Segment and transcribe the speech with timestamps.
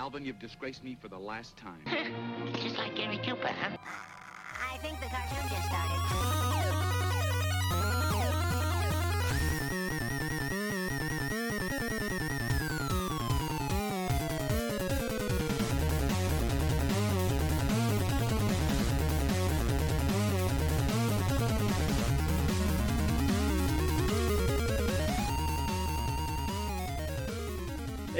[0.00, 1.82] Alvin, you've disgraced me for the last time.
[2.62, 3.76] Just like Gary Cooper, huh?
[4.72, 6.69] I think the cartoon just started.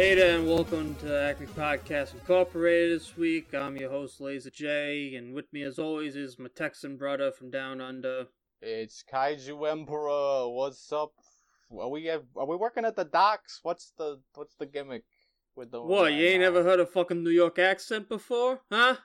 [0.00, 3.52] Hey there, and welcome to Acme Podcast Incorporated this week.
[3.52, 7.50] I'm your host, Laser J, and with me, as always, is my Texan brother from
[7.50, 8.24] down under.
[8.62, 10.48] It's Kaiju Emperor.
[10.48, 11.12] What's up?
[11.78, 13.60] Are we are we working at the docks?
[13.62, 15.04] What's the what's the gimmick
[15.54, 18.62] with the What, you ain't ever heard a fucking New York accent before?
[18.72, 18.96] Huh?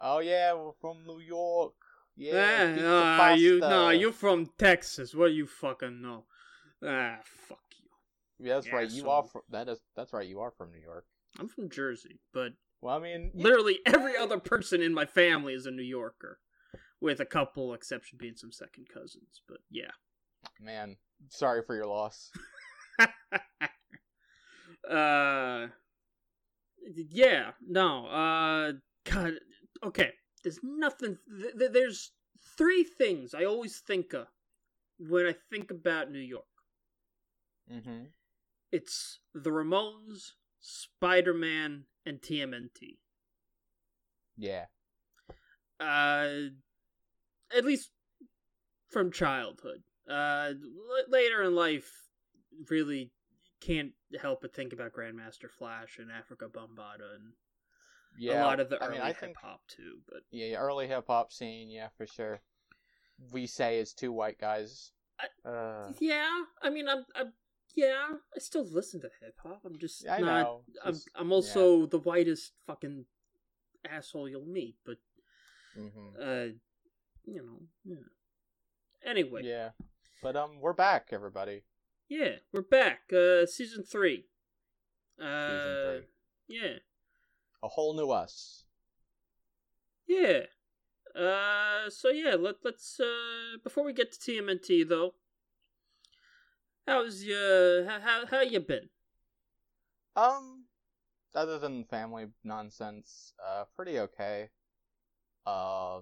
[0.00, 1.74] Oh yeah, we're from New York.
[2.14, 5.16] Yeah, Ah, pizza nah, you nah, you're from Texas.
[5.16, 6.26] What do you fucking know?
[6.80, 7.58] Ah, fuck.
[8.44, 8.90] Yeah, that's Yeah, right.
[8.90, 10.26] You so- are from that is that's right.
[10.28, 11.06] You are from New York.
[11.40, 15.66] I'm from Jersey, but Well, I mean, literally every other person in my family is
[15.66, 16.38] a New Yorker,
[17.00, 19.40] with a couple exception being some second cousins.
[19.48, 19.90] But yeah.
[20.60, 20.96] man,
[21.28, 22.30] sorry for your loss.
[24.90, 25.66] uh
[26.94, 28.72] yeah no uh
[29.10, 29.32] god
[29.82, 32.12] okay there's nothing th- th- there's
[32.58, 34.26] three things i always think of
[34.98, 36.44] when i think about new york
[37.72, 38.04] Mm-hmm.
[38.74, 42.98] It's the ramones spider-man and tmnt
[44.36, 44.64] Yeah.
[45.78, 46.48] uh
[47.56, 47.90] at least
[48.90, 51.88] from childhood uh l- later in life
[52.68, 53.12] really
[53.60, 57.32] can't help but think about grandmaster flash and Afrika Bambaataa and
[58.18, 58.42] Yeah.
[58.42, 61.04] a lot of the I early mean, I hip hop too but yeah, early hip
[61.06, 61.70] hop scene.
[61.70, 62.40] Yeah, for sure.
[63.30, 64.90] We say it's two white guys.
[65.44, 67.32] Uh, yeah i mean i'm, I'm
[67.76, 70.60] yeah i still listen to hip hop i'm just I not know.
[70.84, 73.04] I'm, I'm also the whitest fucking
[73.90, 74.96] asshole you'll meet but
[75.78, 75.90] mhm.
[76.20, 76.52] uh
[77.24, 77.96] you know yeah
[79.04, 79.70] anyway Yeah.
[80.22, 81.64] But um, we're back, everybody.
[82.08, 83.12] Yeah, we're back.
[83.12, 84.24] Uh season three.
[85.20, 86.56] Uh Season three.
[86.56, 86.76] yeah.
[87.62, 88.64] A whole new us.
[90.06, 90.44] Yeah.
[91.14, 95.12] Uh so yeah, let let's uh before we get to TMNT though.
[96.86, 98.88] How's your how how how you been?
[100.16, 100.64] Um,
[101.34, 104.50] other than family nonsense, uh, pretty okay.
[105.46, 106.00] Uh,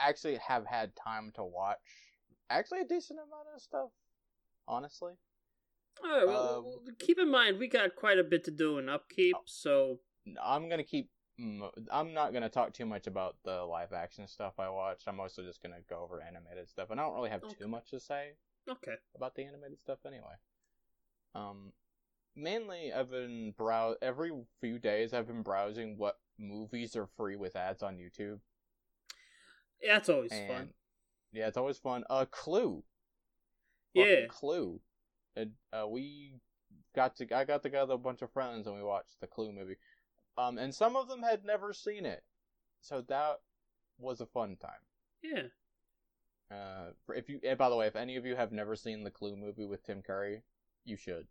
[0.00, 1.78] actually have had time to watch
[2.50, 3.90] actually a decent amount of stuff,
[4.68, 5.14] honestly.
[6.04, 8.88] Alright, well, Um, well, keep in mind we got quite a bit to do in
[8.88, 9.42] upkeep, Oh.
[9.46, 10.00] so
[10.42, 11.10] I'm gonna keep.
[11.90, 15.06] I'm not gonna talk too much about the live action stuff I watched.
[15.06, 17.54] I'm mostly just gonna go over animated stuff, and I don't really have Okay.
[17.58, 18.32] too much to say
[18.68, 18.94] okay.
[19.14, 20.36] about the animated stuff anyway.
[21.34, 21.72] Um,
[22.36, 25.12] mainly I've been brow every few days.
[25.12, 28.40] I've been browsing what movies are free with ads on YouTube.
[29.82, 30.68] Yeah, it's always and fun.
[31.32, 32.04] yeah, it's always fun.
[32.10, 32.82] Uh, Clue.
[33.94, 34.26] Yeah.
[34.28, 34.80] Clue.
[35.36, 36.34] And, uh, we
[36.94, 39.76] got to I got together a bunch of friends and we watched the Clue movie.
[40.36, 42.22] Um, and some of them had never seen it,
[42.80, 43.40] so that
[43.98, 44.70] was a fun time.
[45.22, 45.48] Yeah.
[46.50, 49.10] Uh, if you, and by the way, if any of you have never seen the
[49.10, 50.42] Clue movie with Tim Curry,
[50.84, 51.26] you should.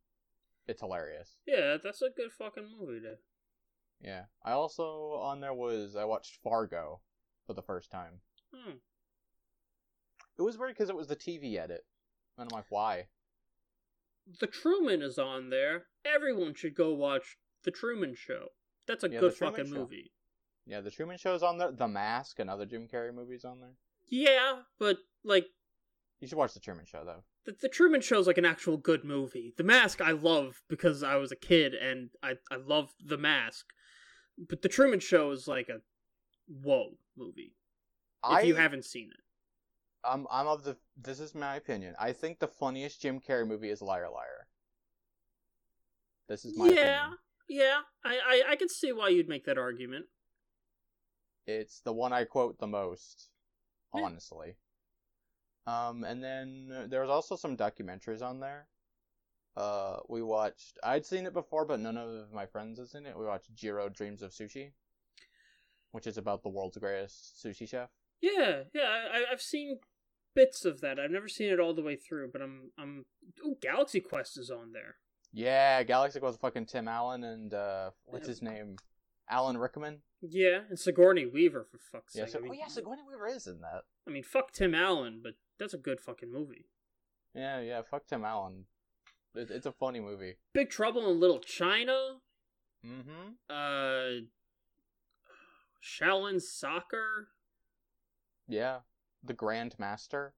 [0.68, 1.38] It's hilarious.
[1.48, 3.20] Yeah, that's a good fucking movie there.
[4.00, 4.26] Yeah.
[4.46, 7.00] I also on there was I watched Fargo
[7.46, 8.20] for the first time.
[8.54, 8.74] Hmm.
[10.38, 11.84] It was weird because it was the TV edit,
[12.38, 13.08] and I'm like, why?
[14.40, 15.86] The Truman is on there.
[16.06, 18.50] Everyone should go watch The Truman Show.
[18.88, 19.74] That's a Yeah, good fucking Show.
[19.74, 20.12] movie.
[20.66, 21.72] Yeah, the Truman Show's on there.
[21.72, 23.74] The Mask, another Jim Carrey movie's on there.
[24.08, 25.48] Yeah, but like
[26.20, 27.24] You should watch the Truman Show though.
[27.46, 29.54] the, the Truman Show is like an actual good movie.
[29.58, 33.66] The Mask I love because I was a kid and I I loved The Mask.
[34.38, 35.80] But The Truman Show is like a
[36.48, 37.56] whoa movie.
[38.24, 39.24] If I, you haven't seen it.
[40.04, 40.78] I'm, I'm of the.
[40.96, 41.96] This is my opinion.
[42.00, 44.48] I think the funniest Jim Carrey movie is Liar Liar.
[46.30, 46.72] This is my yeah.
[46.72, 47.18] opinion.
[47.50, 47.78] Yeah.
[48.06, 50.06] I, I I can see why you'd make that argument.
[51.46, 53.30] It's the one I quote the most,
[53.98, 54.06] Yeah.
[54.06, 54.56] honestly.
[55.66, 58.68] Um, and then there was also some documentaries on there.
[59.56, 60.78] Uh, we watched.
[60.84, 63.18] I'd seen it before, but none of my friends had seen it.
[63.18, 64.72] We watched Jiro Dreams of Sushi,
[65.92, 67.90] which is about the world's greatest sushi chef.
[68.22, 69.80] Yeah, yeah, I, I've seen
[70.36, 71.00] bits of that.
[71.00, 73.06] I've never seen it all the way through, but I'm, I'm.
[73.44, 74.96] Oh, Galaxy Quest is on there.
[75.34, 78.78] Yeah, Galaxy was fucking Tim Allen and uh, what's his name?
[79.30, 80.00] Alan Rickman.
[80.22, 82.32] Yeah, and Sigourney Weaver for fuck's Yeah, sake.
[82.34, 83.84] so, I mean, oh yeah, Sigourney Weaver is in that.
[84.08, 86.66] I mean, fuck Tim Allen, but that's a good fucking movie.
[87.36, 88.66] Yeah, yeah, fuck Tim Allen.
[89.36, 90.36] It, it's a funny movie.
[90.54, 92.18] Big Trouble in Little China.
[92.86, 93.34] Mm-hmm.
[93.50, 94.22] Uh,
[95.84, 97.30] Shaolin Soccer,
[98.48, 98.80] Yeah.
[99.24, 100.32] The Grandmaster.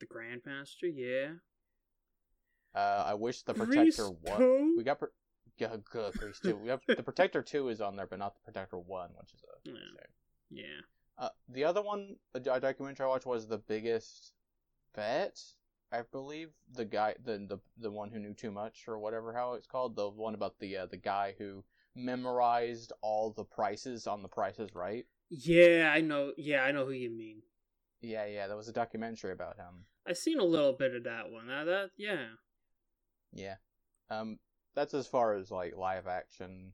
[0.00, 1.34] the Grandmaster, yeah.
[2.74, 4.38] Uh, I wish the Protector one.
[4.38, 4.74] two?
[4.76, 5.12] We got per-
[5.62, 6.56] yeah, good Grease two.
[6.62, 9.40] We have the Protector two is on there, but not the Protector one, which is
[9.42, 9.74] a Yeah.
[9.74, 10.12] shame.
[10.50, 10.80] Yeah.
[11.18, 14.32] Uh, the other one, a documentary I watched was the biggest
[14.94, 15.38] bet.
[15.92, 19.54] I believe the guy, the the the one who knew too much, or whatever how
[19.54, 21.64] it's called, the one about the uh, the guy who
[21.94, 25.06] memorized all the prices on the Prices Right.
[25.28, 26.32] Yeah, I know.
[26.36, 27.42] Yeah, I know who you mean.
[28.00, 29.86] Yeah, yeah, there was a documentary about him.
[30.06, 31.48] I seen a little bit of that one.
[31.48, 32.26] Uh, that yeah.
[33.32, 33.56] Yeah,
[34.10, 34.38] um,
[34.74, 36.72] that's as far as like live action,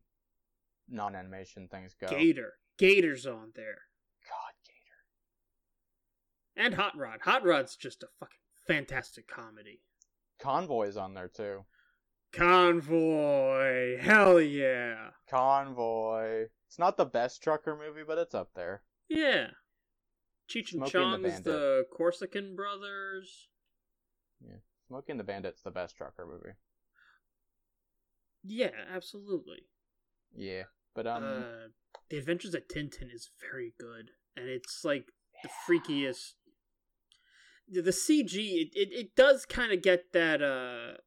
[0.88, 2.08] non animation things go.
[2.08, 2.54] Gator.
[2.78, 3.82] Gator's on there.
[4.28, 6.64] God, Gator.
[6.64, 7.20] And Hot Rod.
[7.22, 8.36] Hot Rod's just a fucking
[8.66, 9.80] fantastic comedy.
[10.40, 11.64] Convoy's on there too.
[12.32, 13.98] Convoy.
[13.98, 15.10] Hell yeah.
[15.28, 16.46] Convoy.
[16.68, 18.82] It's not the best trucker movie, but it's up there.
[19.08, 19.48] Yeah.
[20.48, 21.44] Cheech and and the Bandit.
[21.44, 23.48] the Corsican brothers.
[24.40, 24.56] Yeah.
[24.86, 26.54] Smoking the Bandit's the best trucker movie.
[28.44, 29.62] Yeah, absolutely.
[30.34, 30.64] Yeah,
[30.94, 31.68] but um, uh,
[32.10, 35.12] the Adventures of Tintin is very good, and it's like
[35.42, 36.34] the freakiest.
[37.68, 40.98] The the CG, it, it, it does kind of get that uh,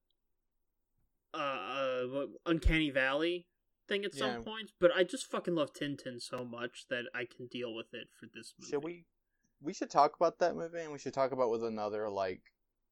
[1.34, 3.48] uh, uh, uncanny valley
[3.88, 4.36] thing at Yeah.
[4.36, 7.94] some points, but I just fucking love Tintin so much that I can deal with
[7.94, 8.72] it for this movie.
[8.72, 9.06] should we?
[9.64, 12.42] We should talk about that movie, and we should talk about with another like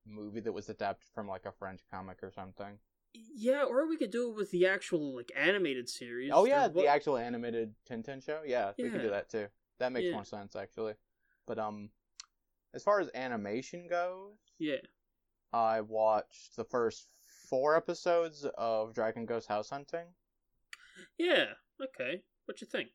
[0.06, 2.80] movie that was adapted from like a French comic or something.
[3.14, 6.32] Yeah, or we could do it with the actual like animated series.
[6.34, 8.42] Oh yeah, the actual animated Tintin show.
[8.46, 9.48] Yeah, we could do that too.
[9.80, 10.14] That makes Yeah.
[10.14, 10.94] more sense actually.
[11.48, 11.90] But um,
[12.74, 14.82] as far as animation goes, yeah.
[15.52, 17.08] I watched the first
[17.50, 20.06] four episodes of Dragon Goes House Hunting.
[21.18, 21.46] Yeah.
[21.82, 22.22] Okay.
[22.46, 22.90] What you think?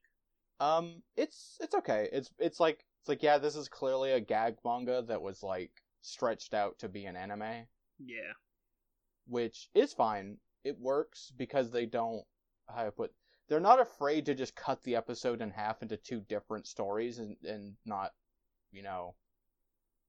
[0.60, 2.08] Um, it's it's okay.
[2.12, 5.82] It's it's like it's like yeah, this is clearly a gag manga that was like
[6.02, 7.66] stretched out to be an anime,
[7.98, 8.32] Yeah.
[9.26, 10.38] Which is fine.
[10.64, 12.24] It works because they don't
[12.68, 13.12] how I put
[13.48, 17.36] they're not afraid to just cut the episode in half into two different stories and
[17.44, 18.12] and not,
[18.72, 19.14] you know,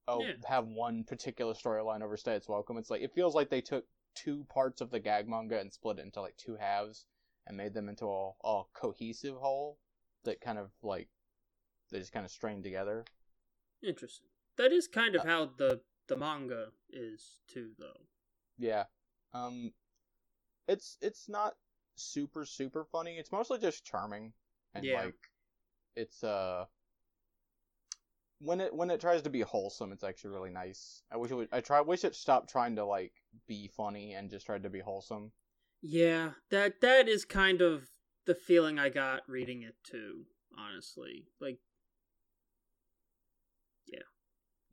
[0.08, 0.34] oh Yeah.
[0.46, 2.78] have one particular storyline overstay its welcome.
[2.78, 3.84] It's like it feels like they took
[4.14, 7.04] two parts of the gag manga and split it into like two halves
[7.46, 9.78] and made them into a, a cohesive whole
[10.24, 11.08] that kind of like
[11.90, 13.04] they just kind of strained together.
[13.82, 14.28] Interesting.
[14.56, 18.06] That is kind of Uh, how the the manga is too, though.
[18.58, 18.84] Yeah.
[19.36, 19.72] Um
[20.68, 21.54] it's it's not
[21.96, 23.18] super super funny.
[23.18, 24.32] It's mostly just charming
[24.74, 25.04] and Yeah.
[25.04, 25.14] like
[25.96, 26.66] it's uh
[28.40, 31.02] when it when it tries to be wholesome, it's actually really nice.
[31.10, 33.12] I wish it would I try wish it stopped trying to like
[33.46, 35.32] be funny and just tried to be wholesome.
[35.82, 37.88] Yeah, that that is kind of
[38.26, 40.26] the feeling I got reading it too.
[40.58, 41.58] Honestly, like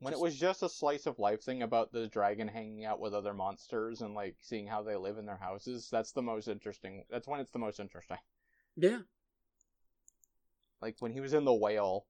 [0.04, 3.00] When Just- it was just a slice of life thing about the dragon hanging out
[3.00, 6.46] with other monsters and like seeing how they live in their houses, that's the most
[6.46, 7.04] interesting.
[7.10, 8.18] That's when it's the most interesting.
[8.76, 9.00] yeah,
[10.82, 12.06] Like when he was in the whale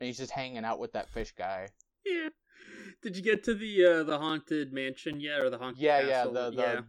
[0.00, 1.68] and he's just hanging out with that fish guy.
[2.04, 2.28] yeah.
[3.02, 6.24] Did you get to the uh the haunted mansion yet, or the haunted Yeah, yeah,
[6.24, 6.80] the the, yeah,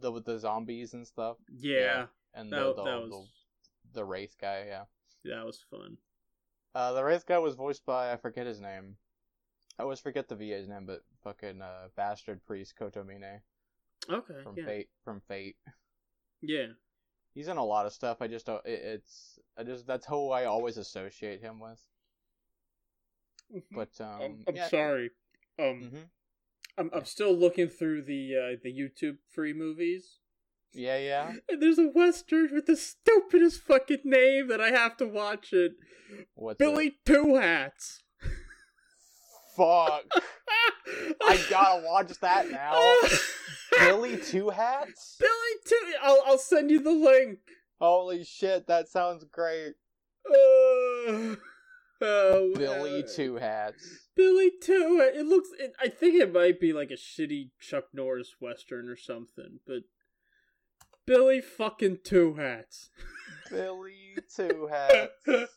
[0.00, 2.06] the with the zombies and stuff, yeah.
[2.34, 4.66] and That, the the, that was the the wraith guy.
[4.68, 4.84] Yeah,
[5.24, 5.96] that was fun.
[6.74, 8.96] uh, the wraith guy was voiced by I forget his name.
[9.78, 13.40] I always forget the VA's name, but fucking uh, bastard priest Kotomine
[14.08, 15.56] Okay, from yeah, Fate from Fate.
[16.40, 16.66] yeah.
[17.34, 18.18] He's in a lot of stuff.
[18.20, 18.64] I just don't.
[18.64, 21.80] It, it's I just that's who I always associate him with.
[23.72, 24.68] But um, I'm, I'm yeah.
[24.68, 25.10] sorry.
[25.58, 26.04] Um, Mhm.
[26.78, 26.90] I'm.
[26.94, 30.18] I'm still looking through the uh, the YouTube free movies.
[30.72, 31.32] Yeah, yeah.
[31.48, 35.72] And there's a western with the stupidest fucking name that I have to watch it.
[36.36, 38.03] What's Billy Two Hats.
[39.56, 40.04] Fuck!
[41.22, 42.78] I gotta watch that now.
[43.78, 45.16] Billy Two Hats.
[45.18, 45.30] Billy
[45.66, 45.92] Two.
[46.02, 47.38] I'll I'll send you the link.
[47.80, 49.74] Holy shit, that sounds great.
[50.28, 51.36] Uh,
[52.00, 54.08] oh, Billy uh, Two Hats.
[54.14, 55.00] Billy Two.
[55.14, 55.48] It looks.
[55.58, 59.82] It, I think it might be like a shitty Chuck Norris western or something, but
[61.06, 62.90] Billy fucking Two Hats.
[63.50, 65.48] Billy Two Hats.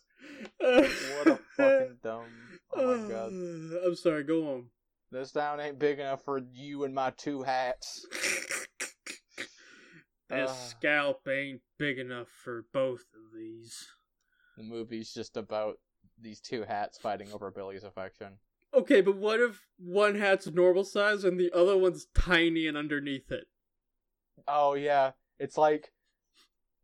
[0.59, 2.46] What a fucking dumb.
[2.73, 3.31] Oh my god.
[3.85, 4.23] I'm sorry.
[4.23, 4.65] Go on.
[5.11, 8.05] This town ain't big enough for you and my two hats.
[10.29, 10.53] This Uh.
[10.53, 13.87] scalp ain't big enough for both of these.
[14.57, 15.75] The movie's just about
[16.21, 18.39] these two hats fighting over Billy's affection.
[18.73, 23.31] Okay, but what if one hat's normal size and the other one's tiny and underneath
[23.31, 23.45] it?
[24.47, 25.91] Oh yeah, it's like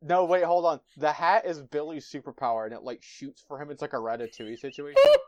[0.02, 0.80] No, wait, hold on.
[0.98, 3.72] The hat is Billy's superpower, and it like shoots for him.
[3.72, 5.02] It's like a Ratatouille situation.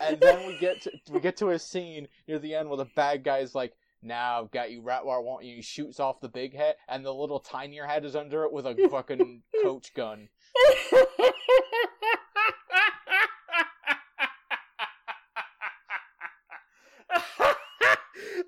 [0.00, 2.86] and then we get to we get to a scene near the end where the
[2.96, 3.72] bad guy's like,
[4.02, 6.76] "Now I've got you right where I want you." He shoots off the big head,
[6.88, 10.28] and the little tinier head is under it with a fucking coach gun.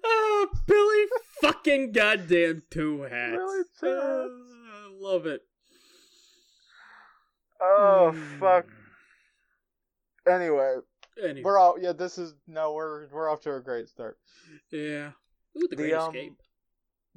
[0.05, 1.05] oh, Billy
[1.40, 3.37] fucking goddamn two hats.
[3.37, 4.02] Really two hats.
[4.85, 5.43] I love it.
[7.61, 8.66] Oh fuck.
[8.66, 8.73] Hmm.
[10.28, 10.76] Anyway,
[11.23, 11.92] Anyway, we're all yeah.
[11.92, 14.18] This is no, we're we're off to a great start.
[14.70, 15.12] yeah.
[15.56, 16.42] Ooh, the The, Great um, Escape.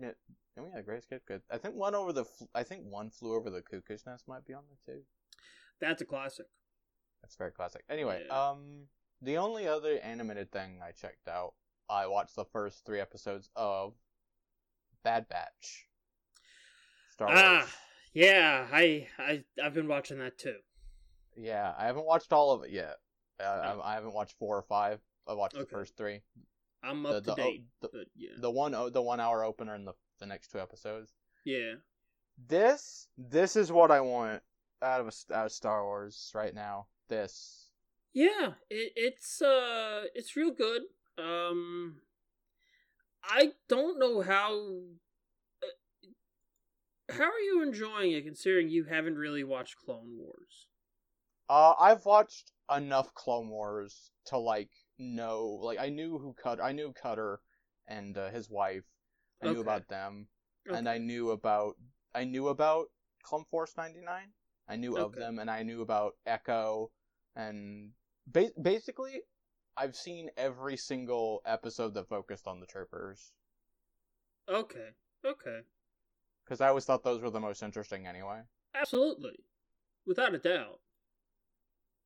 [0.02, 0.12] Yeah,
[0.58, 1.42] oh, yeah, Great Escape, good.
[1.52, 2.24] I think one over the,
[2.56, 5.02] I think one flew over the cuckoo's nest might be on there too.
[5.82, 6.46] That's a classic.
[7.22, 7.84] That's very classic.
[7.90, 8.50] Anyway, Yeah.
[8.52, 8.88] um,
[9.22, 11.54] the only other animated thing I checked out,
[11.90, 13.94] I watched the first three episodes of
[15.04, 15.88] Bad Batch.
[17.12, 17.70] Star Ah, Wars.
[18.14, 18.68] yeah.
[18.72, 20.56] I I I've been watching that too.
[21.36, 22.96] Yeah, I haven't watched all of it yet.
[23.40, 25.00] I, I haven't watched four or five.
[25.28, 26.22] I watched the first three.
[26.84, 27.64] I'm up the, to date.
[27.82, 31.14] the, but yeah, the one the one hour opener and the the next two episodes.
[31.46, 31.76] yeah.
[32.48, 34.42] This this is what I want
[34.82, 36.88] out of a, out of Star Wars right now.
[37.10, 37.70] This
[38.14, 40.84] Yeah, it, it's uh it's real good.
[41.18, 41.98] Um
[43.24, 44.54] I don't know how
[45.62, 50.68] uh, how are you enjoying it considering you haven't really watched Clone Wars?
[51.50, 56.72] Uh, I've watched enough Clone Wars to like know, like I knew who Cut, I
[56.72, 57.40] knew Cutter
[57.88, 58.84] and uh, his wife.
[59.42, 60.28] I knew about them,
[60.70, 61.76] and I knew about,
[62.14, 62.88] I knew about
[63.24, 64.32] Clone Force ninety nine.
[64.68, 66.92] I knew of them, and I knew about Echo,
[67.36, 67.92] and
[68.28, 69.22] ba- basically,
[69.78, 73.32] I've seen every single episode that focused on the Troopers
[74.48, 74.90] Okay.
[75.26, 75.60] Okay.
[76.44, 78.42] because I always thought those were the most interesting anyway.
[78.74, 79.40] Absolutely.
[80.06, 80.80] Without a doubt.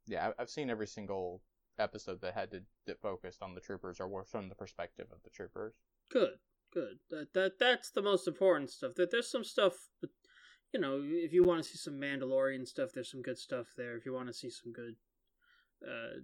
[0.07, 1.41] Yeah, I've seen every single
[1.79, 5.23] episode that had to that focused on the Troopers or were from the perspective of
[5.23, 5.73] the Troopers.
[6.11, 6.39] Good.
[6.73, 6.99] Good.
[7.09, 8.95] That that that's the most important stuff.
[8.95, 10.09] That there's some stuff but
[10.73, 13.95] you know, if you want to see some Mandalorian stuff, there's some good stuff there.
[13.95, 14.95] If you want to see some good
[15.85, 16.19] uh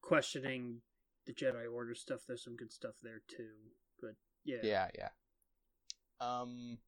[0.00, 0.80] questioning
[1.26, 3.50] the Jedi Order stuff, there's some good stuff there too.
[4.00, 4.58] But yeah.
[4.62, 5.08] Yeah, yeah.
[6.20, 6.78] Um,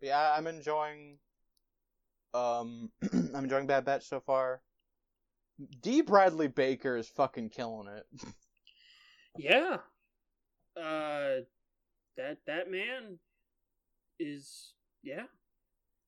[0.00, 1.18] yeah, I'm enjoying.
[2.34, 4.60] Um, I'm enjoying Bad Batch so far.
[5.82, 6.00] D.
[6.02, 8.06] Bradley Baker is fucking killing it.
[9.36, 9.78] Yeah.
[10.76, 11.42] Uh
[12.16, 13.18] that that man
[14.20, 15.24] is yeah,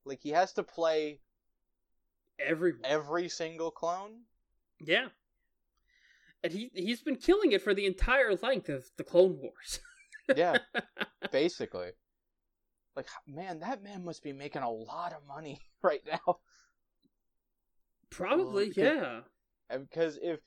[0.05, 1.19] like he has to play
[2.38, 2.83] everyone.
[2.85, 4.21] every single clone.
[4.81, 5.09] Yeah.
[6.45, 9.81] And he he's been killing it for the entire length of the Clone Wars.
[10.37, 10.59] Yeah,
[11.33, 11.91] basically.
[12.95, 16.38] Like man, that man must be making a lot of money right now.
[18.11, 19.21] Probably, because- yeah.
[19.70, 20.40] Because if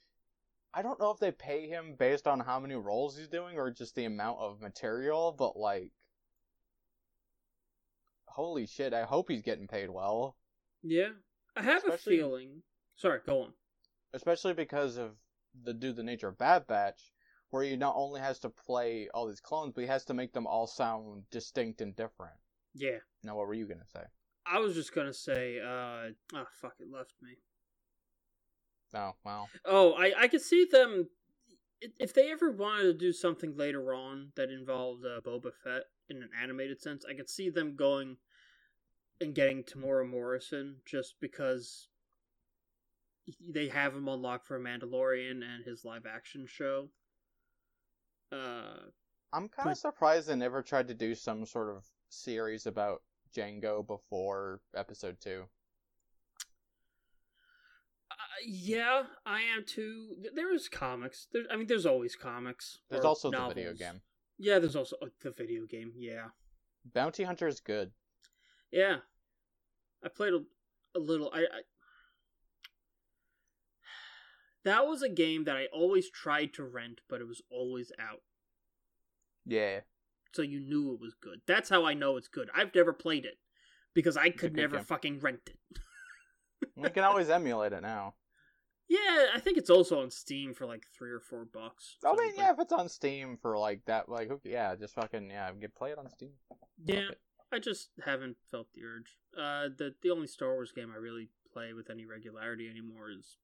[0.73, 3.71] I don't know if they pay him based on how many roles he's doing or
[3.71, 5.91] just the amount of material, but like,
[8.27, 8.93] holy shit!
[8.93, 10.37] I hope he's getting paid well,
[10.83, 11.09] Yeah.
[11.55, 12.63] I have Especially- a feeling.
[12.95, 13.53] Sorry, go on.
[14.13, 15.17] especially because of
[15.63, 17.11] the due the nature of Bad Batch,
[17.49, 20.31] where he not only has to play all these clones, but he has to make
[20.33, 22.35] them all sound distinct and different.
[22.73, 22.99] Yeah.
[23.23, 24.03] Now, what were you gonna say?
[24.45, 27.37] I was just gonna say, uh oh fuck it left me.
[28.93, 31.09] Oh, well, Oh, I I could see them
[31.99, 36.17] if they ever wanted to do something later on that involved uh, Boba Fett in
[36.17, 38.17] an animated sense, I could see them going
[39.21, 41.87] and getting Temuera Morrison just because
[43.47, 46.89] they have him on lock for Mandalorian and his live action show.
[48.31, 48.89] Uh,
[49.31, 53.03] I'm kind But- of surprised they never tried to do some sort of series about
[53.35, 55.45] Jango before Episode Two.
[58.45, 60.15] Yeah, I am too.
[60.33, 61.27] There is comics.
[61.31, 62.79] There, I mean, there's always comics.
[62.89, 64.01] There's also the video game.
[64.37, 65.93] Yeah, there's also uh, the video game.
[65.97, 66.27] Yeah.
[66.93, 67.91] Bounty Hunter is good.
[68.71, 68.97] Yeah,
[70.03, 70.41] I played a,
[70.95, 71.29] a little.
[71.33, 71.61] I, I
[74.65, 78.21] that was a game that I always tried to rent, but it was always out.
[79.45, 79.81] Yeah.
[80.33, 81.41] So you knew it was good.
[81.47, 82.49] That's how I know it's good.
[82.55, 83.39] I've never played it
[83.93, 84.85] because I could never game.
[84.85, 85.79] fucking rent it.
[86.75, 88.15] We can always emulate it now.
[88.89, 91.97] Yeah, I think it's also on Steam for like three or four bucks.
[92.03, 95.29] I mean, like, yeah, if it's on Steam for like that, like, yeah, just fucking,
[95.29, 96.31] yeah, get play it on Steam.
[96.83, 97.09] Yeah,
[97.53, 99.17] I just haven't felt the urge.
[99.37, 103.37] Uh, the the only Star Wars game I really play with any regularity anymore is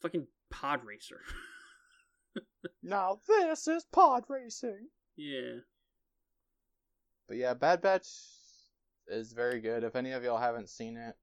[0.00, 1.20] fucking Pod Racer.
[2.82, 4.88] Now this is pod racing.
[5.16, 5.60] yeah.
[7.28, 8.08] But yeah, Bad Batch.
[9.08, 9.84] is very good.
[9.84, 11.14] If any of y'all haven't seen it,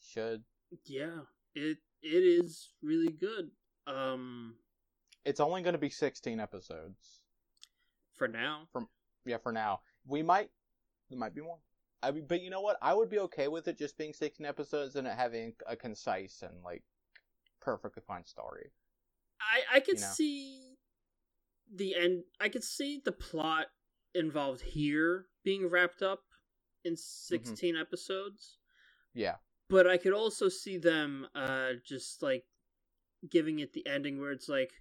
[0.00, 0.42] should.
[0.86, 1.20] Yeah,
[1.54, 2.08] it it
[2.44, 3.50] is really good.
[3.86, 4.54] Um,
[5.24, 7.20] It's only going to be 16 episodes.
[8.14, 8.68] for now.
[8.72, 8.88] From
[9.24, 9.80] yeah, for now.
[10.06, 10.50] We might.
[11.08, 11.58] There might be more.
[12.02, 12.78] I mean, but you know what?
[12.80, 16.42] I would be okay with it just being 16 episodes and it having a concise
[16.42, 16.82] and like
[17.60, 18.70] perfectly fine story.
[19.40, 20.12] I I could You know.
[20.12, 20.76] see
[21.74, 22.24] the end.
[22.40, 23.66] I could see the plot
[24.14, 26.22] involved here being wrapped up
[26.84, 28.56] in 16 episodes,
[29.14, 29.36] Yeah.
[29.70, 32.44] But I could also see them uh just like
[33.30, 34.72] giving it the ending where it's like,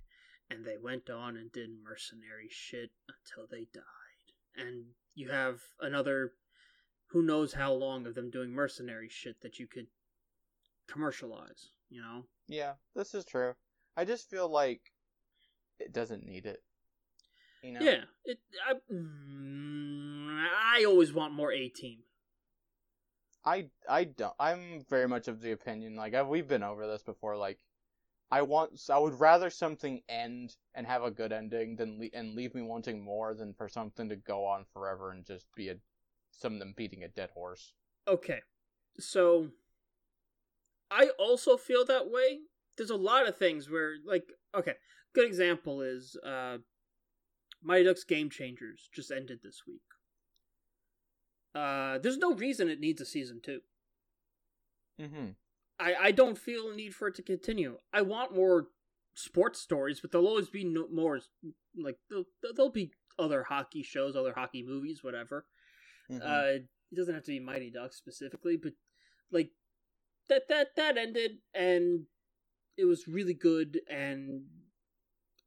[0.49, 6.33] and they went on and did mercenary shit until they died, and you have another
[7.07, 9.87] who knows how long of them doing mercenary shit that you could
[10.87, 11.69] commercialize.
[11.89, 12.25] You know.
[12.47, 13.53] Yeah, this is true.
[13.95, 14.81] I just feel like
[15.79, 16.61] it doesn't need it.
[17.61, 17.79] You know?
[17.81, 18.39] Yeah, it.
[18.67, 21.99] I, mm, I always want more A team.
[23.45, 24.33] I I don't.
[24.39, 27.37] I'm very much of the opinion like I, we've been over this before.
[27.37, 27.59] Like,
[28.31, 28.79] I want.
[28.89, 32.61] I would rather something end and have a good ending than le- and leave me
[32.61, 35.75] wanting more than for something to go on forever and just be a
[36.31, 37.73] some of them beating a dead horse.
[38.07, 38.39] Okay,
[38.99, 39.49] so
[40.91, 42.39] I also feel that way.
[42.77, 44.23] There's a lot of things where, like,
[44.55, 44.73] okay,
[45.13, 46.57] good example is uh,
[47.61, 49.81] Mighty Ducks Game Changers just ended this week.
[51.55, 53.61] Uh, there's no reason it needs a season two.
[55.01, 55.29] Mm-hmm.
[55.79, 57.77] I, I don't feel a need for it to continue.
[57.93, 58.67] I want more
[59.15, 61.19] sports stories, but there'll always be no, more.
[61.75, 62.25] Like there'll,
[62.55, 65.45] there'll be other hockey shows, other hockey movies, whatever.
[66.11, 66.21] Mm-hmm.
[66.25, 68.73] Uh, it doesn't have to be Mighty Ducks specifically, but
[69.31, 69.51] like
[70.27, 72.05] that that that ended and
[72.77, 74.43] it was really good, and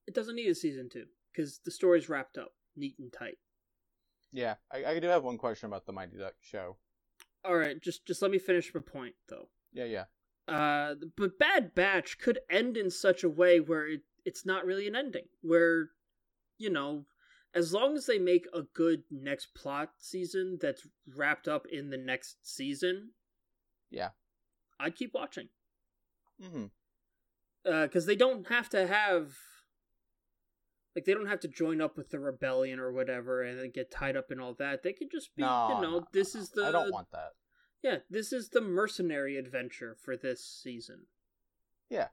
[0.06, 3.38] it doesn't need a season two because the story's wrapped up neat and tight.
[4.32, 6.76] Yeah, I, I do have one question about the Mighty Duck show.
[7.44, 9.48] All right, just just let me finish my point though.
[9.72, 10.04] Yeah, yeah.
[10.48, 14.86] Uh, but Bad Batch could end in such a way where it, it's not really
[14.88, 15.26] an ending.
[15.40, 15.90] Where,
[16.58, 17.06] you know,
[17.54, 21.96] as long as they make a good next plot season that's wrapped up in the
[21.96, 23.10] next season,
[23.90, 24.10] Yeah.
[24.80, 25.48] I'd keep watching.
[26.42, 26.64] Mm-hmm.
[27.64, 29.34] Because they don't have to have.
[30.94, 33.90] Like, they don't have to join up with the rebellion or whatever and then get
[33.90, 34.82] tied up in all that.
[34.82, 36.66] They could just be, No, you know, no, this no, is the.
[36.66, 37.32] I don't want that.
[37.82, 41.06] Yeah, this is the mercenary adventure for this season.
[41.88, 42.08] Yeah.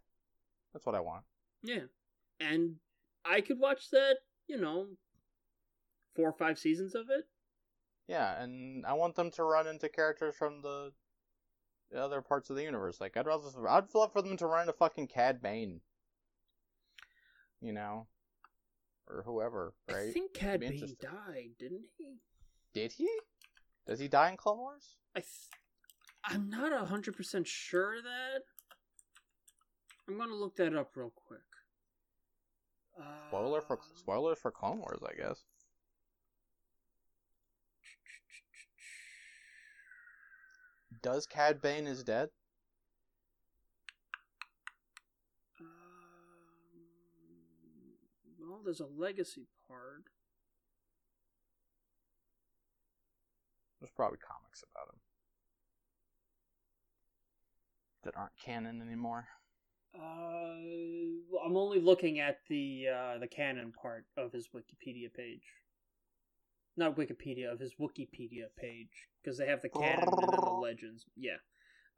[0.73, 1.23] That's what I want.
[1.61, 1.83] Yeah.
[2.39, 2.75] And
[3.25, 4.87] I could watch that, you know,
[6.15, 7.25] four or five seasons of it.
[8.07, 10.91] Yeah, and I want them to run into characters from the
[11.91, 12.99] the other parts of the universe.
[12.99, 15.81] Like I'd rather I'd love for them to run into fucking Cad Bane.
[17.61, 18.07] You know?
[19.09, 20.09] Or whoever, right?
[20.09, 22.17] I think Cad Bane died, didn't he?
[22.73, 23.09] Did he?
[23.87, 24.95] Does he die in Clone Wars?
[25.15, 25.31] I th-
[26.23, 28.43] I'm not a hundred percent sure of that.
[30.07, 31.39] I'm gonna look that up real quick.
[33.29, 35.43] Spoiler for Uh, spoilers for Clone Wars, I guess.
[41.01, 42.29] Does Cad Bane is dead?
[45.59, 45.67] Um,
[48.59, 50.03] well, there's a legacy part.
[53.79, 54.99] There's probably comics about him
[58.03, 59.25] that aren't canon anymore.
[59.95, 60.55] Uh,
[61.45, 65.43] I'm only looking at the uh, the canon part of his Wikipedia page.
[66.75, 71.05] Not Wikipedia of his Wikipedia page because they have the canon and then the legends.
[71.15, 71.37] Yeah.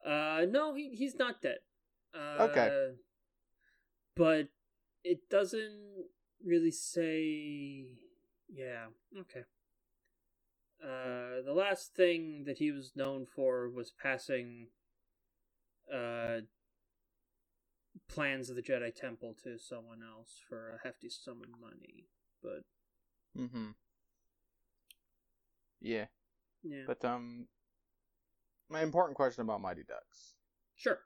[0.05, 1.57] Uh, no, he he's not dead.
[2.15, 2.91] Uh, Okay.
[4.15, 4.49] But
[5.03, 6.05] it doesn't
[6.45, 7.85] really say.
[8.53, 8.87] Yeah.
[9.19, 9.43] Okay.
[10.83, 14.67] Uh, the last thing that he was known for was passing.
[15.91, 16.41] Uh,
[18.07, 22.07] plans of the Jedi Temple to someone else for a hefty sum of money.
[22.41, 22.63] But
[23.37, 23.69] Mm-hmm.
[25.79, 26.05] Yeah,
[26.63, 27.47] yeah, but um,
[28.69, 30.35] my important question about Mighty Ducks.
[30.75, 30.99] sure.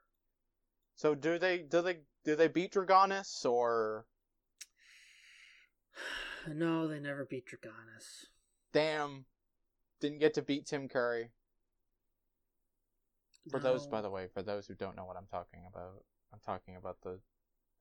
[0.96, 4.06] So do they do they do they beat Dragaunus or
[6.48, 8.26] No, they never beat Dragaunus.
[8.72, 9.24] damn
[10.00, 11.30] didn't get to beat Tim Curry?
[13.50, 16.40] For those, by the way, for those who don't know what I'm talking about, I'm
[16.44, 17.20] talking about the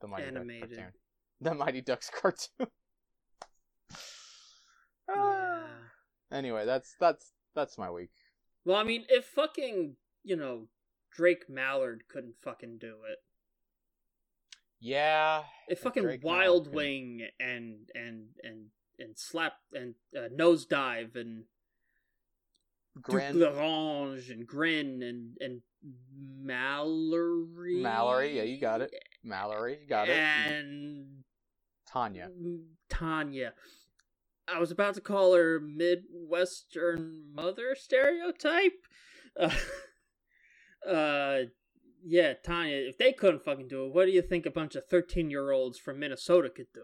[0.02, 0.62] the Mighty Animated.
[0.62, 0.94] Ducks cartoon,
[1.42, 2.68] the Mighty Ducks cartoon.
[5.08, 5.16] Yeah.
[5.18, 5.68] Ah.
[6.32, 8.10] Anyway, that's that's that's my week.
[8.66, 10.68] Well, I mean, if fucking you know
[11.12, 13.20] Drake Mallard couldn't fucking do it,
[14.80, 15.44] Yeah.
[15.68, 18.66] if fucking Drake Wild Wing and and and
[19.00, 21.44] and slap and uh, nosedive and
[23.08, 25.62] L'Orange and Grin and and
[26.14, 27.82] Mallory.
[27.82, 28.94] Mallory, yeah, you got it.
[29.24, 30.18] Mallory, you got it.
[30.18, 31.24] And
[31.88, 32.30] Tanya.
[32.90, 33.54] Tanya.
[34.48, 38.74] I was about to call her Midwestern mother stereotype.
[39.38, 39.50] Uh,
[40.90, 41.40] uh,
[42.08, 42.76] yeah, Tanya.
[42.78, 46.00] If they couldn't fucking do it, what do you think a bunch of thirteen-year-olds from
[46.00, 46.84] Minnesota could do?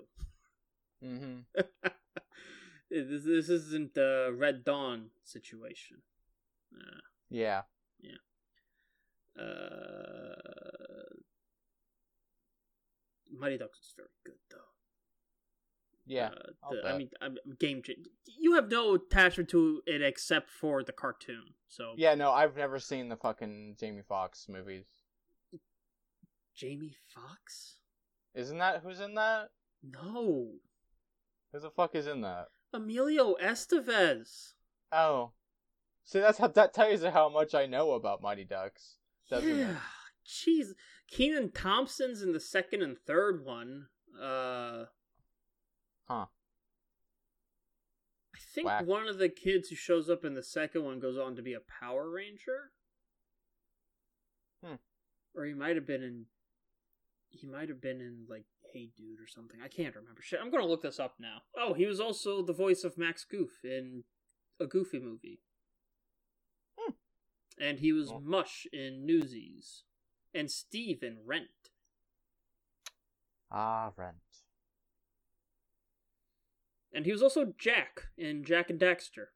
[1.06, 1.40] Mm-hmm.
[2.90, 5.98] this, this isn't a Red Dawn situation.
[6.76, 7.62] Uh, Yeah.
[9.40, 9.46] uh,
[13.34, 14.58] Mighty Ducks is very good though.
[16.06, 16.30] Yeah.
[16.64, 18.08] Uh, the- I mean, I'm, game change.
[18.26, 21.54] You have no attachment to it except for the cartoon.
[21.68, 24.86] So Yeah, no, I've never seen the fucking Jamie Foxx movies.
[26.62, 27.78] Jamie Fox?
[28.36, 29.50] Isn't that who's in that?
[29.84, 30.50] No,
[31.52, 32.50] Who the fuck is in that?
[32.72, 34.54] Emilio Estevez.
[34.92, 35.32] Oh.
[36.06, 38.98] See, that's how that tells you how much I know about Mighty Ducks.
[39.28, 39.78] Doesn't yeah, it?
[40.28, 40.68] jeez.
[41.10, 43.88] Kenan Thompson's in the second and third one.
[44.22, 44.86] Uh,
[46.08, 46.26] Huh.
[48.36, 48.86] I think Whack.
[48.86, 51.54] one of the kids who shows up in the second one goes on to be
[51.54, 52.72] a Power Ranger.
[54.64, 54.76] Hmm.
[55.34, 56.26] Or he might have been in.
[57.32, 59.60] He might have been in like Hey Dude or something.
[59.64, 60.22] I can't remember.
[60.22, 61.42] Shit, I'm gonna look this up now.
[61.58, 64.04] Oh, he was also the voice of Max Goof in
[64.60, 65.40] a Goofy movie.
[66.78, 66.94] Hmm.
[67.60, 68.12] And he was.
[68.22, 69.84] Mush in Newsies,
[70.34, 71.48] and Steve in Rent.
[73.52, 74.16] Ah, Rent.
[76.94, 79.28] And he was also Jak in Jak and Daxter.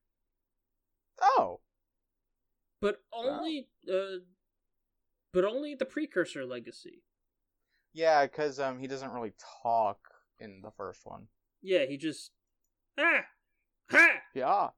[1.21, 1.61] Oh.
[2.81, 4.19] But only uh
[5.31, 7.03] but only the precursor legacy.
[7.95, 9.31] Yeah, because um, he doesn't really
[9.63, 9.97] talk
[10.41, 11.27] in the first one.
[11.61, 12.31] Yeah, he just
[12.97, 13.21] ah
[13.89, 14.69] ha Yeah.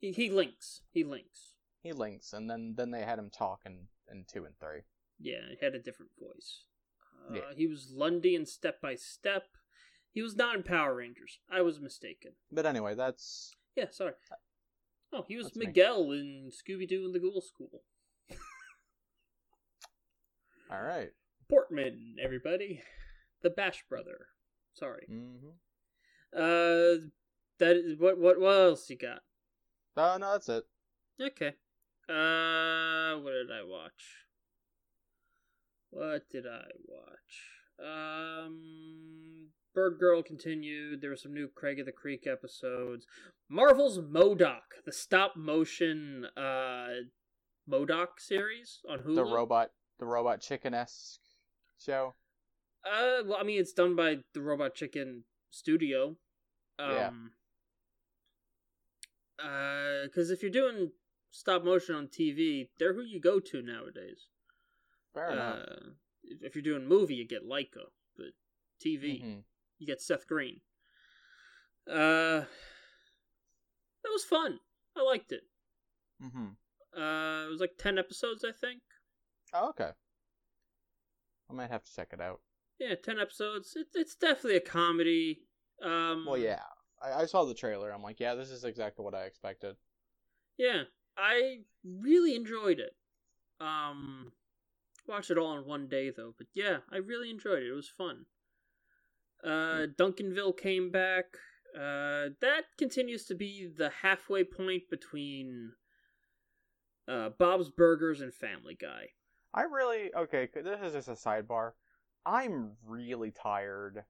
[0.00, 0.82] he, he links.
[0.90, 1.54] He links.
[1.84, 4.80] He links, and then then they had him talk in, in two and three.
[5.20, 6.64] Yeah, he had a different voice.
[7.30, 7.54] Uh, Yeah.
[7.56, 9.44] He was Lundy in Step by Step.
[10.10, 11.38] He was not in Power Rangers.
[11.50, 12.32] I was mistaken.
[12.50, 14.14] But anyway, that's Yeah, sorry.
[15.12, 15.66] Oh, he was That's me.
[15.66, 17.82] Miguel in Scooby Doo and the Ghoul School.
[20.70, 21.12] all right.
[21.48, 22.82] Portman, everybody.
[23.42, 24.26] The Bash Brother.
[24.74, 25.06] Sorry.
[25.10, 25.48] Mm-hmm.
[26.34, 27.08] Uh,
[27.58, 28.18] that is what.
[28.18, 28.40] What?
[28.40, 29.20] What else you got?
[29.96, 30.64] Oh no, that's it.
[31.20, 31.54] Okay.
[32.08, 34.16] Uh, what did I watch?
[35.90, 37.84] What did I watch?
[37.84, 41.00] Um, Birdgirl continued.
[41.00, 43.06] There were some new Craig of the Creek episodes.
[43.48, 46.86] Marvel's M.O.D.O.K., the stop motion uh
[47.68, 48.12] M.O.D.O.K.
[48.18, 49.16] series on Hulu.
[49.16, 51.20] The robot, the robot chicken esque
[51.82, 52.14] show.
[52.84, 56.16] Uh, well, I mean, it's done by the Robot Chicken Studio.
[56.78, 57.08] Yeah.
[57.08, 57.32] Um,
[59.38, 60.90] uh, because if you're doing
[61.30, 64.26] stop motion on TV, they're who you go to nowadays.
[65.14, 65.58] Fair enough.
[65.58, 65.90] Uh,
[66.24, 67.84] if if you're doing movie, you get Laika,
[68.16, 68.32] but
[68.80, 69.44] TV, Mhm.
[69.78, 70.60] you get Seth Green.
[71.86, 72.44] Uh,
[74.02, 74.60] that was fun.
[74.96, 75.48] I liked it.
[76.20, 76.56] Mhm.
[76.96, 78.82] Uh, it was like ten episodes, I think.
[79.52, 79.92] Oh, okay.
[81.50, 82.40] I might have to check it out.
[82.78, 83.74] Yeah, ten episodes.
[83.76, 85.42] It, it's definitely a comedy.
[85.82, 86.60] Um, Well, yeah.
[87.02, 87.90] I, I saw the trailer.
[87.92, 89.76] I'm like, yeah, this is exactly what I expected.
[90.58, 90.84] Yeah,
[91.16, 92.94] I really enjoyed it.
[93.60, 94.32] Um,
[95.06, 97.68] watched it all in one day though, but yeah, I really enjoyed it.
[97.68, 98.26] It was fun.
[99.44, 101.24] Uh, Duncanville came back.
[101.74, 105.72] Uh, that continues to be the halfway point between
[107.08, 109.06] uh, Bob's Burgers and Family Guy.
[109.54, 110.48] I really okay.
[110.54, 111.72] This is just a sidebar.
[112.24, 114.04] I'm really tired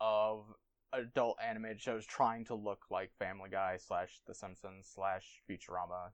[0.00, 0.44] of
[0.92, 6.10] adult animated shows trying to look like Family Guy slash The Simpsons slash Futurama.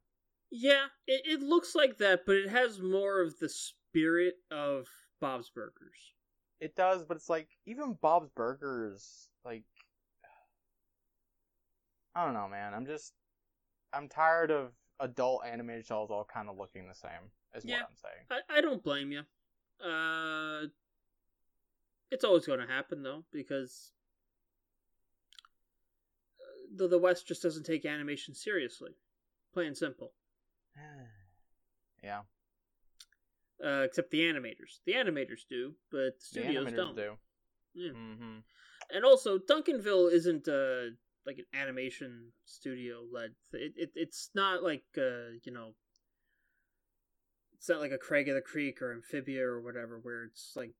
[0.50, 4.86] Yeah, it, it looks like that, but it has more of the spirit of
[5.20, 6.12] Bob's Burgers.
[6.60, 9.64] It does, but it's like even Bob's Burgers, like
[12.14, 12.74] I don't know, man.
[12.74, 13.12] I'm just
[13.92, 17.30] I'm tired of adult animated shows all kind of looking the same.
[17.56, 17.82] Is Yeah.
[17.82, 18.42] what I'm saying.
[18.50, 19.22] I, I don't blame you.
[19.84, 20.66] Uh,
[22.10, 23.92] it's always going to happen though because
[26.40, 28.92] uh, the the West just doesn't take animation seriously,
[29.52, 30.12] plain and simple.
[32.02, 32.22] yeah,
[33.62, 34.80] Uh, except the animators.
[34.84, 36.96] The animators do, but the the studios animators don't.
[36.96, 37.16] do.
[37.74, 37.92] Yeah.
[37.92, 38.38] Mm-hmm.
[38.94, 40.94] And also, Duncanville isn't uh
[41.26, 43.34] like an animation studio led.
[43.52, 45.74] It, it it's not like uh you know.
[47.66, 50.70] It's not like a Craig of the Creek or Amphibia or whatever, where it's like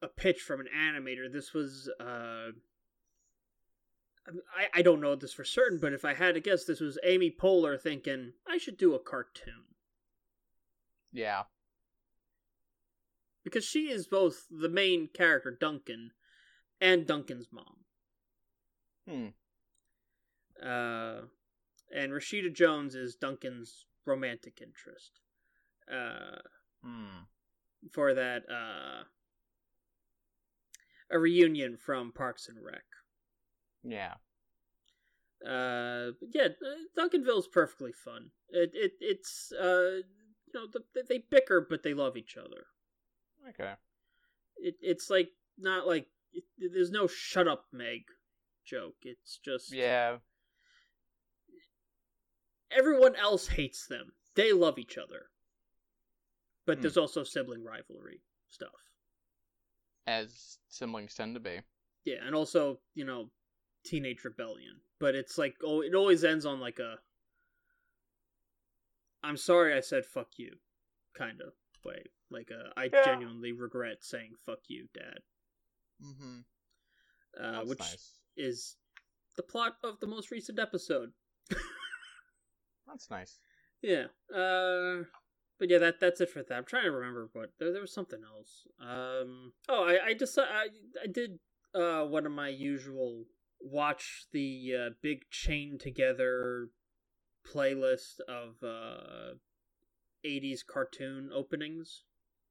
[0.00, 1.30] a pitch from an animator.
[1.30, 2.52] This was uh,
[4.56, 6.98] I, I don't know this for certain, but if I had to guess, this was
[7.04, 9.64] Amy Poehler thinking I should do a cartoon
[11.12, 11.42] Yeah.
[13.44, 16.12] because she is both the main character Duncan
[16.80, 17.84] and Duncan's mom.
[19.06, 19.26] Hmm.
[20.66, 21.20] Uh,
[21.94, 25.20] and Rashida Jones is Duncan's romantic interest.
[25.92, 26.38] Uh,
[26.82, 27.24] Hmm.
[27.92, 29.04] for that uh,
[31.10, 32.84] a reunion from Parks and Rec.
[33.82, 34.14] Yeah.
[35.44, 38.30] Uh, but yeah, uh, Duncanville's perfectly fun.
[38.50, 39.96] It it it's uh
[40.46, 42.66] you know the, they bicker but they love each other.
[43.48, 43.72] Okay.
[44.56, 48.02] It it's like not like it, there's no shut up Meg
[48.64, 48.96] joke.
[49.02, 50.18] It's just Yeah.
[52.70, 54.12] everyone else hates them.
[54.34, 55.26] They love each other.
[56.70, 56.82] But Hmm.
[56.82, 58.92] there's also sibling rivalry stuff.
[60.06, 61.62] As siblings tend to be.
[62.04, 63.32] Yeah, and also, you know,
[63.84, 64.80] teenage rebellion.
[65.00, 67.00] But it's like oh it always ends on like a
[69.24, 70.58] I'm sorry I said fuck you
[71.14, 71.52] kind of
[71.84, 72.04] way.
[72.30, 73.04] Like a I Yeah.
[73.04, 75.18] genuinely regret saying fuck you, dad.
[76.00, 76.38] Mm-hmm.
[77.36, 78.18] Uh, That's which nice.
[78.36, 78.76] is
[79.36, 81.12] the plot of the most recent episode.
[82.86, 83.40] That's nice.
[83.82, 84.06] Yeah.
[84.32, 85.02] Uh
[85.60, 86.54] but yeah, that that's it for that.
[86.54, 88.66] I'm trying to remember what there, there was something else.
[88.80, 90.68] Um oh, I I just I
[91.00, 91.38] I did
[91.74, 93.26] uh one of my usual
[93.60, 96.68] watch the uh, big chain together
[97.46, 99.34] playlist of uh
[100.26, 102.04] 80s cartoon openings.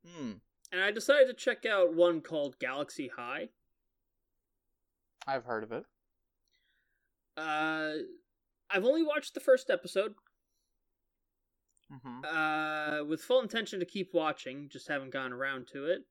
[0.05, 0.33] Hmm.
[0.71, 3.49] And I decided to check out one called Galaxy High.
[5.27, 5.83] I've heard of it.
[7.35, 7.93] Uh
[8.69, 10.13] I've only watched the first episode.
[11.91, 12.23] Mm-hmm.
[12.23, 16.01] uh, with full intention to keep watching, just haven't gone around to it.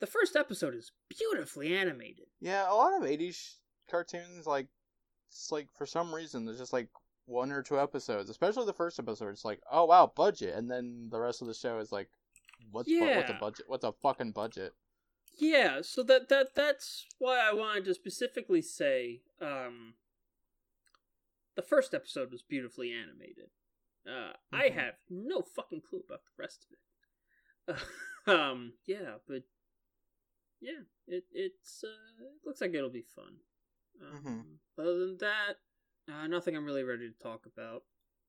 [0.00, 2.26] The first episode is beautifully animated.
[2.40, 3.54] Yeah, a lot of '80s
[3.90, 4.66] cartoons, like,
[5.28, 6.88] it's like for some reason there's just like
[7.26, 9.28] one or two episodes, especially the first episode.
[9.30, 12.08] It's like, oh wow, budget, and then the rest of the show is like,
[12.70, 13.38] what's bu- what's a Yeah.
[13.38, 13.64] budget?
[13.68, 14.74] What's a fucking budget?
[15.38, 19.94] Yeah, so that that that's why I wanted to specifically say um
[21.54, 23.48] the first episode was beautifully animated.
[24.06, 24.74] Uh I Mhm.
[24.74, 27.82] have no fucking clue about the rest of it.
[28.26, 29.42] um yeah, but
[30.60, 33.36] yeah, it it's uh it looks like it'll be fun.
[34.00, 34.58] Um, Mhm.
[34.82, 35.60] Other than that,
[36.08, 37.84] uh, nothing I'm really ready to talk about.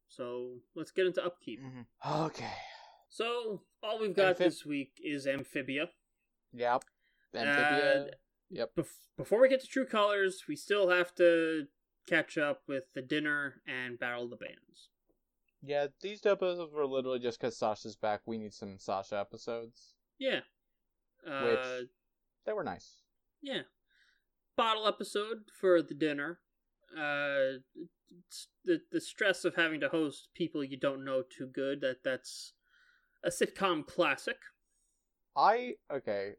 [0.07, 1.59] So let's get into upkeep.
[1.61, 2.23] Mm-hmm.
[2.25, 2.53] Okay.
[3.09, 5.89] So all we've got Amphib- this week is Amphibia.
[6.51, 6.83] Yep.
[7.33, 8.03] Amphibia.
[8.03, 8.11] Uh,
[8.49, 8.75] yep.
[8.75, 11.67] Bef- before we get to True Colors, we still have to
[12.07, 14.89] catch up with the dinner and battle the bands.
[15.65, 18.21] Yeah, these two episodes were literally just because Sasha's back.
[18.25, 19.93] We need some Sasha episodes.
[20.19, 20.41] Yeah.
[21.25, 21.87] Uh, Which-
[22.45, 22.97] They were nice.
[23.41, 23.61] yeah.
[24.57, 26.39] Bottle episode for the dinner.
[26.95, 27.57] Uh,
[28.65, 31.81] the the stress of having to host people you don't know too good.
[31.81, 32.53] That that's
[33.23, 34.37] a sitcom classic.
[35.35, 36.33] I okay.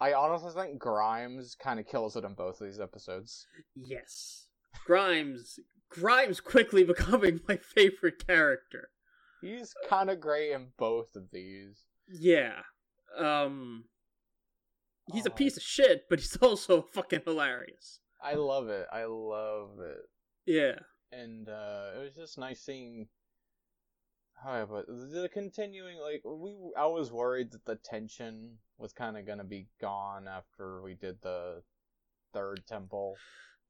[0.00, 3.46] I honestly think Grimes kind of kills it in both of these episodes.
[3.76, 4.46] Yes.
[4.86, 5.58] Grimes.
[5.92, 8.90] Grime's quickly becoming my favorite character.
[9.40, 11.82] He's kind of great in both of these.
[12.08, 12.60] Yeah.
[13.18, 13.84] Um
[15.12, 18.00] he's a Oh, piece of shit, but he's also fucking hilarious.
[18.22, 18.86] I love it.
[18.92, 20.02] I love it.
[20.46, 20.78] Yeah.
[21.10, 23.08] And uh it was just nice seeing
[24.42, 29.24] how but the continuing like we I was worried that the tension was kind of
[29.26, 31.62] going to be gone after we did the
[32.32, 33.14] third temple.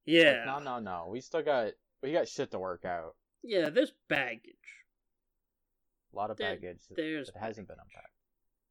[0.07, 0.45] Like, Yeah.
[0.47, 1.09] no, no, no.
[1.11, 3.15] We still got we got shit to work out.
[3.43, 4.55] Yeah, there's baggage.
[6.13, 8.09] A lot of There- baggage that, there's that hasn't been unpacked.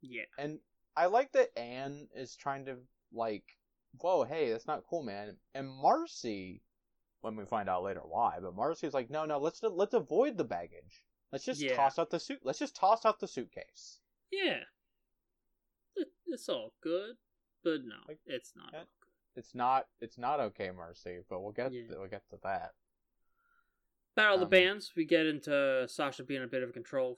[0.01, 0.25] Yeah.
[0.37, 0.59] And
[0.95, 2.77] I like that Anne is trying to
[3.11, 3.43] like,
[3.99, 5.37] whoa, hey, that's not cool, man.
[5.53, 6.61] And Marcy,
[7.21, 10.43] when we find out later why, but Marcy's like, no, no, let's let's avoid the
[10.43, 11.03] baggage.
[11.31, 11.75] Let's just Yeah.
[11.75, 12.39] toss out the suit.
[12.43, 13.99] Let's just toss out the suitcase.
[14.31, 14.63] Yeah.
[16.27, 17.17] It's all good,
[17.63, 18.73] but no, Like, it's not.
[18.73, 19.11] Eh, all good.
[19.35, 21.87] It's not it's not okay, Marcy, but we'll get Yeah.
[21.87, 22.73] to, we'll get to that.
[24.15, 27.17] Battle of the Um, bands, we get into Sasha being a bit of a control,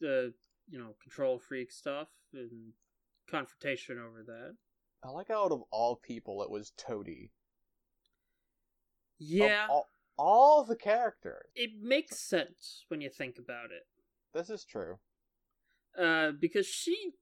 [0.00, 0.32] the
[0.68, 2.72] you know control freak stuff and
[3.28, 4.56] confrontation over that.
[5.02, 7.30] I like how out of all people, it was Toadie.
[9.18, 11.50] Yeah, all, all the characters.
[11.54, 13.86] it makes sense when you think about it.
[14.32, 14.98] This is true.
[15.98, 17.12] uh, because she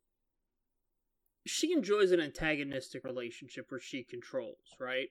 [1.47, 5.09] she enjoys an antagonistic relationship where she controls, right?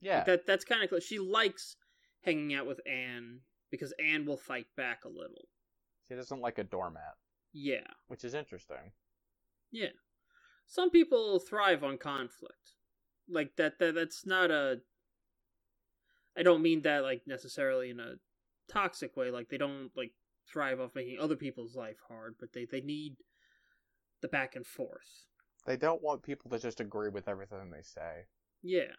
[0.00, 0.24] Yeah.
[0.24, 1.76] That that's kind of she likes
[2.22, 5.48] hanging out with Anne because Anne will fight back a little.
[6.08, 7.16] She doesn't like a doormat,
[7.52, 8.92] Yeah, which is interesting.
[9.70, 9.90] yeah.
[10.66, 12.74] Some people thrive on conflict,
[13.28, 13.78] like that.
[13.78, 14.80] That that's not a
[16.36, 18.14] I don't mean that like necessarily in a
[18.70, 19.30] toxic way.
[19.30, 20.12] Like they don't like
[20.50, 23.16] thrive off making other people's life hard, but they they need
[24.20, 25.24] the back and forth.
[25.66, 28.26] They don't want people to just agree with everything they say.
[28.62, 28.92] Yeah,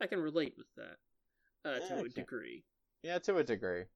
[0.00, 0.96] I can relate with that
[1.66, 2.64] uh, Yeah, to a degree.
[3.02, 3.86] Yeah, to a degree.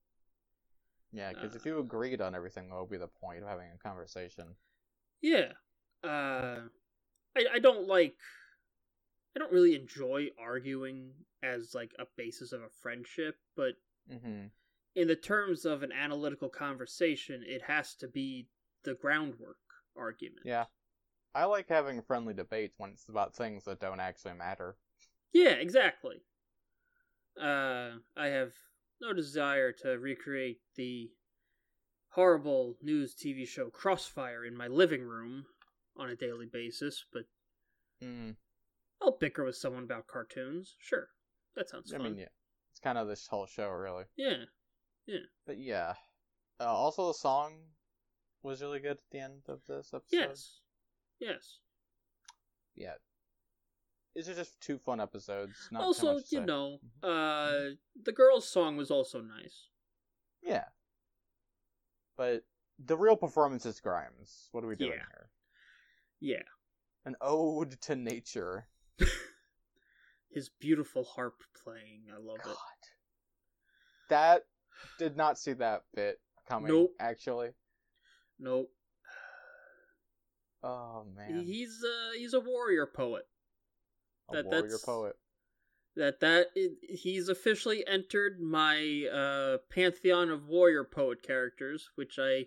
[1.13, 1.67] Yeah, because if Uh.
[1.67, 4.57] you agreed on everything, what would be the point of having a conversation?
[5.23, 5.53] Yeah.
[6.03, 6.69] Uh
[7.37, 8.17] I I don't like
[9.35, 13.75] I don't really enjoy arguing as like a basis of a friendship, but
[14.11, 14.47] Mm-hmm.
[14.95, 18.47] in the terms of an analytical conversation, it has to be
[18.85, 19.59] the groundwork
[19.97, 20.47] argument.
[20.47, 20.67] Yeah.
[21.35, 24.77] I like having friendly debates when it's about things that don't actually matter.
[25.33, 26.23] Yeah, exactly.
[27.41, 28.53] Uh I have
[29.01, 31.11] no desire to recreate the
[32.11, 35.47] horrible news TV show Crossfire in my living room
[35.97, 37.23] on a daily basis, but
[38.03, 38.37] Mm.
[39.03, 40.75] I'll bicker with someone about cartoons.
[40.79, 41.09] Sure.
[41.55, 42.05] That sounds I fun.
[42.05, 42.29] mean, yeah.
[42.71, 44.05] It's kind of this whole show, really.
[44.17, 44.45] yeah.
[45.07, 45.27] Yeah.
[45.47, 45.95] But yeah.
[46.59, 47.53] Uh, also, the song
[48.43, 50.17] was really good at the end of this episode.
[50.17, 50.61] Yes.
[51.19, 51.59] Yes.
[52.75, 52.95] Yeah.
[54.15, 55.69] These are just two fun episodes.
[55.75, 56.41] Also, you say.
[56.45, 57.73] know, Mhm.
[57.73, 59.69] uh the girl's song was also nice.
[60.43, 60.69] Yeah.
[62.17, 62.45] But
[62.79, 64.49] the real performance is Grime's.
[64.53, 65.07] What are we doing Yeah.
[65.13, 65.31] here?
[66.21, 66.49] Yeah.
[67.05, 68.69] An ode to nature.
[70.31, 72.09] His beautiful harp playing.
[72.13, 72.53] I love God.
[72.53, 72.89] it.
[74.09, 74.47] That
[74.99, 76.69] did not see that bit coming.
[76.73, 76.95] Nope.
[76.99, 77.55] Actually.
[78.39, 78.73] Nope.
[80.63, 81.43] Oh man.
[81.45, 83.27] He's uh he's a warrior poet.
[84.31, 85.17] A that- warrior that's- poet.
[85.97, 86.47] That that
[86.83, 92.47] he's officially entered my uh pantheon of warrior poet characters, which I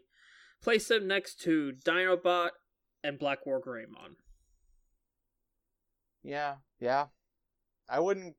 [0.62, 2.52] place him next to Dinobot
[3.04, 4.15] and Black War Greymon.
[6.24, 7.08] Yeah, yeah.
[7.89, 8.36] I wouldn't.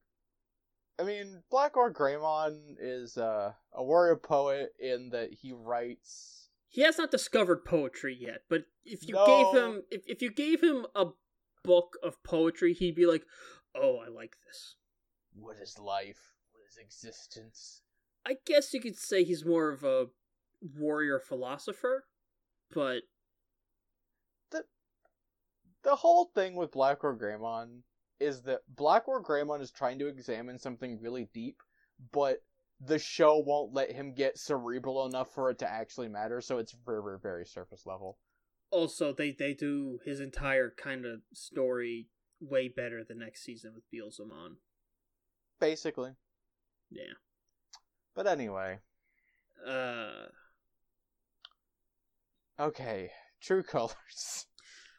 [0.98, 6.48] I mean, Black War Greymon is uh, a warrior poet in that he writes.
[6.68, 9.26] He has not discovered poetry yet, but if you No.
[9.26, 11.06] gave him if, if you gave him a
[11.64, 13.26] book of poetry, he'd be like,
[13.74, 14.76] "Oh, I like this."
[15.34, 16.32] What is life?
[16.52, 17.82] What is existence?
[18.24, 20.06] I guess you could say he's more of a
[20.60, 22.06] warrior philosopher,
[22.70, 23.02] but
[24.50, 24.64] The
[25.82, 27.82] the whole thing with Black War Greymon
[28.20, 31.62] is that Black War Greymon is trying to examine something really deep,
[32.12, 32.42] but
[32.80, 36.72] the show won't let him get cerebral enough for it to actually matter, so it's
[36.72, 38.18] very, very, very surface level.
[38.74, 42.08] Also they they do his entire kind of story
[42.40, 44.56] way better the next season with Beelzemon.
[45.60, 46.12] Basically.
[46.90, 47.14] Yeah.
[48.14, 48.80] But anyway,
[49.66, 50.26] Uh,
[52.60, 53.10] okay.
[53.40, 54.46] True colors.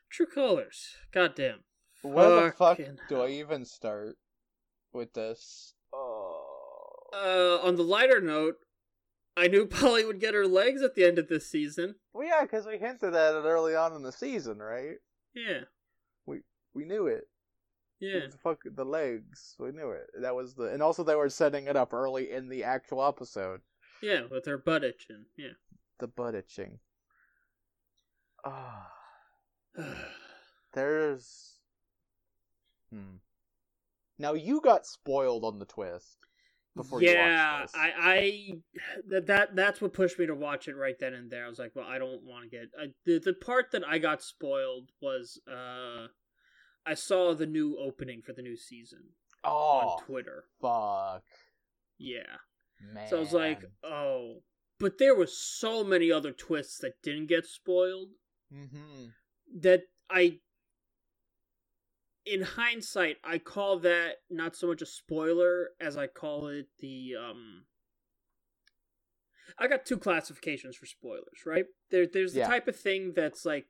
[0.09, 0.95] True Colors.
[1.11, 1.63] Goddamn.
[2.01, 4.17] Where the fuck do I even start
[4.93, 5.73] with this?
[5.93, 6.41] Oh.
[7.13, 8.55] Uh, on the lighter note,
[9.37, 11.95] I knew Polly would get her legs at the end of this season.
[12.13, 14.97] well, yeah, because we hinted at it early on in the season, right?
[15.33, 15.61] Yeah.
[16.25, 16.41] We
[16.73, 17.27] we knew it.
[17.99, 18.27] Yeah.
[18.31, 19.55] The fuck the legs.
[19.59, 20.07] We knew it.
[20.21, 23.61] That was the, and also they were setting it up early in the actual episode.
[24.01, 25.25] Yeah, with her butt itching.
[25.37, 25.53] Yeah.
[25.99, 26.79] The butt itching.
[28.43, 28.91] Ah,
[30.73, 31.53] there's.
[32.91, 33.17] Hmm.
[34.17, 36.17] Now you got spoiled on the twist
[36.75, 37.81] before yeah, you watched this.
[37.81, 38.51] I, I,
[39.09, 41.45] that, that, that's what pushed me to watch it right then and there.
[41.45, 43.97] I was like, well, I don't want to get I, the the part that I
[43.97, 46.07] got spoiled was, uh,
[46.85, 49.03] I saw the new opening for the new season
[49.43, 50.45] oh on Twitter.
[50.61, 51.23] fuck,
[51.97, 52.37] Yeah,
[52.93, 53.07] man.
[53.07, 54.41] so I was like, oh,
[54.79, 58.09] but there was so many other twists that didn't get spoiled
[58.53, 59.05] mm-hmm.
[59.61, 60.39] that I.
[62.25, 67.13] In hindsight, I call that not so much a spoiler as I call it the
[67.15, 67.65] um
[69.59, 71.65] I got two classifications for spoilers, right?
[71.91, 72.47] There there's the Yeah.
[72.47, 73.67] type of thing that's like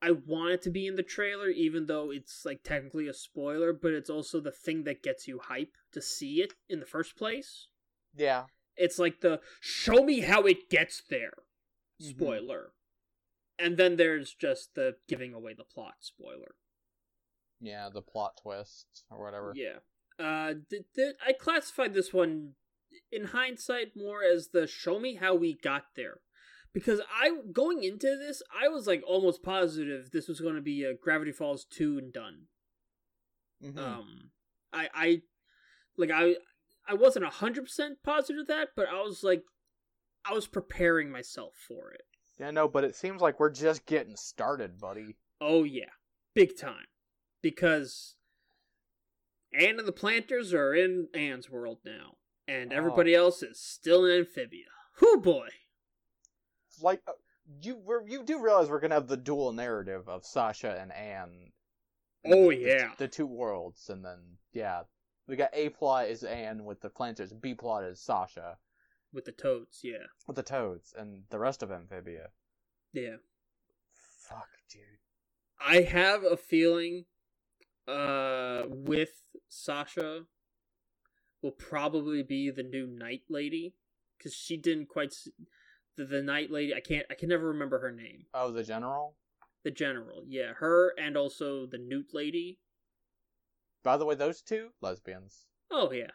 [0.00, 3.72] I want it to be in the trailer even though it's like technically a spoiler,
[3.72, 7.16] but it's also the thing that gets you hype to see it in the first
[7.16, 7.68] place.
[8.14, 8.44] Yeah.
[8.76, 11.34] It's like the show me how it gets there
[12.00, 12.10] Mhm.
[12.14, 12.72] spoiler.
[13.58, 16.54] And then there's just the giving away the plot spoiler.
[17.60, 19.52] Yeah, the plot twist or whatever.
[19.54, 19.78] Yeah.
[20.18, 22.54] Uh, th- th- I classified this one
[23.12, 26.20] in hindsight more as the show me how we got there.
[26.74, 30.84] Because I going into this, I was like almost positive this was going to be
[30.84, 32.42] a Gravity Falls 2 and done.
[33.62, 33.78] Mhm.
[33.78, 34.30] Um
[34.72, 35.22] I I
[35.96, 36.36] like I
[36.86, 39.42] I wasn't 100% positive of that, but I was like
[40.24, 42.02] I was preparing myself for it.
[42.38, 45.16] yeah, no, but it seems like we're just getting started, buddy.
[45.40, 45.90] Oh yeah,
[46.34, 46.86] big time.
[47.42, 48.16] Because
[49.52, 52.16] Anne and the Plantars are in Anne's world now,
[52.46, 52.76] and Oh.
[52.76, 54.66] everybody else is still in Amphibia.
[55.00, 55.48] Whoo boy!
[56.80, 57.12] like uh,
[57.62, 61.52] you we're, you do realize we're gonna have the dual narrative of Sasha and Anne.
[62.24, 62.92] Oh, The- the- yeah.
[62.98, 64.82] the, two worlds, and then yeah,
[65.26, 68.58] we got A plot is Anne with the Plantars, B plot is Sasha
[69.12, 70.06] With the toads, yeah.
[70.26, 72.30] with the toads, and the rest of Amphibia.
[72.92, 73.16] Yeah.
[74.28, 74.82] Fuck, dude.
[75.60, 77.06] I have a feeling
[77.88, 80.24] uh with Sasha
[81.42, 83.74] will probably be the new night lady
[84.20, 85.14] cuz she didn't quite
[85.96, 88.26] the, the night lady I can't I can never remember her name.
[88.34, 89.16] Oh, the general.
[89.64, 90.22] The general.
[90.26, 92.58] Yeah, her and also the newt lady.
[93.82, 95.46] By the way, those two lesbians.
[95.70, 96.10] Oh yeah.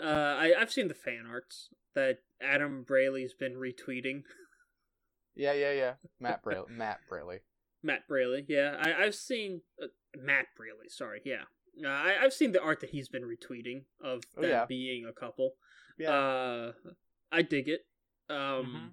[0.00, 4.22] Uh I I've seen the fan arts that Adam Braly's been retweeting.
[5.36, 5.94] Yeah, yeah, yeah.
[6.18, 7.38] Matt Braille, Matt Braly.
[7.82, 9.86] Matt Braly, yeah, I, I've seen uh,
[10.16, 10.90] Matt Braly.
[10.90, 11.42] Sorry, yeah,
[11.84, 14.64] uh, I, I've seen the art that he's been retweeting of Oh, them yeah.
[14.66, 15.52] being a couple.
[15.98, 16.12] Yeah.
[16.12, 16.72] Uh,
[17.32, 17.86] I dig it.
[18.28, 18.90] Um, Mhm.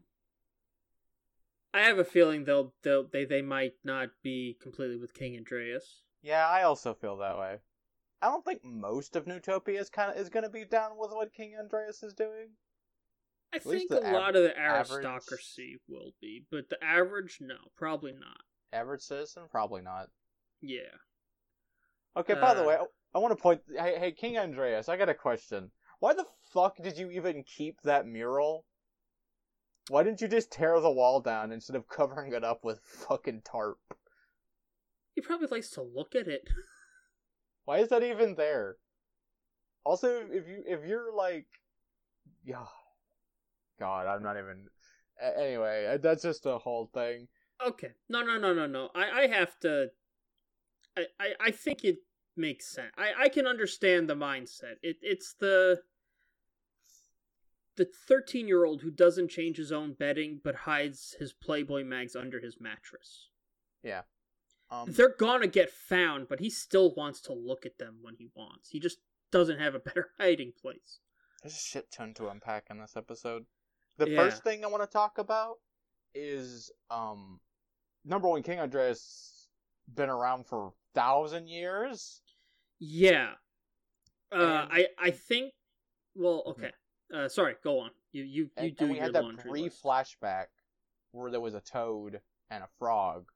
[1.73, 6.01] I have a feeling they'll they'll they they might not be completely with King Andrias.
[6.21, 7.59] Yeah, I also feel that way.
[8.21, 11.33] I don't think most of Newtopia is kind of is gonna be down with what
[11.33, 12.49] King Andrias is doing.
[13.53, 17.37] I least think a av- lot of the average- aristocracy will be, but the average,
[17.39, 18.41] no, probably not.
[18.73, 20.09] Average citizen, probably not.
[20.61, 20.97] Yeah.
[22.17, 23.61] Okay, by the Uh, way, I, I want to point.
[23.69, 25.71] Hey, hey, King Andrias, I got a question.
[25.99, 28.65] Why the fuck did you even keep that mural?
[29.89, 33.41] Why didn't you just tear the wall down instead of covering it up with fucking
[33.45, 33.79] tarp?
[35.15, 36.47] He probably likes to look at it.
[37.65, 38.77] Why is that even there?
[39.83, 41.45] Also, if you if you're like,
[42.43, 42.65] yeah,
[43.79, 44.67] God, I'm not even.
[45.21, 47.27] Anyway, uh, that's just a whole thing.
[47.65, 47.91] Okay.
[48.09, 48.89] No, no, no, no, no.
[48.93, 49.89] I, I have to.
[50.95, 51.97] I, I, I think it
[52.37, 52.91] makes sense.
[52.97, 54.75] I, I can understand the mindset.
[54.81, 55.81] It, it's the.
[57.75, 62.15] The 13 year old who doesn't change his own bedding but hides his Playboy mags
[62.15, 63.29] under his mattress.
[63.83, 64.01] Yeah.
[64.71, 68.29] Um, They're gonna get found, but he still wants to look at them when he
[68.35, 68.69] wants.
[68.69, 68.97] He just
[69.31, 71.01] doesn't have a better hiding place.
[71.43, 73.45] There's a shit ton to unpack in this episode.
[73.97, 74.23] The Yeah.
[74.23, 75.57] first thing I want to talk about
[76.15, 77.39] is um
[78.03, 79.45] number one, King Andrias
[79.93, 82.23] been around for thousand years.
[82.79, 83.33] Yeah.
[84.31, 85.53] Uh, And- I I think.
[86.15, 86.71] Well, okay.
[87.13, 87.55] Uh, sorry.
[87.63, 87.91] Go on.
[88.11, 89.83] You you you And, do and we your had that brief list.
[89.83, 90.47] flashback
[91.11, 93.29] where there was a toad and a frog.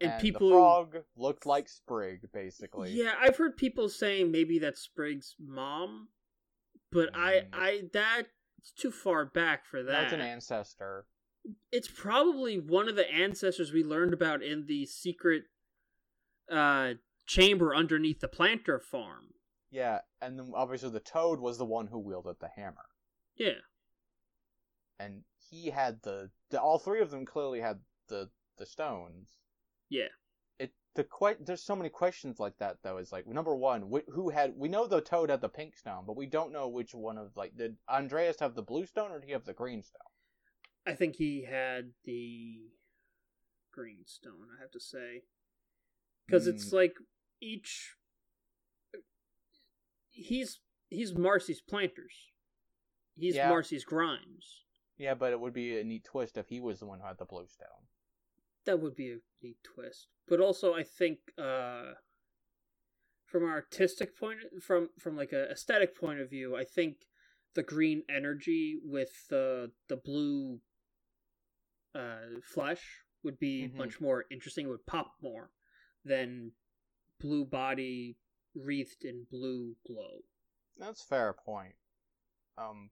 [0.00, 0.48] and, And people.
[0.48, 2.90] the frog looked like Sprig, basically.
[2.92, 6.08] Yeah, I've heard people saying maybe that's Sprig's mom,
[6.90, 7.48] but I Mm.
[7.52, 9.92] I that's too far back for that.
[9.92, 11.06] That's an ancestor.
[11.72, 15.44] it's probably one of the ancestors we learned about in the secret
[16.48, 16.94] uh
[17.26, 19.34] chamber underneath the planter farm.
[19.70, 22.84] Yeah, and then obviously the toad was the one who wielded the hammer.
[23.36, 23.60] Yeah.
[24.98, 29.30] And he had the, the all three of them clearly had the the stones.
[29.88, 30.08] Yeah.
[30.58, 34.10] it the que- there's so many questions like that though is like number one wh-
[34.12, 36.94] who had we know the toad had the pink stone but we don't know which
[36.94, 39.82] one of like did andrias have the blue stone or did he have the green
[39.82, 40.00] stone
[40.86, 42.70] I think he had the
[43.72, 45.22] green stone, I have to say.
[46.30, 46.72] Cuz it's Mm.
[46.74, 46.94] like
[47.42, 47.94] each
[50.10, 52.12] he's he's Marcy's planters.
[53.16, 53.48] He's Yeah.
[53.48, 54.64] Marcy's Grimes.
[54.98, 57.18] yeah but it would be a neat twist if he was the one who had
[57.18, 57.86] the blue stone
[58.64, 60.06] that would be a neat twist.
[60.28, 61.94] But also, I think uh,
[63.26, 66.98] from an artistic point, from from like a aesthetic point of view, I think
[67.54, 70.60] the green energy with the the blue
[71.94, 73.74] uh, flesh would be Mhm.
[73.74, 74.66] much more interesting.
[74.66, 75.50] It would pop more
[76.04, 76.52] than
[77.22, 78.16] blue body
[78.54, 80.18] wreathed in blue glow.
[80.76, 81.74] that's a fair point
[82.58, 82.90] um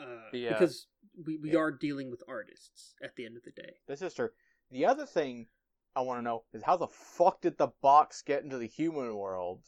[0.00, 0.54] Uh, Yeah.
[0.54, 0.86] Because
[1.26, 1.58] we, we Yeah.
[1.60, 3.74] are dealing with artists at the end of the day.
[3.86, 4.30] this is true
[4.70, 5.46] the other thing
[5.94, 9.14] i want to know is how the fuck did the box get into the human
[9.14, 9.62] world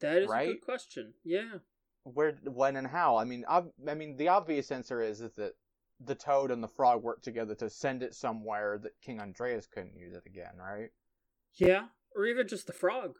[0.00, 1.14] That is a good question.
[1.24, 1.58] Yeah.
[2.02, 5.54] where when and how i mean ob- i mean the obvious answer is is that
[6.06, 9.96] the toad and the frog worked together to send it somewhere that king andrias couldn't
[9.96, 10.90] use it again right
[11.54, 11.86] Yeah.
[12.16, 13.16] Or even just the frog.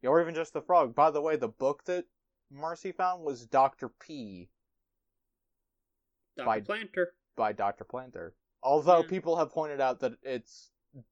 [0.00, 0.94] Yeah, or even just the frog.
[0.94, 2.04] By the way, the book that
[2.52, 3.88] Marcy found was Dr.
[3.88, 4.48] P
[6.36, 6.46] Dr.
[6.46, 7.14] By- Planter.
[7.34, 7.82] by Dr.
[7.84, 8.34] Planter.
[8.62, 9.08] Although Yeah.
[9.08, 10.70] people have pointed out that it's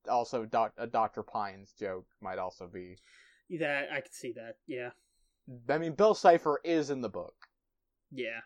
[0.08, 1.22] also doc- a Dr.
[1.24, 2.96] Pines joke might also be.
[3.58, 4.58] That I could see that.
[4.66, 4.90] Yeah.
[5.68, 7.34] I mean, Bill Cipher is in the book.
[8.12, 8.40] Yeah.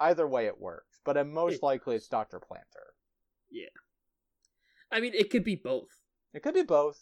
[0.00, 0.87] Either way, it works.
[1.08, 2.38] But uh, most It likely, it's Dr.
[2.38, 2.92] Planter.
[3.50, 3.70] Yeah.
[4.92, 5.88] I mean, it could be both.
[6.34, 7.00] It could be both.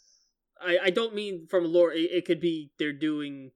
[0.61, 1.91] I, I don't mean from lore.
[1.91, 3.51] It, it could be they're doing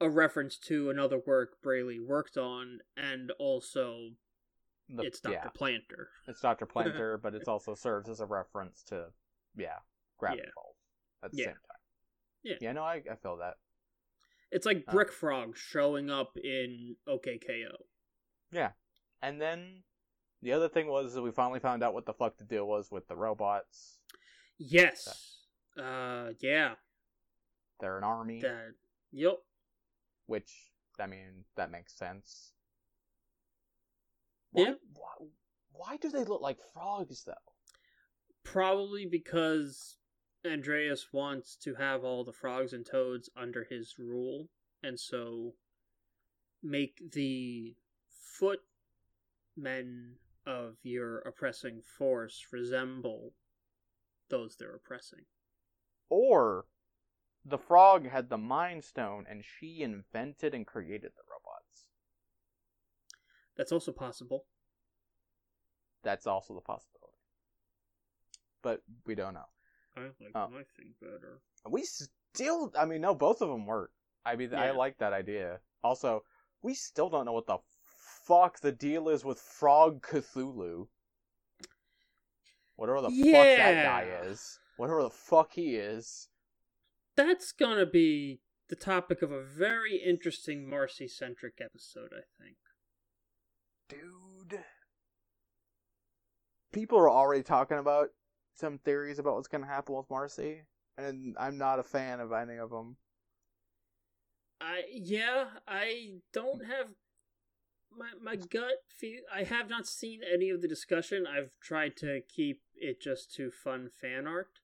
[0.00, 4.10] a reference to another work Braly worked on, and also
[4.88, 6.10] The- it's Doctor yeah, Planter.
[6.28, 6.66] it's Dr.
[6.66, 9.06] Planter, but it also serves as a reference to
[9.56, 9.78] yeah,
[10.18, 10.50] Gravity Yeah.
[10.54, 10.76] Falls
[11.24, 11.44] at the Yeah.
[11.46, 11.82] same time.
[12.44, 12.54] Yeah.
[12.60, 13.54] Yeah, no, I, I feel that.
[14.52, 14.92] It's like Oh.
[14.92, 17.72] Brick Frog showing up in OKKO.
[18.52, 18.70] Yeah.
[19.20, 19.82] And then
[20.42, 22.90] the other thing was that we finally found out what the fuck the deal was
[22.90, 23.98] with the robots.
[24.58, 25.38] Yes.
[25.78, 26.72] Uh, yeah.
[27.80, 28.72] They're an army, That.
[29.12, 29.38] Yep.
[30.26, 30.50] which
[30.98, 32.52] I mean that makes sense.
[34.52, 34.74] Why, Yeah.
[34.94, 35.26] Why,
[35.72, 37.34] why do they look like frogs though?
[38.44, 39.96] Probably because
[40.44, 44.48] Andrias wants to have all the frogs and toads under his rule,
[44.82, 45.54] and so
[46.62, 47.74] make the
[48.38, 50.14] footmen
[50.46, 53.32] of your oppressing force resemble
[54.28, 55.24] those they're oppressing.
[56.08, 56.66] Or
[57.44, 61.86] the frog had the Mind Stone and she invented and created the robots.
[63.56, 64.44] That's also possible.
[66.02, 67.18] That's also the possibility.
[68.62, 69.48] But we don't know.
[69.96, 70.48] I like Oh.
[70.48, 71.40] my thing better.
[71.68, 73.92] We still, I mean, no, both of them work.
[74.24, 75.60] I mean, I like that idea.
[75.82, 76.22] Also,
[76.62, 77.58] we still don't know what the
[78.26, 80.88] fuck the deal is with Frog Cthulhu.
[82.76, 84.58] Whatever the fuck that guy is.
[84.76, 86.28] Whatever the fuck he is.
[87.16, 92.56] That's gonna be the topic of a very interesting Marcy centric episode, I think.
[93.88, 94.60] Dude.
[96.72, 98.08] People are already talking about
[98.54, 100.62] some theories about what's to happen with Marcy,
[100.98, 102.96] and I'm not a fan of any of them.
[104.60, 106.88] I yeah, I don't have
[107.96, 109.20] my my gut feel.
[109.32, 111.26] I have not seen any of the discussion.
[111.26, 114.60] I've tried to keep it just to fun fan art.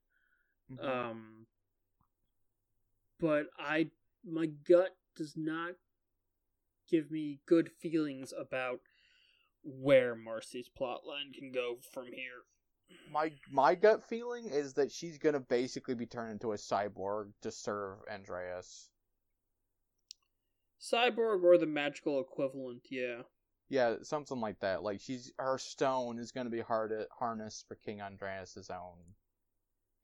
[0.73, 0.87] Mm-hmm.
[0.87, 1.47] Um,
[3.19, 3.91] but I
[4.25, 5.73] my gut does not
[6.89, 8.81] give me good feelings about
[9.65, 12.43] where Marcy's plotline can go from here.
[13.11, 17.51] my my gut feeling is that she's gonna basically be turned into a cyborg to
[17.51, 18.89] serve Andrias.
[20.83, 23.23] Cyborg or the magical equivalent, yeah.
[23.69, 24.83] Yeah, something like that.
[24.83, 28.99] Like she's her stone is gonna be hard harnessed for King Andrias's own.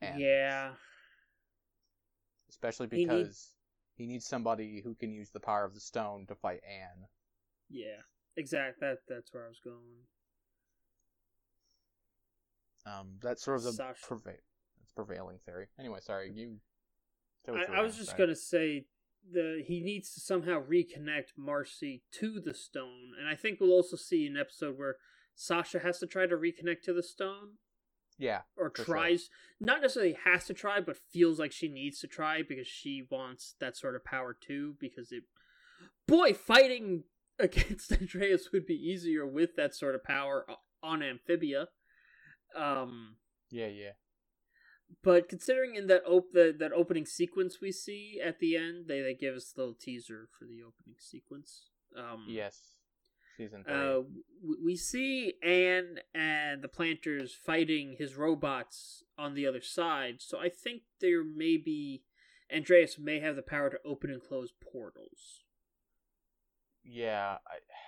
[0.01, 0.74] Yeah.
[2.49, 3.55] especially He need- because
[3.97, 7.09] he needs somebody who can use the power of the stone to fight Anne.
[7.68, 8.03] Yeah.
[8.37, 10.07] Exact that that's where I was going.
[12.87, 14.07] Um, that's sort of the Sasha.
[14.07, 14.24] preva-
[14.79, 15.66] that's prevailing theory.
[15.79, 16.61] Anyway, sorry, you.
[17.49, 18.87] I, I was just gonna say
[19.33, 23.97] the he needs to somehow reconnect Marcy to the stone, and I think we'll also
[23.97, 24.97] see an episode where
[25.35, 27.59] Sasha has to try to reconnect to the stone,
[28.18, 28.95] Yeah, or For sure.
[28.97, 33.07] tries not necessarily has to try, but feels like she needs to try because she
[33.11, 34.74] wants that sort of power too.
[34.81, 35.24] Because it,
[36.07, 37.05] boy, fighting
[37.39, 40.47] against Andrias would be easier with that sort of power
[40.83, 41.68] on Amphibia.
[42.57, 43.16] Um,
[43.51, 43.91] yeah, yeah.
[45.03, 49.01] But considering in that op- the, that opening sequence we see at the end, they,
[49.01, 51.70] they give us a little teaser for the opening sequence.
[51.97, 52.61] Um, Yes,
[53.36, 53.74] season three.
[53.74, 54.03] Uh,
[54.41, 60.39] w- we see Anne and the Plantars fighting his robots on the other side, so
[60.39, 62.03] I think there may be
[62.55, 65.45] Andrias may have the power to open and close portals.
[66.91, 67.39] Yeah,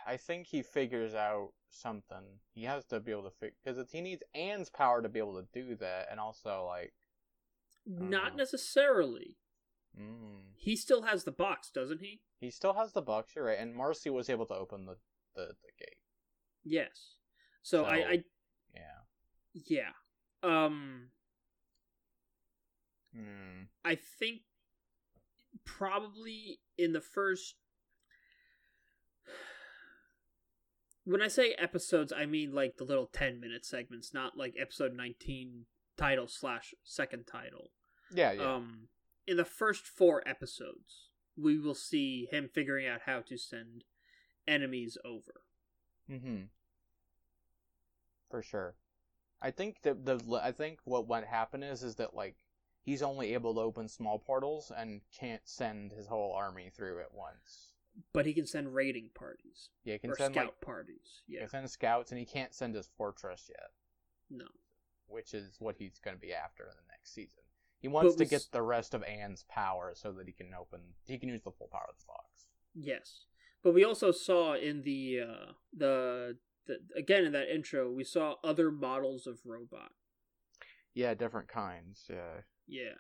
[0.06, 2.40] I I think he figures out something.
[2.52, 5.40] He has to be able to fig because he needs Anne's power to be able
[5.40, 6.92] to do that, and also like,
[7.86, 8.36] Not Uh.
[8.36, 9.38] necessarily.
[9.98, 12.22] mm, He still has the box, doesn't he?
[12.40, 13.34] he still has the box.
[13.36, 14.96] You're right, and Marcy was able to open the
[15.34, 15.98] the, the gate.
[16.64, 17.14] Yes.
[17.62, 18.24] So, I, So- I
[18.74, 19.00] Yeah.
[19.52, 19.92] yeah.
[20.42, 21.10] Um
[23.12, 23.62] Hmm.
[23.84, 24.42] I think
[25.64, 27.56] probably in the first
[31.04, 34.94] when I say episodes, I mean like the little ten minute segments, not like episode
[34.94, 37.70] nineteen title slash second title.
[38.12, 38.54] Yeah, yeah.
[38.54, 38.88] Um
[39.26, 43.84] in the first four episodes, we will see him figuring out how to send
[44.46, 45.42] enemies over.
[46.10, 46.42] Mm-hmm.
[48.30, 48.74] For sure.
[49.42, 52.36] I think that the I think what what happened is is that like
[52.82, 57.14] he's only able to open small portals and can't send his whole army through at
[57.14, 57.74] once.
[58.12, 59.68] But he can send raiding parties.
[59.84, 61.22] Yeah, he can send scout like parties.
[61.26, 63.70] he can send scouts and he can't send his fortress yet,
[64.30, 64.46] No.
[65.06, 67.42] which is what he's going to be after in the next season.
[67.78, 70.52] He wants But to we get the rest of Anne's power so that he can
[70.54, 72.46] open he can use the full power of the box.
[72.74, 73.24] Yes,
[73.62, 76.36] but we also saw in the uh, the
[76.66, 79.92] the again in that intro we saw other models of robot.
[80.94, 82.04] Yeah, different kinds.
[82.10, 82.42] Yeah.
[82.66, 82.94] Yeah.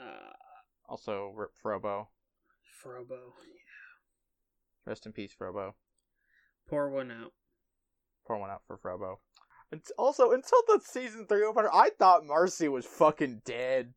[0.00, 0.32] Uh,
[0.88, 2.06] Also, Rip Frobo.
[2.84, 3.10] Frobo.
[3.10, 4.86] Yeah.
[4.86, 5.74] Rest in peace, Frobo.
[6.68, 7.32] Pour one out.
[8.26, 9.16] Pour one out for Frobo.
[9.70, 13.94] And also, until the season three opener, I thought Marcy was fucking dead.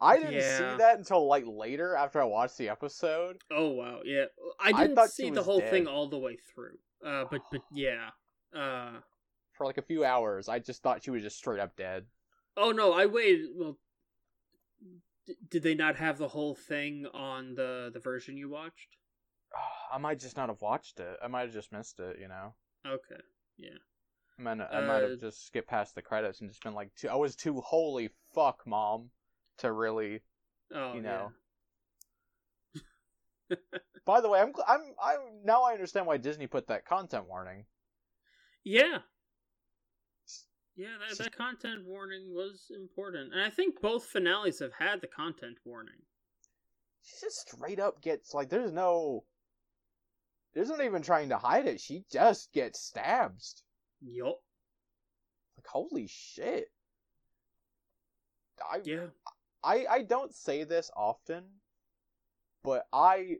[0.00, 0.58] I didn't Yeah.
[0.72, 3.38] see that until like later after I watched the episode.
[3.50, 4.26] Oh wow, yeah.
[4.60, 5.70] I I didn't she see the whole dead.
[5.70, 6.76] thing all the way through.
[7.04, 8.10] Uh, but but yeah.
[8.54, 9.00] Uh,
[9.52, 12.04] For like a few hours, I just thought she was just straight up dead.
[12.58, 13.46] oh no, I waited.
[13.54, 13.78] Well,
[15.26, 18.96] d- did they not have the whole thing on the the version you watched?
[19.92, 21.18] I might just not have watched it.
[21.22, 22.54] I might have just missed it, you know?
[22.86, 23.20] Okay,
[23.58, 23.78] yeah.
[24.38, 26.94] I might, I might Uh, have just skipped past the credits and just been like,
[26.94, 29.10] too, I was too holy fuck, mom,
[29.58, 30.22] to really.
[30.72, 31.02] Oh, You yeah.
[31.02, 31.34] know.
[34.06, 37.66] By the way, I'm, I'm, I'm now I understand why Disney put that content warning.
[38.64, 39.00] Yeah.
[40.76, 43.32] Yeah, that, that content warning was important.
[43.32, 46.02] And I think both finales have had the content warning.
[47.02, 49.24] She just straight up gets like, there's no,
[50.54, 51.80] there's not even trying to hide it.
[51.80, 53.62] She just gets stabbed.
[54.02, 54.38] Yup.
[55.56, 56.66] Like, holy shit.
[58.70, 59.06] I, Yeah.
[59.62, 61.44] I I don't say this often,
[62.62, 63.36] but I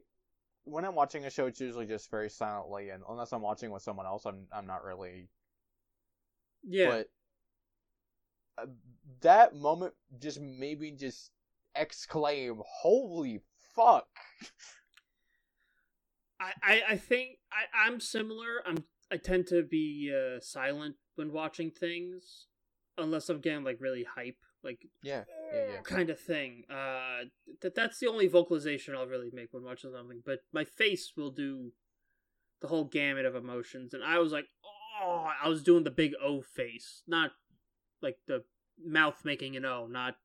[0.65, 3.83] when I'm watching a show, it's usually just very silently, and unless I'm watching with
[3.83, 5.29] someone else, I'm I'm not really.
[6.65, 6.91] Yeah.
[6.91, 7.07] But
[9.21, 11.31] that moment just made me just
[11.75, 13.43] exclaim, "Holy
[13.75, 14.07] fuck!"
[16.41, 18.63] I, I, I think I, I'm similar.
[18.67, 22.47] I'm I tend to be uh, silent when watching things,
[22.99, 25.81] unless I'm getting like really hype, like Yeah, yeah, yeah.
[25.83, 26.65] kind of thing.
[26.69, 27.27] Uh,
[27.63, 30.23] that that's the only vocalization I'll really make when watching something.
[30.25, 31.73] But my face will do
[32.61, 36.13] the whole gamut of emotions, and I was like, oh, I was doing the big
[36.23, 37.33] O face, not
[38.03, 38.45] like the
[38.83, 40.17] mouth making an O, not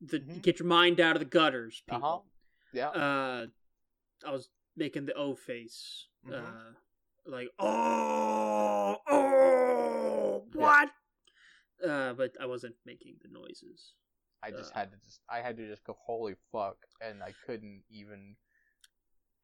[0.00, 0.42] the Mhm.
[0.42, 1.98] get your mind out of the gutters, Uh huh.
[1.98, 2.26] people.
[2.72, 2.88] Yeah.
[2.90, 3.46] Uh,
[4.26, 6.32] I was making the O face, Mhm.
[6.32, 6.72] uh,
[7.26, 10.60] like oh, oh, Yeah.
[10.60, 10.90] what?
[11.82, 13.94] Uh, but I wasn't making the noises.
[14.42, 17.32] I just uh, had to just I had to just go, "Holy fuck!" and I
[17.46, 18.36] couldn't even.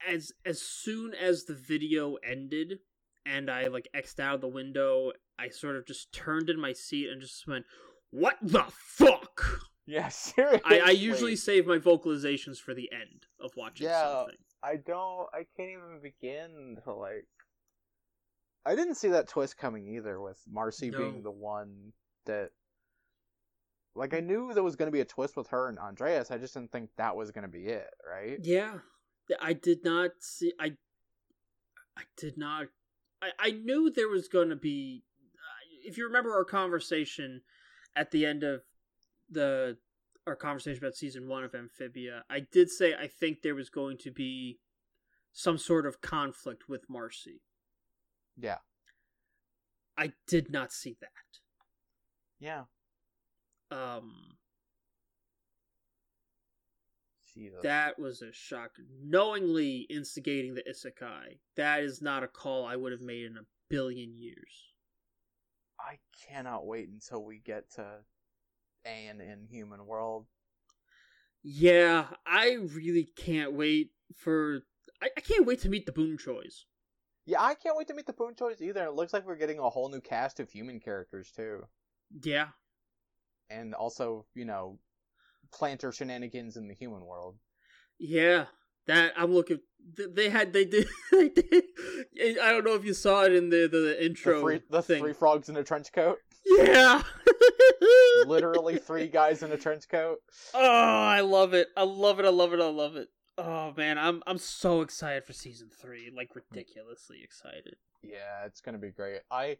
[0.06, 2.80] As as soon as the video ended,
[3.26, 6.72] and I like xed out of the window, I sort of just turned in my
[6.72, 7.64] seat and just went,
[8.10, 10.60] "What the fuck?" Yeah, seriously.
[10.64, 14.04] I, I usually save my vocalizations for the end of watching Yeah.
[14.20, 14.36] something.
[14.62, 15.26] I don't.
[15.32, 17.26] I can't even begin to like.
[18.66, 20.98] I didn't see that twist coming either, with Marcy No.
[20.98, 21.92] being the one
[22.26, 22.50] that.
[23.96, 26.30] Like I knew there was going to be a twist with her and Andrias.
[26.30, 28.38] I just didn't think that was going to be it, right?
[28.40, 28.78] Yeah,
[29.40, 30.52] I did not see.
[30.60, 30.76] I,
[31.96, 32.66] I did not.
[33.22, 35.04] I I knew there was going to be.
[35.84, 37.40] If you remember our conversation
[37.96, 38.62] at the end of
[39.30, 39.78] the
[40.26, 43.98] our conversation about season one of Amphibia, I did say I think there was going
[43.98, 44.58] to be
[45.32, 47.40] some sort of conflict with Marcy.
[48.36, 48.58] Yeah.
[49.96, 51.10] I did not see that.
[52.38, 52.64] Yeah.
[53.70, 54.38] Um,
[57.34, 57.62] Jesus.
[57.62, 58.72] that was a shock.
[59.02, 63.46] Knowingly instigating the isekai, that is not a call I would have made in a
[63.68, 64.72] billion years.
[65.78, 67.86] I cannot wait until we get to
[68.84, 70.26] Anne in Human World.
[71.42, 74.60] Yeah, I really can't wait for.
[75.02, 76.64] I, I can't wait to meet the Boonchuys.
[77.24, 78.84] Yeah, I can't wait to meet the Boonchuys either.
[78.84, 81.64] It looks like we're getting a whole new cast of human characters too.
[82.22, 82.48] Yeah,
[83.50, 84.78] and also, you know,
[85.52, 87.36] planter shenanigans in the human world.
[87.98, 88.46] yeah.
[88.86, 89.60] That I'm looking.
[89.94, 90.52] They had.
[90.52, 90.88] They did.
[91.12, 91.64] They did.
[92.38, 95.00] I don't know if you saw it in the the, The, intro three, the thing.
[95.00, 96.18] three frogs in a trench coat.
[96.46, 97.02] Yeah.
[98.26, 100.18] Literally three guys in a trench coat.
[100.54, 101.68] Oh, I love it.
[101.76, 102.24] I love it.
[102.26, 102.60] I love it.
[102.60, 103.08] I love it.
[103.38, 106.10] Oh man, I'm I'm so excited for season three.
[106.14, 107.76] Like ridiculously excited.
[108.02, 109.20] Yeah, it's gonna be great.
[109.30, 109.58] I,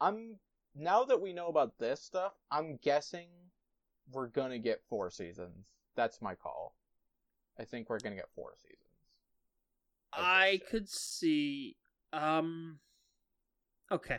[0.00, 0.36] I'm
[0.74, 3.28] now that we know about this stuff, I'm guessing
[4.12, 5.66] we're gonna get four seasons.
[5.96, 6.74] That's my call.
[7.58, 8.76] I think we're gonna get four seasons.
[10.12, 11.76] I could see.
[12.12, 12.78] Um.
[13.92, 14.18] Okay.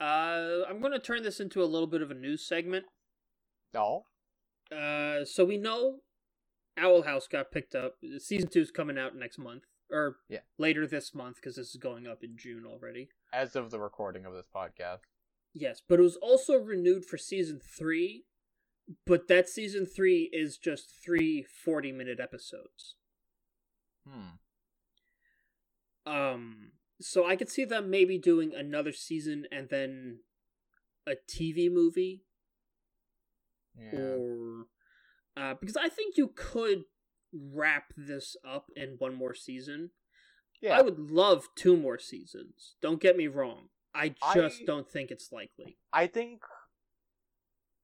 [0.00, 2.84] Uh, I'm going to turn this into a little bit of a news segment.
[3.72, 4.06] No.
[4.74, 5.98] Uh, so we know
[6.76, 7.94] Owl House got picked up.
[8.18, 10.40] Season two is coming out next month, or Yeah.
[10.58, 13.08] later this month because this is going up in June already.
[13.32, 15.00] As of the recording of this podcast.
[15.52, 18.24] Yes, but it was also renewed for season three,
[19.06, 22.96] but that season three is just three 40 minute episodes.
[24.06, 24.36] Hmm.
[26.06, 30.18] Um, so I could see them maybe doing another season and then
[31.06, 32.24] a TV movie
[33.78, 33.98] Yeah.
[33.98, 34.66] or
[35.36, 36.84] uh, because I think you could
[37.32, 39.90] wrap this up in one more season.
[40.60, 40.78] Yeah.
[40.78, 42.76] I would love two more seasons.
[42.80, 43.68] Don't get me wrong.
[43.94, 45.78] I just I- don't think it's likely.
[45.92, 46.42] I think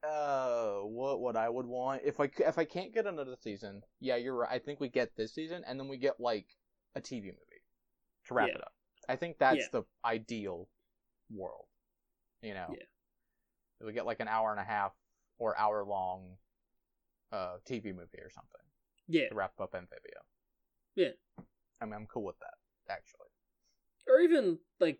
[0.08, 4.16] uh what what I would want if I if I can't get another season, yeah,
[4.16, 4.50] you're right.
[4.50, 6.46] I think we get this season and then we get like
[6.94, 7.62] a TV movie
[8.26, 8.54] to wrap Yeah.
[8.54, 8.72] it up.
[9.08, 9.80] I think that's Yeah.
[9.80, 10.68] the ideal
[11.30, 11.66] world.
[12.42, 12.68] You know.
[12.70, 13.86] Yeah.
[13.86, 14.92] We get like an hour and a half
[15.38, 16.36] or hour long
[17.32, 18.60] uh TV movie or something
[19.08, 20.20] Yeah, to wrap up Amphibia.
[20.94, 21.10] Yeah.
[21.80, 22.54] I mean, I'm cool with that
[22.92, 23.28] actually.
[24.08, 24.98] or even like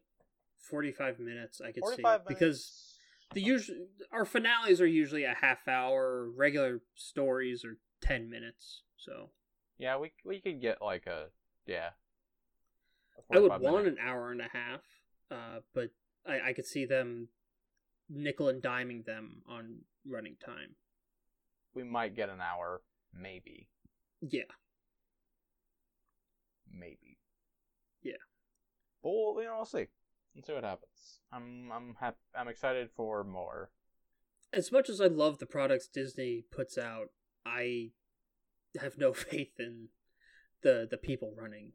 [0.59, 1.61] forty-five minutes.
[1.61, 2.90] I could see 45 because minutes.
[3.35, 6.29] The usual our finales are usually a half hour.
[6.31, 8.83] Regular stories are ten minutes.
[8.97, 9.31] So
[9.79, 11.27] Yeah, we we could get like a
[11.67, 11.91] yeah.
[13.31, 14.81] a I would want minute- an hour and a half,
[15.31, 15.91] uh, but
[16.27, 17.29] I, I could see them
[18.09, 20.75] nickel and diming them on running time.
[21.75, 22.83] we might get an hour,
[23.15, 23.69] maybe,
[24.21, 24.51] Yeah,
[26.71, 27.19] maybe.
[28.03, 28.15] Yeah.
[29.03, 29.87] But we'll, you know, we'll see.
[30.41, 31.21] We'll see what happens.
[31.33, 33.71] I'm I'm hap- I'm excited for more.
[34.55, 37.09] as much as I love the products Disney puts out,
[37.45, 37.91] I
[38.81, 39.89] have no faith in
[40.63, 41.73] the the people running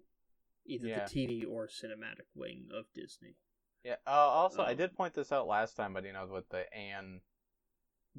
[0.65, 1.05] either Yeah.
[1.05, 3.35] the TV or cinematic wing of Disney.
[3.83, 3.97] Yeah.
[4.07, 6.71] Uh, also, I Um, did point this out last time, but you know, with the
[6.73, 7.21] Anne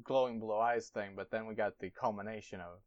[0.01, 1.13] glowing blue eyes thing.
[1.15, 2.79] But then we got the culmination of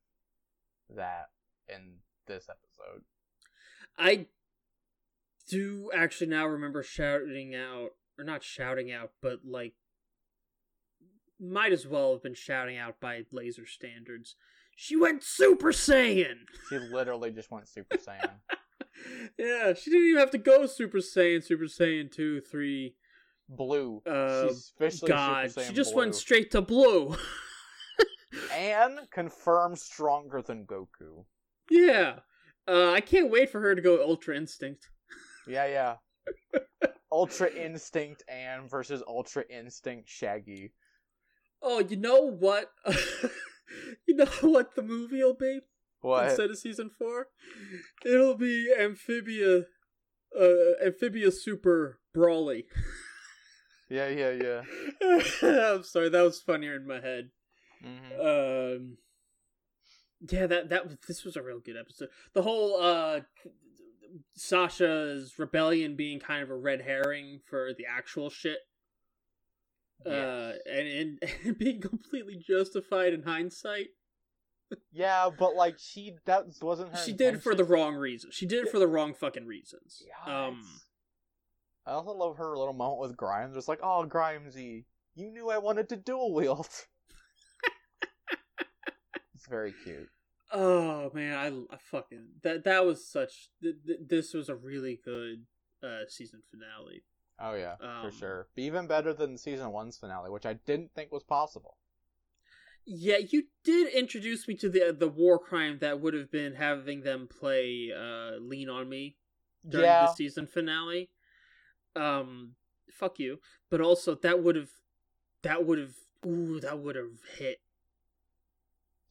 [0.96, 1.26] that
[1.68, 3.04] in this episode.
[3.98, 4.28] I
[5.51, 9.74] do actually now remember shouting out, or not shouting out, but like,
[11.40, 14.36] might as well have been shouting out by laser standards.
[14.76, 16.46] She went Super Saiyan!
[16.68, 18.30] She literally just went Super Saiyan.
[19.38, 22.94] yeah, she didn't even have to go Super Saiyan, Super Saiyan 2, 3.
[23.53, 24.01] Blue.
[24.07, 26.03] Uh, She's officially God, Super Saiyan she just blue.
[26.03, 27.16] went straight to blue.
[28.55, 31.24] and confirmed stronger than Goku.
[31.70, 32.20] yeah.
[32.68, 34.88] Uh, I can't wait for her to go Ultra Instinct.
[35.47, 35.97] Yeah, yeah.
[37.12, 40.72] Ultra Instinct Anne versus Ultra Instinct Shaggy.
[41.62, 42.70] Oh, you know what?
[44.07, 45.61] you know what the movie will be?
[46.03, 46.28] What?
[46.28, 47.26] instead of season four.
[48.07, 49.64] It'll be Amphibia,
[50.38, 52.64] uh, Amphibia Super Broly.
[53.93, 54.62] Yeah, yeah, yeah.
[55.74, 57.30] I'm sorry, that was funnier in my head.
[57.82, 58.99] hmm Um,
[60.30, 62.09] yeah, that that was- this was a real good episode.
[62.32, 63.22] The whole uh,
[64.34, 68.58] Sasha's rebellion being kind of a red herring for the actual shit.
[70.04, 73.88] Uh, and, and being completely justified in hindsight.
[74.92, 77.04] Yeah, but like she that wasn't her.
[77.04, 78.34] She did it for the wrong reasons.
[78.34, 80.02] She did it for the wrong fucking reasons.
[80.06, 80.62] Yeah, Um,
[81.84, 83.56] I also love her little moment with Grimes.
[83.56, 84.84] It's like, oh, Grimesy,
[85.14, 86.68] you knew I wanted to dual wield.
[89.34, 90.08] it's very cute.
[90.53, 93.51] Oh man, I, I fucking that that was such.
[93.62, 95.46] Th- th- this was a really good
[95.82, 97.05] uh season finale.
[97.38, 98.48] Oh yeah, Um, for sure.
[98.55, 101.76] But even better than season one's finale, which I didn't think was possible.
[102.86, 107.03] Yeah, you did introduce me to the the war crime that would have been having
[107.03, 109.16] them play uh "Lean on Me"
[109.68, 111.11] during yeah, the season finale.
[111.94, 112.55] Um,
[112.90, 113.40] fuck you.
[113.70, 114.70] But also that would have
[115.42, 115.94] that would have
[116.26, 117.61] ooh that would have hit.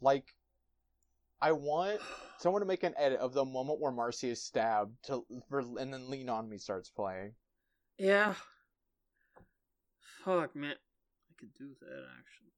[0.02, 0.34] like
[1.42, 2.00] I want
[2.38, 5.94] someone to make an edit of the moment where Marcy is stabbed to, for, and
[5.94, 7.34] then Lean on Me starts playing.
[7.98, 8.34] Yeah.
[10.26, 12.52] Fuck man, I could do that actually.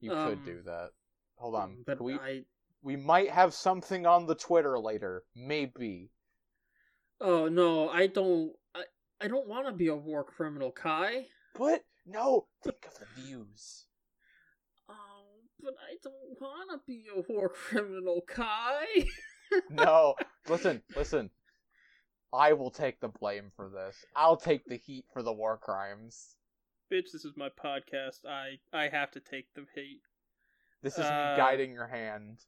[0.00, 0.90] You Um, could do that.
[1.36, 2.44] Hold on, but we I
[2.82, 6.10] we might have something on the Twitter later, maybe.
[7.20, 8.52] Oh no, I don't.
[8.74, 8.84] I
[9.20, 11.26] I don't want to be a war criminal, Kai.
[11.54, 13.86] But no, think of the views.
[15.66, 18.84] But I don't want to be a war criminal, Kai.
[19.70, 20.14] No,
[20.48, 21.30] listen, listen.
[22.32, 23.96] I will take the blame for this.
[24.14, 26.34] I'll take the heat for the war crimes.
[26.92, 28.24] Bitch, this is my podcast.
[28.28, 30.02] I I have to take the heat.
[30.82, 32.38] This is Uh, me guiding your hand.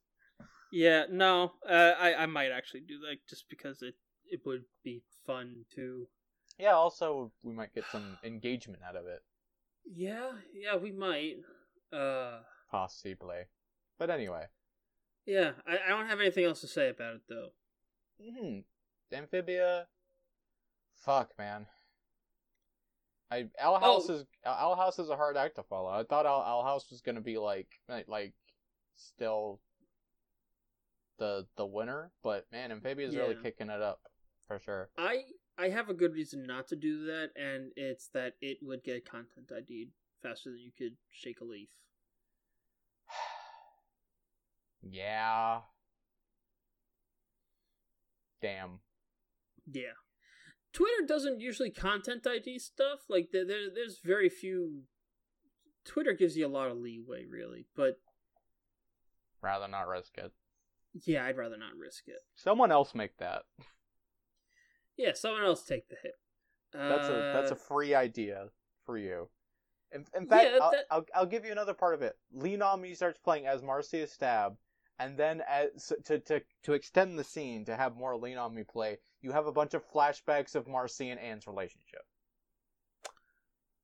[0.72, 3.94] Yeah, no, uh, I I might actually do that just because it
[4.30, 6.06] it would be fun to.
[6.58, 9.22] Yeah, also we might get some engagement out of it,
[9.84, 11.36] Yeah, yeah, we might.
[11.92, 12.40] Uh,
[12.70, 13.44] possibly.
[13.98, 14.46] But anyway,
[15.26, 17.48] yeah, I I don't have anything else to say about it though.
[18.22, 18.58] hmm,
[19.12, 19.86] amphibia.
[20.96, 21.66] Fuck, man.
[23.30, 24.14] I Owl House Oh.
[24.14, 25.90] is Owl House is a hard act to follow.
[25.90, 28.32] I thought Owl, Owl House was gonna be like like, like
[28.96, 29.60] still
[31.18, 34.00] the the winner, but man, Amphibia's really kicking it up
[34.46, 34.88] for sure.
[34.96, 35.24] I
[35.58, 39.04] I have a good reason not to do that, and it's that it would get
[39.08, 39.90] content ID'd
[40.22, 41.68] faster than you could shake a leaf.
[44.90, 45.60] Yeah.
[48.40, 48.80] Damn.
[49.70, 49.96] Yeah.
[50.72, 53.00] Twitter doesn't usually content ID stuff.
[53.08, 54.82] Like there, there there's very few.
[55.84, 57.94] Twitter gives you a lot of leeway, really, but
[59.40, 60.32] Rather not risk it.
[61.06, 62.18] yeah, I'd rather not risk it.
[62.34, 63.42] Someone else make that.
[64.96, 66.14] Yeah, someone else take the hit.
[66.72, 68.48] That's a that's a Uh, free idea
[68.84, 69.28] for you.
[69.92, 72.16] In, in fact, Yeah, I'll, I'll I'll give you another part of it.
[72.32, 74.56] Lean on Me starts playing as Marcia Stab,
[74.98, 78.64] and then as to to to extend the scene to have more Lean on Me
[78.64, 82.02] play, you have a bunch of flashbacks of Marcy and Anne's relationship.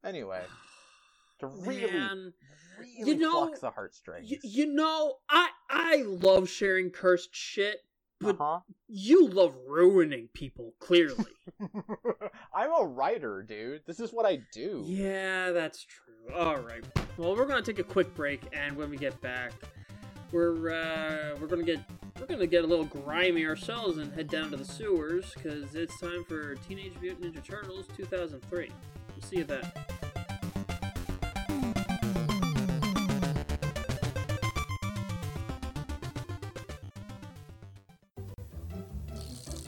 [0.05, 0.43] Anyway,
[1.41, 2.33] to really man.
[2.79, 4.29] really You know, the heartstrings.
[4.31, 7.85] Y- you know, I I love sharing cursed shit,
[8.21, 10.75] but uh you love ruining people.
[10.81, 11.25] Clearly.
[12.55, 13.83] I'm a writer, dude.
[13.87, 14.83] This is what I do.
[14.87, 16.35] Yeah, that's true.
[16.35, 16.85] All right.
[17.17, 19.53] Well, we're gonna take a quick break, and when we get back,
[20.33, 21.81] we're uh, we're gonna get
[22.19, 25.99] we're gonna get a little grimy ourselves and head down to the sewers because it's
[26.01, 28.71] time for Teenage Mutant Ninja Turtles 2003.
[29.15, 29.71] We'll see you then.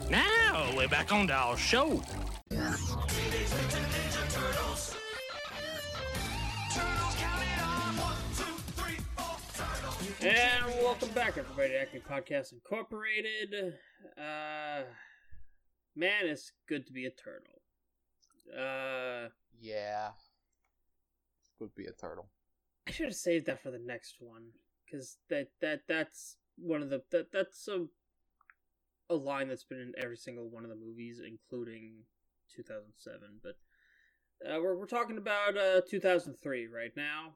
[0.09, 2.01] Now we're back on to our show.
[10.21, 13.53] And welcome back, everybody, to Acting Podcast Incorporated.
[14.17, 14.81] Uh,
[15.95, 17.61] man, it's good to be a turtle.
[18.51, 20.09] Uh, Yeah.
[21.59, 22.27] Would be a turtle.
[22.87, 24.49] I should have saved that for the next one
[24.85, 27.85] because that that that's one of the that that's a
[29.09, 32.03] a line that's been in every single one of the movies, including
[32.55, 33.39] 2007.
[33.43, 33.55] But
[34.47, 37.33] uh, we're we're talking about uh 2003 right now.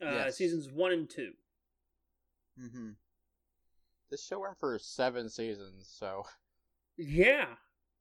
[0.00, 0.36] Uh, Yes.
[0.36, 1.32] seasons one and two.
[2.60, 2.90] Mm-hmm.
[4.10, 6.24] This show went for seven seasons, so
[6.96, 7.46] Yeah.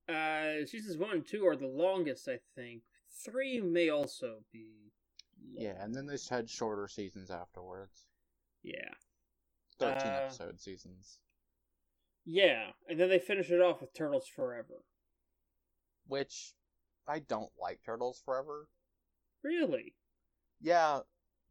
[0.08, 2.84] Uh, seasons one and two are the longest, I think.
[3.24, 4.92] Three may also be.
[5.54, 5.64] long.
[5.64, 5.84] yeah.
[5.84, 8.06] And then they had shorter seasons afterwards,
[8.62, 8.94] Yeah.
[9.80, 11.20] thirteen Uh, episode seasons,
[12.24, 14.84] Yeah, and then they finish it off with Turtles Forever.
[16.08, 16.54] which
[17.08, 18.70] I don't like Turtles Forever.
[19.44, 19.96] Really?
[20.62, 21.02] Yeah,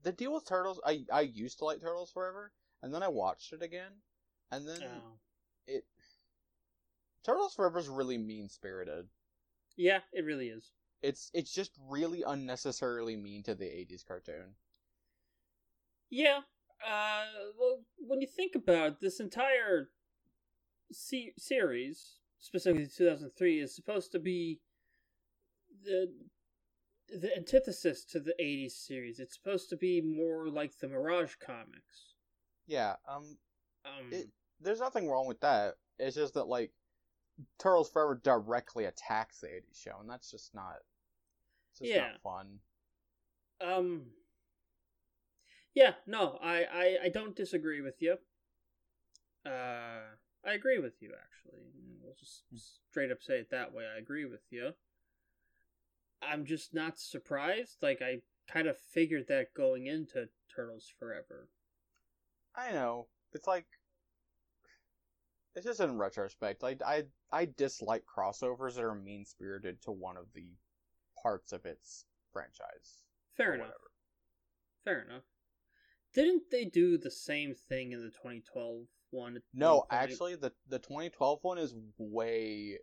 [0.02, 2.52] the deal with Turtles, I I used to like Turtles Forever,
[2.84, 3.92] and then I watched it again,
[4.52, 5.18] and then Oh.
[5.66, 5.86] it
[7.24, 9.08] Turtles Forever is really mean spirited.
[9.76, 10.70] Yeah, it really is.
[11.00, 14.54] It's it's just really unnecessarily mean to the '80s cartoon.
[16.10, 16.42] Yeah.
[16.86, 17.24] Uh,
[17.58, 19.90] well, when you think about it, this entire
[20.92, 24.60] se- series, specifically 2003, is supposed to be
[25.82, 26.12] the
[27.08, 29.18] the antithesis to the 80s series.
[29.18, 32.13] It's supposed to be more like the Mirage comics.
[32.66, 33.38] Yeah, um,
[33.84, 35.76] Um, It- there's nothing wrong with that.
[35.98, 36.72] It's just that like
[37.58, 40.82] Turtles Forever directly attacks the '80s show, and that's just not.
[41.70, 42.12] It's just Yeah.
[42.12, 42.60] not fun.
[43.60, 44.16] Um.
[45.74, 48.18] Yeah, no, I, I, I don't disagree with you.
[49.44, 51.70] Uh, I agree with you actually.
[52.00, 52.44] We'll just
[52.90, 53.84] straight up say it that way.
[53.86, 54.74] I agree with you.
[56.22, 57.82] I'm just not surprised.
[57.82, 61.50] Like I kind of figured that going into Turtles Forever.
[62.56, 63.08] I know.
[63.32, 63.66] It's like
[65.54, 66.62] it's just in retrospect.
[66.62, 70.48] Like I I dislike crossovers that are mean spirited to one of the
[71.22, 73.04] parts of its franchise.
[73.36, 73.68] Fair enough.
[73.68, 73.80] whatever.
[74.84, 75.22] Fair enough.
[76.14, 79.38] Didn't they do the same thing in the 2012 one?
[79.52, 82.78] No, actually, the the 2012 one is way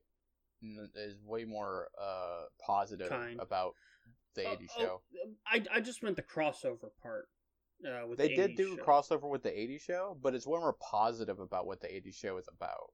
[0.95, 3.39] is way more uh positive Kind.
[3.39, 3.73] about
[4.35, 5.01] the Oh, 80s oh, show.
[5.47, 7.27] I I just meant the crossover part.
[7.85, 8.83] Uh, They the did 80s do show.
[8.83, 12.37] crossover with the 80s show, but it's way more positive about what the 80s show
[12.37, 12.93] is about.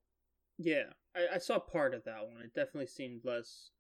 [0.58, 2.42] Yeah, I, I saw part of that one.
[2.42, 3.72] It definitely seemed less.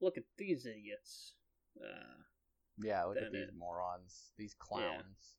[0.00, 1.34] Look at these idiots.
[1.80, 2.22] Uh,
[2.78, 5.36] Yeah, look at these it- morons, these clowns.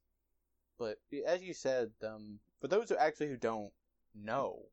[0.78, 3.72] But as you said, um, for those who actually who don't
[4.16, 4.70] know,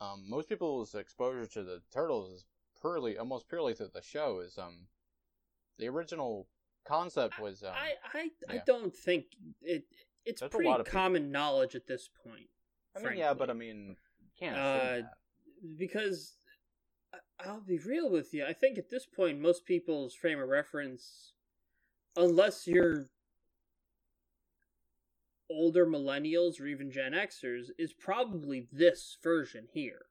[0.00, 2.44] um, most people's exposure to the turtles is
[2.80, 4.40] purely, almost purely through the show.
[4.40, 4.88] Is um,
[5.78, 6.48] the original
[6.86, 8.60] concept was um, I I, I yeah.
[8.66, 9.26] don't think
[9.62, 9.84] it.
[10.24, 12.48] It's There's pretty of people- common knowledge at this point.
[12.96, 13.96] I mean, yeah, but I mean,
[14.38, 15.02] can't Uh,
[15.76, 16.36] because
[17.12, 18.44] I- I'll be real with you.
[18.46, 21.32] I think at this point, most people's frame of reference,
[22.16, 23.10] unless you're
[25.50, 30.06] older millennials or even Gen Xers, is probably this version here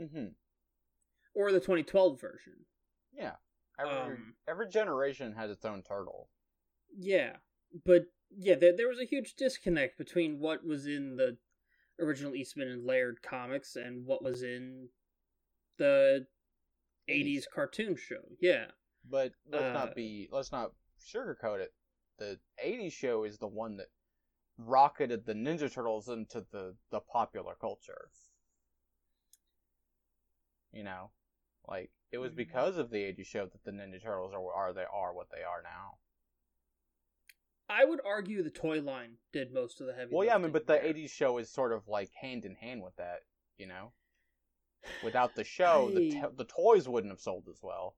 [0.00, 0.26] Mm-hmm.
[1.34, 2.66] or the 2012 version.
[3.12, 3.36] Yeah,
[3.78, 6.28] every Um, every generation has its own turtle.
[6.96, 7.36] Yeah,
[7.84, 11.36] but yeah, there, there was a huge disconnect between what was in the
[12.00, 14.88] original Eastman and Laird comics and what was in
[15.78, 16.26] the
[17.08, 18.22] 80s cartoon show.
[18.40, 18.66] Yeah.
[19.08, 21.72] But let's Uh, not be let's not sugarcoat it.
[22.18, 23.90] The '80s show is the one that
[24.58, 28.10] rocketed the Ninja Turtles into the the popular culture.
[30.72, 31.10] You know,
[31.68, 32.36] like it was Mhm.
[32.36, 35.42] because of the '80s show that the Ninja Turtles are are they are what they
[35.42, 35.98] are now.
[37.68, 40.52] I would argue the toy line did most of the heavy Well, yeah, I mean,
[40.52, 40.84] but the there.
[40.84, 43.24] '80s show is sort of like hand in hand with that.
[43.58, 43.92] You know,
[45.02, 47.96] without the show, the I- to- the toys wouldn't have sold as well,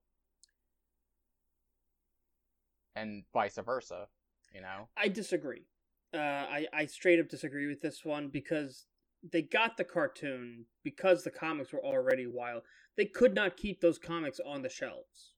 [2.95, 4.07] and vice versa.
[4.53, 4.89] You know.
[4.97, 5.67] I disagree.
[6.13, 8.87] Uh, I I straight up disagree with this one because
[9.23, 12.63] they got the cartoon because the comics were already wild.
[12.97, 15.35] They could not keep those comics on the shelves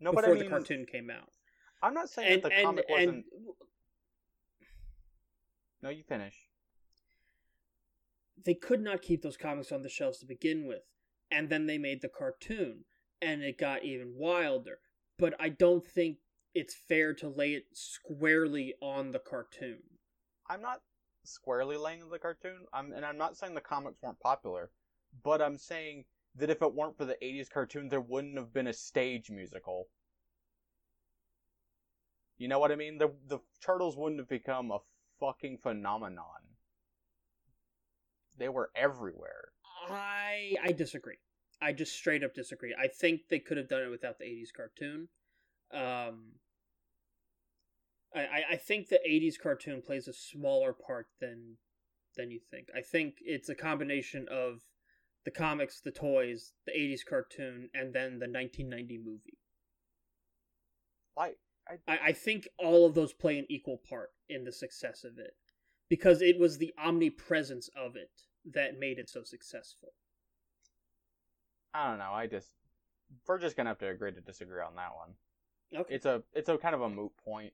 [0.00, 1.30] No, before I mean, the cartoon came out.
[1.82, 3.26] I'm not saying And that the and comic and wasn't.
[5.82, 6.34] No, you finish.
[8.42, 10.82] they could not keep those comics on the shelves to begin with,
[11.30, 12.84] and then they made the cartoon,
[13.20, 14.78] and it got even wilder.
[15.18, 16.18] But I don't think
[16.54, 19.82] it's fair to lay it squarely on the cartoon.
[20.48, 20.80] I'm not
[21.24, 22.66] squarely laying the cartoon.
[22.72, 24.70] I'm and I'm not saying the comics weren't popular,
[25.22, 26.04] but I'm saying
[26.36, 29.88] that if it weren't for the '80s cartoon, there wouldn't have been a stage musical.
[32.38, 32.98] You know what I mean?
[32.98, 34.78] The the turtles wouldn't have become a
[35.18, 36.24] fucking phenomenon.
[38.38, 39.48] They were everywhere.
[39.88, 41.18] I I disagree.
[41.60, 42.74] I just straight up disagree.
[42.78, 45.08] I think they could have done it without the '80s cartoon.
[45.72, 46.32] Um,
[48.14, 51.58] I I- I think the '80s cartoon plays a smaller part than
[52.16, 52.68] than you think.
[52.74, 54.62] I think it's a combination of
[55.24, 59.38] the comics, the toys, the '80s cartoon, and then the 1990 movie.
[61.16, 61.38] Like
[61.86, 65.36] I, I think all of those play an equal part in the success of it
[65.88, 68.10] because it was the omnipresence of it
[68.44, 69.92] that made it so successful.
[71.74, 72.12] I don't know.
[72.12, 72.50] I just
[73.26, 75.14] we're just gonna have to agree to disagree on that one.
[75.74, 75.94] Okay.
[75.94, 77.52] it's a it's a kind of a moot point.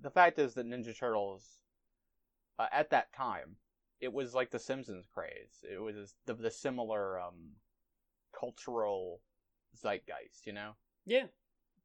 [0.00, 1.44] The fact is that Ninja Turtles,
[2.58, 3.56] uh, at that time,
[4.00, 5.64] it was like the Simpsons craze.
[5.70, 7.52] It was the the similar um,
[8.38, 9.20] cultural
[9.74, 10.72] zeitgeist, you know.
[11.06, 11.26] Yeah,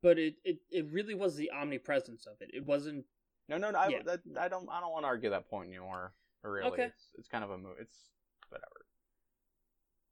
[0.02, 2.50] but it, it, it really was the omnipresence of it.
[2.54, 3.06] It wasn't.
[3.48, 3.80] No, no, no.
[3.80, 4.02] I, Yeah.
[4.06, 4.68] that, I don't.
[4.70, 6.14] I don't want to argue that point anymore.
[6.44, 6.86] Really, Okay.
[6.86, 7.76] it's, it's kind of a move.
[7.80, 7.96] It's
[8.50, 8.86] whatever.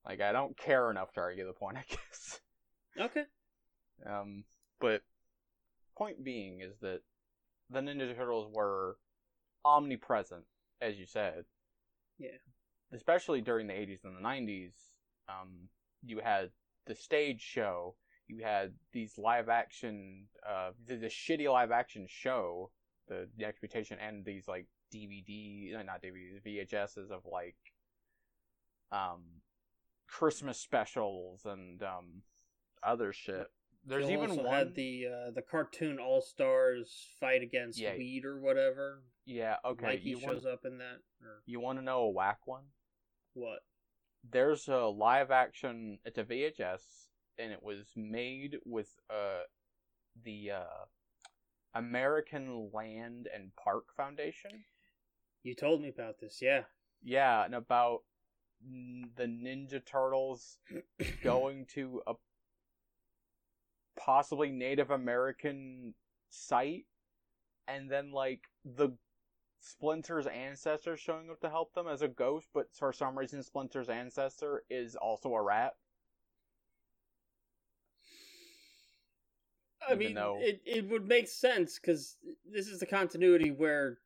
[0.06, 1.78] Like I don't care enough to argue the point.
[1.78, 2.40] I guess.
[3.00, 3.24] Okay.
[4.06, 4.46] Um,
[4.80, 5.02] but
[5.98, 7.02] point being is that
[7.70, 8.98] the Ninja Turtles were
[9.66, 10.44] omnipresent,
[10.82, 11.46] as you said.
[12.18, 12.30] Yeah.
[12.92, 14.72] Especially during the 80s and the 90s,
[15.28, 15.70] um,
[16.04, 16.50] you had
[16.88, 17.96] the stage show,
[18.28, 22.72] you had these live action, uh, the, the shitty live action show,
[23.08, 27.56] the, the exploitation, and these like DVD, uh, not DVD, VHSs of like,
[28.92, 29.22] um,
[30.08, 32.24] Christmas specials and um,
[32.84, 33.48] other shit.
[33.90, 34.54] There's You even also one.
[34.54, 37.96] had the uh, the cartoon All Stars fight against Yeah.
[37.98, 39.02] weed or whatever.
[39.26, 39.86] Yeah, okay.
[39.86, 42.64] Mikey you shows want, up in that or you want to know a whack one?
[43.34, 43.60] what?
[44.30, 46.00] There's a live action.
[46.06, 46.82] It's a VHS,
[47.38, 49.44] and it was made with uh
[50.24, 50.86] the uh
[51.74, 54.66] American Land and Park Foundation.
[55.44, 56.40] You told me about this.
[56.42, 56.64] Yeah.
[57.02, 58.02] Yeah, and about
[59.16, 60.58] the Ninja Turtles
[61.24, 62.14] going to a
[64.00, 65.94] possibly Native American
[66.30, 66.86] site,
[67.68, 68.90] and then like the
[69.62, 73.90] Splinter's ancestor showing up to help them as a ghost, but for some reason Splinter's
[73.90, 75.76] ancestor is also a rat.
[79.88, 82.18] I Even mean, though- it, it would make sense because
[82.52, 83.98] this is the continuity where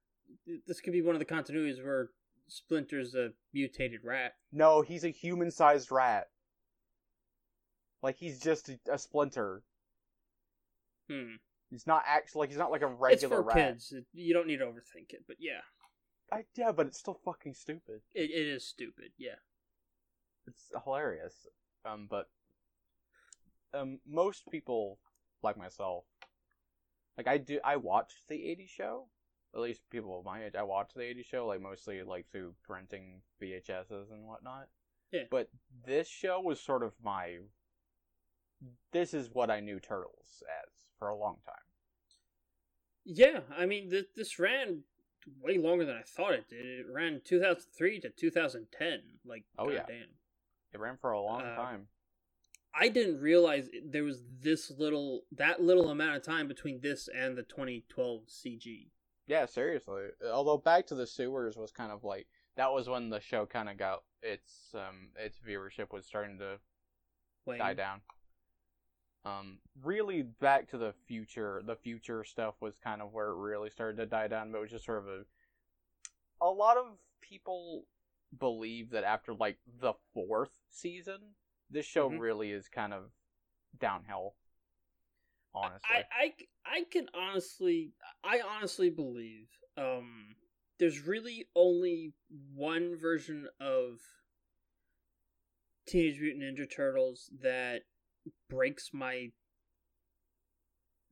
[0.68, 2.10] this could be one of the continuities where
[2.48, 4.34] Splinter's a mutated rat.
[4.52, 6.30] No, he's a human-sized rat.
[8.02, 9.64] Like he's just a, a splinter.
[11.10, 11.36] Hmm.
[11.70, 13.56] He's not actually like he's not like a regular It's for rat.
[13.56, 13.93] kids.
[14.14, 15.62] You don't need to overthink it, but yeah,
[16.32, 18.01] I, yeah, but it's still fucking stupid.
[18.14, 19.12] it, it is stupid.
[19.18, 19.36] Yeah.
[20.45, 21.47] It's hilarious.
[21.86, 22.30] Um, but
[23.74, 24.99] um, most people
[25.41, 26.04] like myself,
[27.18, 29.08] like I do, I watched the '80s show.
[29.56, 32.54] At least people of my age, I watched the '80s show, like mostly like through
[32.68, 34.68] renting VHSs and whatnot.
[35.12, 35.24] Yeah.
[35.32, 35.49] But
[35.86, 37.38] this show was sort of my.
[38.91, 41.56] This is what I knew Turtles as for a long time.
[43.06, 44.84] Yeah, I mean, th- this ran
[45.41, 46.66] way longer than I thought it did.
[46.66, 49.00] It ran 2003 to 2010.
[49.26, 49.80] Like, Oh, yeah.
[49.80, 50.08] goddamn.
[50.74, 51.88] It ran for a long Uh, time.
[52.74, 57.38] I didn't realize there was this little, that little amount of time between this and
[57.38, 58.89] the 2012 CG.
[59.28, 60.08] Yeah, seriously.
[60.26, 63.70] Although Back to the Sewers was kind of like that was when the show kind
[63.70, 66.60] of got its um its viewership was starting to
[67.48, 68.02] die down.
[69.26, 73.69] Um, really, Back to the Future, the future stuff was kind of where it really
[73.69, 74.51] started to die down.
[74.51, 75.26] But it was just sort of a.
[76.41, 77.86] A lot of people
[78.38, 81.36] believe that after like the fourth season,
[81.69, 82.19] this show Mhm.
[82.19, 83.11] really is kind of
[83.80, 84.36] downhill.
[85.55, 86.34] Honestly, I, I,
[86.65, 87.93] I can honestly,
[88.24, 89.47] I honestly believe
[89.78, 90.36] um,
[90.80, 92.13] there's really only
[92.55, 94.01] one version of
[95.88, 97.84] Teenage Mutant Ninja Turtles that
[98.49, 99.30] breaks my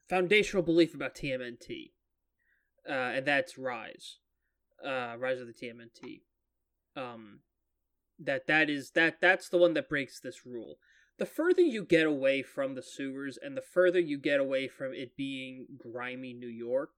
[0.09, 1.91] foundational belief about TMNT,
[2.87, 4.17] uh, and that's Rise,
[4.85, 6.21] uh, Rise of the TMNT.
[6.95, 7.39] Um,
[8.19, 10.77] that that is that that's the one that breaks this rule
[11.21, 14.91] the further you get away from the sewers and the further you get away from
[14.91, 16.89] it being grimy New York,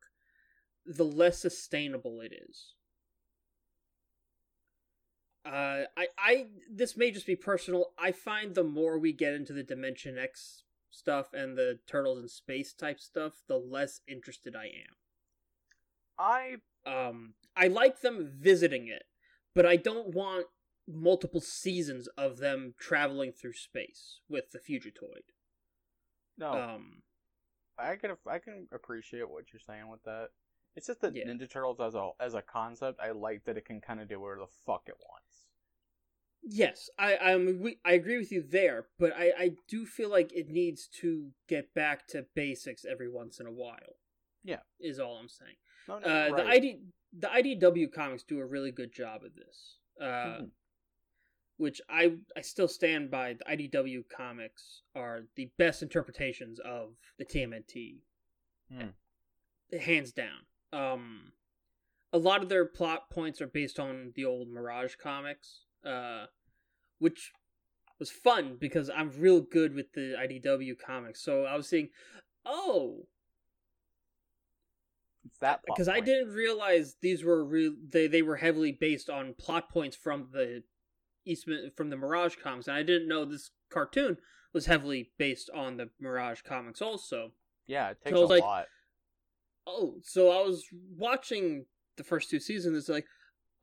[0.86, 2.74] the less sustainable it is.
[5.46, 7.88] Uh, I, I, this may just be personal.
[7.98, 12.30] I find the more we get into the Dimension X stuff and the Turtles in
[12.30, 14.96] Space type stuff, the less interested I am.
[16.18, 16.56] I.
[16.86, 19.04] Um, I like them visiting it,
[19.56, 20.48] but I don't want
[20.88, 25.24] multiple seasons of them traveling through space with the Fugitoid.
[26.38, 27.04] no, Um,
[27.78, 30.30] I can I can appreciate what you're saying with that.
[30.76, 31.26] It's just that Yeah.
[31.26, 34.20] Ninja Turtles as a as a concept, I like that it can kind of do
[34.20, 35.23] whatever the fuck it wants.
[36.44, 40.32] Yes, I I'm, we, I agree with you there, but I I do feel like
[40.34, 43.98] it needs to get back to basics every once in a while.
[44.44, 44.60] Yeah.
[44.80, 45.56] is all I'm saying.
[45.88, 46.46] No, no, Uh, the.
[46.46, 46.80] ID
[47.16, 49.78] the IDW comics do a really good job of this.
[50.02, 50.04] Uh,
[50.42, 50.52] Mhm.
[51.58, 53.34] which I I still stand by.
[53.34, 58.02] The IDW comics are the best interpretations of the TMNT,
[58.70, 58.90] Hmm.
[59.80, 60.46] hands down.
[60.74, 61.34] Um,
[62.12, 66.26] a lot of their plot points are based on the old Mirage comics, uh,
[67.00, 67.32] which
[68.00, 71.24] was fun because I'm real good with the IDW comics.
[71.24, 71.90] So I was seeing,
[72.46, 73.08] oh,
[75.26, 77.74] It's that because I didn't realize these were real.
[77.92, 80.64] They they were heavily based on plot points from the
[81.26, 84.18] Eastman from the Mirage comics, and I didn't know this cartoon
[84.54, 87.32] was heavily based on the Mirage comics also.
[87.68, 88.66] Yeah, it So takes was a like- lot.
[89.66, 90.66] Oh, so I was
[90.98, 91.66] watching
[91.96, 92.78] the first two seasons.
[92.78, 93.06] It's like,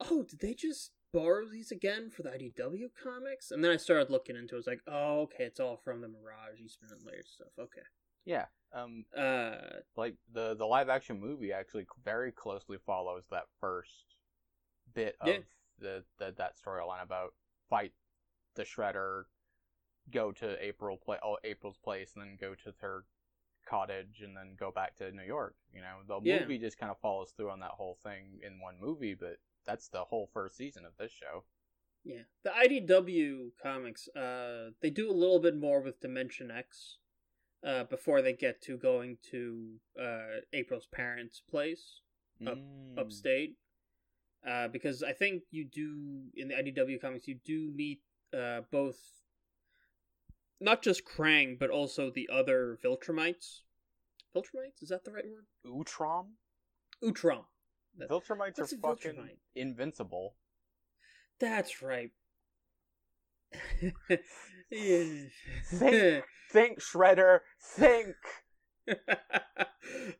[0.00, 3.50] oh, did they just borrow these again for the IDW comics?
[3.50, 4.58] And then I started looking into it.
[4.58, 7.48] was like, oh, okay, it's all from the Mirage Eastman and Laird stuff.
[7.58, 7.82] Okay.
[8.24, 8.46] Yeah.
[8.72, 14.16] Um, Uh, like the the live action movie actually very closely follows that first
[14.94, 15.38] bit of Yeah.
[15.78, 17.34] the, the that storyline about
[17.68, 17.92] fight
[18.54, 19.24] the shredder
[20.10, 23.04] go to april play oh april's place and then go to her
[23.68, 26.40] cottage and then go back to new york you know the Yeah.
[26.40, 29.36] movie just kind of follows through on that whole thing in one movie but
[29.66, 31.44] that's the whole first season of this show
[32.04, 36.98] Yeah, the IDW comics, uh, they do a little bit more with Dimension X,
[37.62, 42.00] uh, before they get to going to uh April's parents' place
[42.46, 42.98] Up- Mm.
[42.98, 43.56] upstate,
[44.46, 48.00] uh, because I think you do in the IDW comics you do meet
[48.32, 48.98] uh both,
[50.58, 53.62] not just Krang but also the other Viltrumites.
[54.34, 55.46] Viltrumites is that the right word?
[55.66, 56.26] Utrom?
[57.02, 57.44] Utrom.
[58.00, 59.36] That- Viltrumites are What's a fucking Viltrumite?
[59.54, 60.34] invincible.
[61.38, 62.10] That's right.
[64.70, 66.24] Think.
[66.52, 68.16] Think, Shredder, think!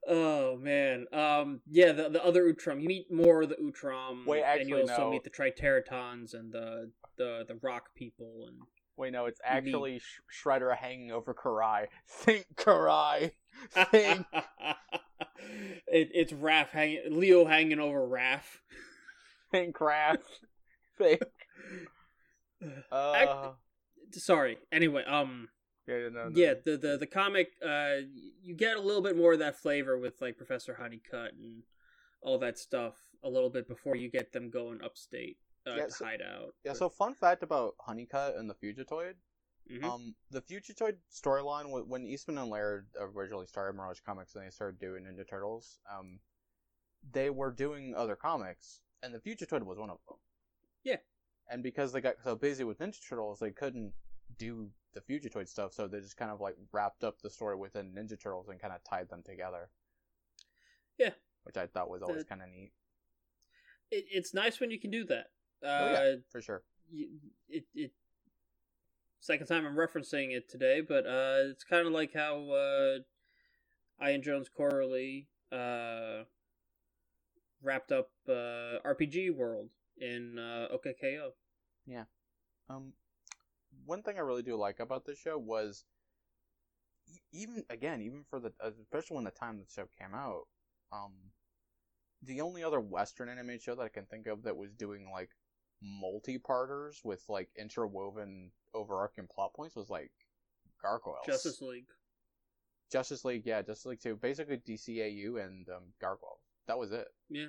[0.09, 1.07] oh man.
[1.13, 2.81] Um yeah, the the other Utrom.
[2.81, 4.27] You meet more of the Utrom.
[4.27, 5.11] Wait, actually, and you also no.
[5.11, 8.59] meet the Triceratons and the the the rock people and
[9.01, 11.87] Wait, no, it's actually Sh- Shredder hanging over Karai.
[12.07, 13.31] Think, Karai!
[13.71, 14.27] Think!
[15.89, 18.61] it, it's Raph hanging Leo hanging over Raph.
[19.51, 20.19] think, Raph!
[20.99, 21.23] Think.
[22.93, 23.53] Uh,
[24.13, 24.59] Sorry.
[24.71, 25.49] Anyway, um
[25.89, 26.31] yeah, no, no.
[26.35, 28.05] yeah the, the the comic uh
[28.43, 31.63] you get a little bit more of that flavor with like professor honeycutt and
[32.21, 36.05] all that stuff a little bit before you get them going upstate uh, Yeah, so-
[36.05, 39.15] hide out Yeah, so fun fact about Honeycutt and the Fugitoid.
[39.69, 39.85] Mhm.
[39.85, 44.51] Um, the Fugitoid storyline, wh- when Eastman and Laird originally started Mirage Comics and they
[44.51, 46.21] started doing Ninja Turtles, um,
[47.13, 50.19] they were doing other comics, and the Fugitoid was one of them.
[50.83, 50.97] Yeah.
[51.49, 53.95] And because they got so busy with Ninja Turtles, they couldn't
[54.37, 57.95] do the Fugitoid stuff, so they just kind of like wrapped up the story within
[57.95, 59.71] Ninja Turtles and kind of tied them together.
[60.99, 61.15] Yeah.
[61.45, 62.73] Which I thought was always kind of neat.
[63.91, 65.31] it, it's nice when you can do that
[65.63, 66.15] uh Oh, yeah.
[66.31, 66.63] For sure.
[67.49, 67.93] it it
[69.21, 72.99] second time I'm referencing it today, but uh, it's kind of like how uh,
[74.05, 76.25] Ian Jones-Quartey uh,
[77.63, 79.69] wrapped up uh, RPG World
[79.99, 81.31] in uh, OKKO.
[81.87, 82.05] Yeah.
[82.69, 82.93] Um,
[83.85, 85.85] one thing I really do like about this show was,
[87.33, 90.47] even again, even for the especially when the time the show came out,
[90.93, 91.13] um,
[92.23, 95.31] the only other Western animated show that I can think of that was doing like
[95.83, 100.11] multi-parters with like interwoven overarching plot points was like
[100.83, 101.27] Gargoyles.
[101.27, 101.87] Justice League.
[102.91, 106.41] Justice League, yeah, Justice League Two, basically DCAU and um, Gargoyles.
[106.67, 107.07] That was it.
[107.29, 107.49] Yeah.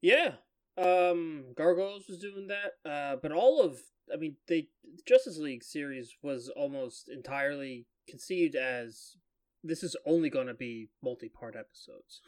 [0.00, 0.32] Yeah.
[0.78, 2.72] Um Gargoyles was doing that.
[2.88, 3.78] Uh but all of
[4.12, 4.68] I mean they
[5.06, 9.16] Justice League series was almost entirely conceived as
[9.64, 12.20] this is only going to be multi-part episodes.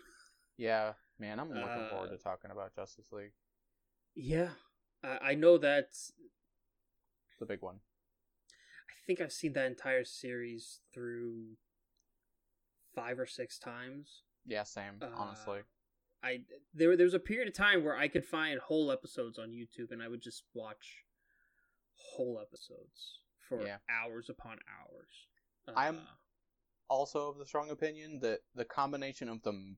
[0.56, 3.30] Yeah, man, I'm looking Uh, forward to talking about Justice League,
[4.20, 4.50] Yeah.
[5.04, 6.12] I, I know that's
[7.38, 7.76] the big one.
[8.90, 11.56] I think I've seen that entire series through
[12.94, 14.22] five or six times.
[14.44, 14.94] Yeah, same.
[15.00, 15.60] Uh, honestly,
[16.22, 16.40] I
[16.74, 19.92] there there was a period of time where I could find whole episodes on YouTube
[19.92, 21.04] and I would just watch
[21.94, 23.78] whole episodes for Yeah.
[23.88, 25.28] hours upon hours.
[25.76, 26.14] I'm- Uh,
[26.90, 29.76] also of the strong opinion that the combination of the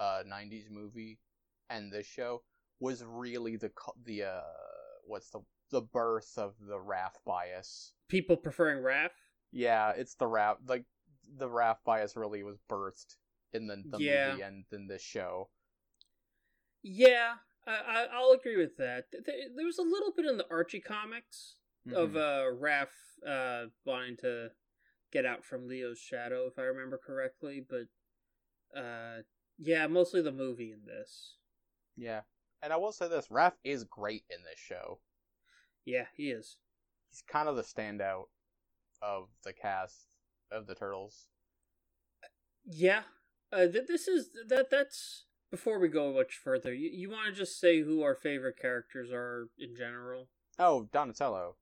[0.00, 1.20] uh, 90s movie
[1.68, 2.42] and this show
[2.80, 3.70] was really the
[4.04, 4.40] the uh,
[5.06, 5.40] what's the
[5.70, 7.92] the birth of the Raph bias.
[8.08, 9.10] people preferring Raph.
[9.52, 10.84] Yeah, it's the Raph like
[11.38, 13.16] the Raph bias really was birthed
[13.52, 14.30] in the, the Yeah.
[14.30, 15.48] movie and in this show.
[16.82, 17.34] Yeah,
[17.66, 19.06] I, I I'll agree with that.
[19.10, 21.56] There, was a little bit in the Archie comics
[21.94, 22.16] of Mhm.
[22.16, 22.88] uh Raph
[23.26, 24.50] uh wanting to
[25.12, 27.64] get out from Leo's shadow, if I remember correctly.
[27.68, 27.88] But
[28.78, 29.22] uh
[29.58, 31.36] yeah, mostly the movie in this.
[31.96, 32.20] yeah,
[32.62, 35.00] and I will say this: Raph is great in this show.
[35.84, 36.56] Yeah, he is.
[37.10, 38.24] He's kind of the standout
[39.02, 40.06] of the cast
[40.50, 41.28] of the Turtles.
[42.64, 43.02] Yeah,
[43.52, 44.70] uh, th- this is that.
[44.70, 46.74] That's before we go much further.
[46.74, 50.28] You, you want to just say who our favorite characters are in general?
[50.58, 51.56] Oh, Donatello.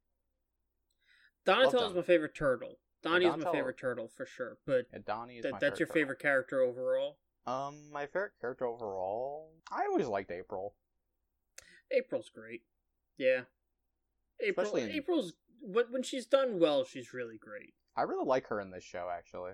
[1.44, 2.78] Donatello's Don- my favorite turtle.
[3.02, 4.56] Donnie's my favorite turtle for sure.
[4.66, 6.00] But Yeah, Donnie is th- my that's your turtle.
[6.00, 7.18] favorite character overall.
[7.46, 9.50] Um, my favorite character overall.
[9.70, 10.74] I always liked April.
[11.94, 12.62] April's great.
[13.16, 13.42] Yeah,
[14.40, 14.66] April.
[14.66, 17.74] Especially in- April's when when she's done well, she's really great.
[17.96, 19.08] I really like her in this show.
[19.10, 19.52] Actually,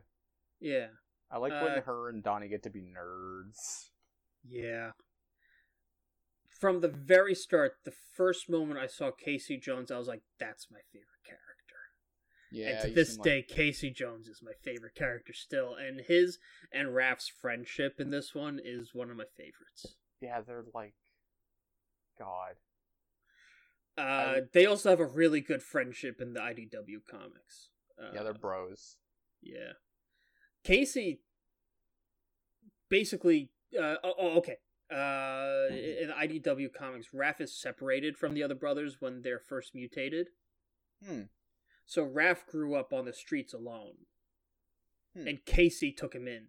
[0.58, 0.88] Yeah,
[1.30, 3.90] I like Uh, when her and Donnie get to be nerds.
[4.44, 4.92] yeah.
[6.48, 10.70] From the very start, the first moment I saw Casey Jones, I was like, "That's
[10.70, 11.76] my favorite character."
[12.50, 16.00] Yeah, and to this seem like- day, Casey Jones is my favorite character still, and
[16.00, 16.38] his
[16.72, 19.96] and Raph's friendship in this one is one of my favorites.
[20.20, 20.94] yeah, they're like,
[22.20, 22.56] God,
[23.98, 24.00] Uh,
[24.36, 27.70] I- they also have a really good friendship in the IDW comics.
[27.98, 28.96] Uh, yeah, they're bros.
[29.42, 29.72] yeah.
[30.62, 31.22] Casey
[32.88, 34.58] basically, uh, oh, oh, okay.
[34.90, 39.74] Uh, in the IDW comics, Raph is separated from the other brothers when they're first
[39.74, 40.28] mutated.
[41.04, 41.22] Hmm.
[41.86, 44.06] So Raph grew up on the streets alone,
[45.14, 45.26] Hmm.
[45.28, 46.48] and Casey took him in.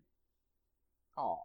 [1.17, 1.37] Aw,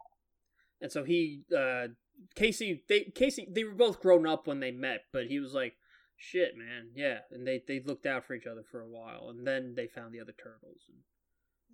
[0.81, 1.89] And so he, uh,
[2.35, 5.73] Casey, they, Casey, they were both grown up when they met, but he was like,
[6.15, 9.45] "Shit, man, yeah." And they they looked out for each other for a while, and
[9.45, 10.81] then they found the other turtles.
[10.89, 10.97] And,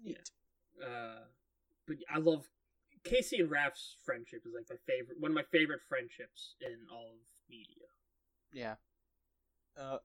[0.04, 0.30] neat.
[0.86, 1.26] uh,
[1.88, 2.46] but I love
[3.04, 7.12] Casey and Raph's friendship is like my favorite, one of my favorite friendships in all
[7.14, 7.88] of media.
[8.52, 8.76] Yeah.
[9.78, 9.98] Uh,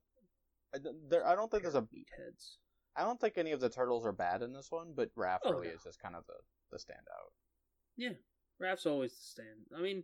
[0.74, 0.78] I,
[1.09, 1.82] there, I don't think there's a.
[1.82, 2.56] meatheads.
[2.97, 5.52] I don't think any of the turtles are bad in this one, but Raph Oh,
[5.52, 5.74] really no.
[5.74, 6.35] is just kind of the
[6.73, 7.31] the standout.
[7.97, 8.15] Yeah,
[8.60, 9.66] Raph's always the stand.
[9.77, 10.02] I mean,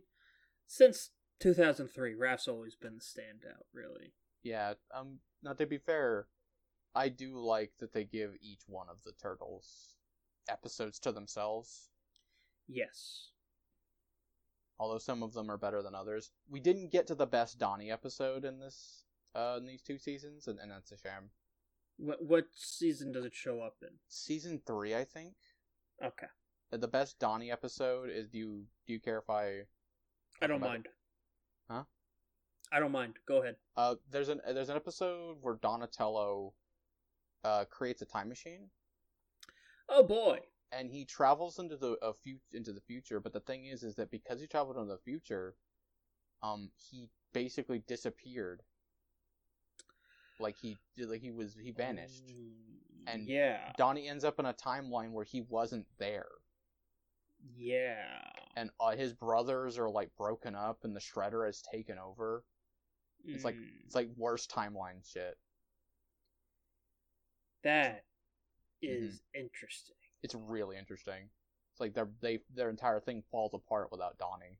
[0.67, 3.63] since 2003, Raph's always been the standout.
[3.73, 4.13] Really.
[4.43, 4.73] Yeah.
[4.93, 5.19] Um.
[5.43, 6.27] Now to be fair,
[6.95, 9.95] I do like that they give each one of the turtles
[10.49, 11.89] episodes to themselves.
[12.67, 13.29] Yes.
[14.79, 16.31] although some of them are better than others.
[16.49, 19.03] We didn't get to the best Donnie episode in this
[19.35, 21.29] uh in these two seasons, and, and that's a shame.
[21.97, 23.89] What what season does it show up in?
[24.07, 25.33] Season three, I think.
[26.03, 26.27] Okay,
[26.73, 29.61] Uh, The best Donnie episode is do you do you care if I
[30.41, 30.87] I don't mind.
[31.69, 31.83] Huh?
[32.71, 33.13] I don't mind.
[33.27, 33.55] Go ahead.
[33.77, 36.53] uh there's an there's an episode where Donatello
[37.43, 38.69] uh creates a time machine
[39.87, 40.39] Oh boy.
[40.71, 43.95] and he travels into the a few into the future, but the thing is is
[43.95, 45.55] that because he traveled into the future,
[46.43, 48.61] um he basically disappeared.
[50.39, 52.25] Like he like he was he vanished.
[52.25, 56.27] Mm, And yeah, Donnie ends up in a timeline where he wasn't there,
[57.53, 58.21] yeah.
[58.55, 62.43] and uh, his brothers are like broken up, and the Shredder has taken over.
[63.33, 65.37] It's like Mm, it's like worst timeline shit.
[67.63, 68.05] That
[68.81, 69.41] is Mm-hmm.
[69.41, 69.95] interesting.
[70.23, 71.29] It's really interesting.
[71.73, 74.59] It's like their they their entire thing falls apart without Donnie,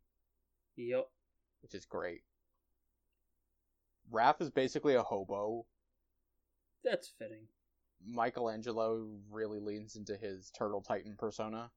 [0.75, 1.09] Yep.
[1.61, 2.23] which is great.
[4.11, 5.65] Raph is basically a hobo.
[6.83, 7.47] That's fitting.
[8.05, 11.71] Michelangelo really leans into his Turtle Titan persona.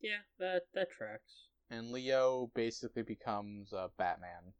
[0.00, 1.48] Yeah, that that tracks.
[1.70, 4.54] And Leo basically becomes uh, Batman.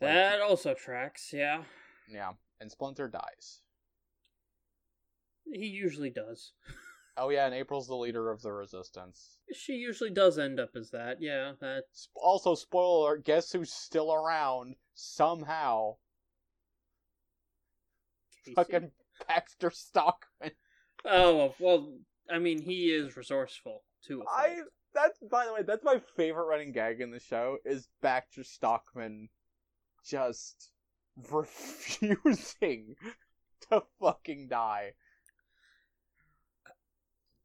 [0.00, 1.30] Like, That also tracks.
[1.32, 1.64] Yeah,
[2.10, 3.60] yeah, and Splinter dies.
[5.52, 6.52] he usually does.
[7.16, 9.40] Oh yeah, and April's the leader of the Resistance.
[9.52, 11.20] She usually does end up as that.
[11.20, 11.82] Yeah, that.
[12.14, 15.96] Also, spoiler: guess who's still around somehow?
[18.44, 18.54] Casey.
[18.54, 18.90] Fucking
[19.28, 20.52] Baxter Stockman.
[21.04, 21.92] Oh well,
[22.30, 24.22] I mean, he is resourceful too.
[24.28, 24.60] I
[24.94, 29.28] that's by the way, that's my favorite running gag in the show is Baxter Stockman
[30.04, 30.70] just
[31.30, 32.94] refusing
[33.70, 34.92] to fucking die.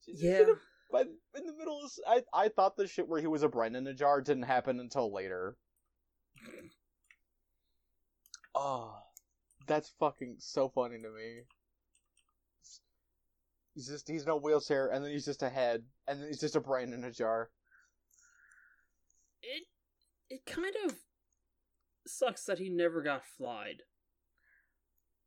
[0.07, 0.41] Yeah.
[0.41, 0.55] in a-
[0.91, 3.75] But in the middle, of, I I thought the shit where he was a brain
[3.75, 5.57] in a jar didn't happen until later.
[8.53, 8.95] Oh,
[9.67, 11.41] that's fucking so funny to me.
[13.75, 16.55] He's just he's no wheelchair, and then he's just a head, and then he's just
[16.55, 17.49] a brain in a jar.
[19.43, 19.63] It
[20.29, 20.95] it kind of
[22.07, 23.83] sucks that he never got flied.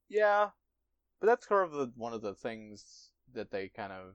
[0.09, 0.49] Yeah,
[1.21, 4.15] but that's kind of the, one of the things that they kind of.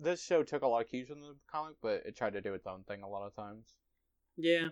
[0.00, 2.54] This show took a lot of cues from the comic, but it tried to do
[2.54, 3.74] its own thing a lot of times.
[4.36, 4.68] Yeah.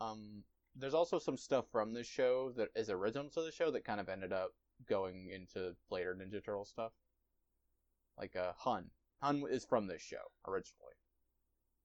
[0.00, 0.44] Um,
[0.76, 4.00] there's also some stuff from this show that is original to the show that kind
[4.00, 4.52] of ended up
[4.88, 6.92] going into later Ninja Turtle stuff.
[8.20, 8.90] Like uh, Hun.
[9.22, 10.16] Hun is from this show
[10.46, 10.94] originally.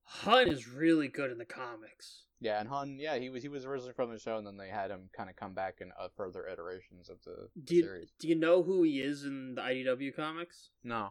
[0.03, 2.23] Hun is really good in the comics.
[2.41, 4.67] Yeah, and Hun, yeah, he was he was originally from the show, and then they
[4.67, 8.09] had him kind of come back in uh, further iterations of the Do you, series.
[8.19, 10.69] do you know who he is in the IDW comics?
[10.83, 11.09] No,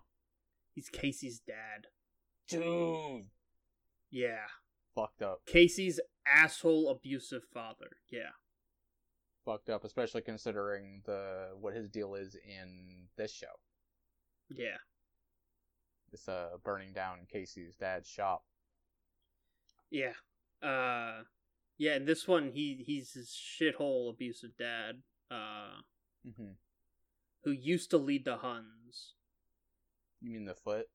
[0.74, 1.86] He's Casey's dad.
[2.48, 3.24] dude,
[4.10, 4.44] Yeah.
[4.94, 7.96] fucked up, Casey's asshole abusive father.
[8.10, 8.30] Yeah.
[9.44, 13.59] fucked up, especially considering the what his deal is in this show.
[14.51, 14.76] Yeah.
[16.15, 18.45] This uh burning down Casey's dad's shop.
[19.91, 20.12] Yeah.
[20.62, 21.24] Uh
[21.77, 25.81] yeah, in this one he he's his shithole abusive dad, uh
[26.24, 26.53] Mm-hmm.
[27.43, 29.15] who used to lead the Huns.
[30.20, 30.86] You mean the foot?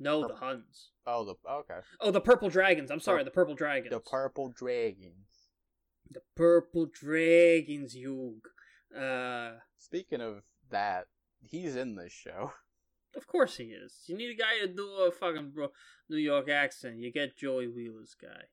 [0.00, 0.90] No, the Huns.
[1.06, 1.78] Oh, the okay.
[2.00, 2.90] Oh, the purple dragons.
[2.90, 3.92] I'm sorry, the purple dragons.
[3.92, 5.46] The purple dragons.
[6.10, 8.48] The purple dragons, Yug.
[9.00, 11.06] Uh Speaking of that,
[11.42, 12.54] he's in this show.
[13.16, 14.04] of course he is.
[14.06, 15.72] You need a guy to do a fucking bro-
[16.08, 16.98] New York accent.
[16.98, 18.44] You get Joey Wheeler's guy.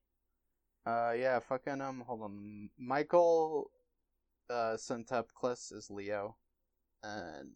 [0.90, 3.72] Uh, yeah, fucking um, hold on, Michael,
[4.50, 6.38] uh, Sinterniklaas is Leo,
[7.04, 7.52] and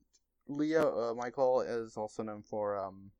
[0.47, 3.11] Leo, uh, Michael is also known for um.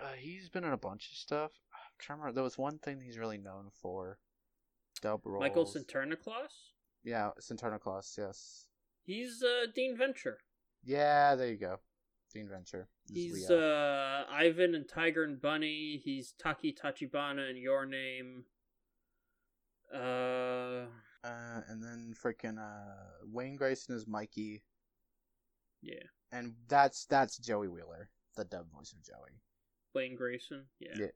[0.00, 1.50] Uh, he's been in a bunch of stuff.
[1.72, 2.34] I'm trying to remember.
[2.36, 4.18] There was one thing he's really known for.
[5.00, 5.40] Dub roles.
[5.40, 6.70] Michael Sinterniklaas?
[7.02, 8.16] Yeah, Sinterniklaas.
[8.16, 8.66] Yes.
[9.04, 10.38] He's uh, Dean Venture.
[10.84, 11.80] Yeah, there you go.
[12.32, 12.88] Dean Venture.
[13.12, 16.00] He's uh Ivan and Tiger and Bunny.
[16.02, 18.44] He's Taki Tachibana and Your Name.
[19.94, 20.86] Uh
[21.24, 24.64] Uh, and then freaking uh, Wayne Grayson is Mikey,
[25.80, 26.02] yeah.
[26.32, 29.38] and that's that's Joey Wheeler, the dub voice of Joey.
[29.94, 30.64] Wayne Grayson.
[30.80, 30.96] Yeah.
[30.98, 31.12] Yeah.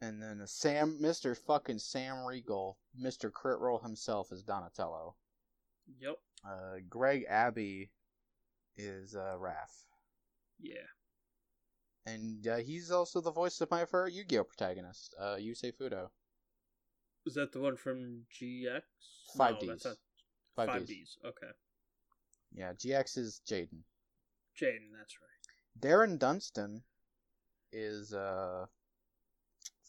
[0.00, 5.16] And then uh, Sam, Mister fucking Sam Riegel, Mister Crit Role himself is Donatello.
[6.00, 6.16] Yep.
[6.46, 7.90] Uh, Greg Abbey
[8.76, 9.84] is uh, Raph,
[10.58, 10.86] Yeah.
[12.06, 16.08] and uh, he's also the voice of my favorite Yu-Gi-Oh protagonist, uh, Yusei Fudo.
[17.26, 18.82] Is that the one from GX?
[19.36, 19.82] Five No, Ds.
[20.54, 20.88] Five, Five Ds.
[20.88, 21.18] Ds.
[21.24, 21.52] Okay.
[22.52, 23.82] Yeah, GX is Jaden.
[24.60, 25.80] Jaden, that's right.
[25.80, 26.82] Darren Dunstan
[27.72, 28.66] is uh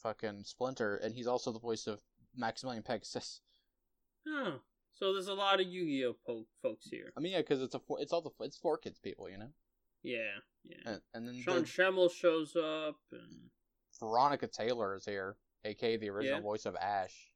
[0.02, 2.00] fucking Splinter, and he's also the voice of
[2.36, 3.42] Maximilian Pegasus.
[4.28, 4.60] Oh,
[4.96, 7.12] so there's a lot of Yu-Gi-Oh po- folks here.
[7.16, 9.38] I mean, yeah, because it's a four, it's all the it's four kids people, you
[9.38, 9.50] know.
[10.04, 10.78] Yeah, yeah.
[10.86, 13.50] And, and then Sean Schemmel shows up, and
[14.00, 16.42] Veronica Taylor is here, aka the original Yeah.
[16.44, 17.32] voice of Ash.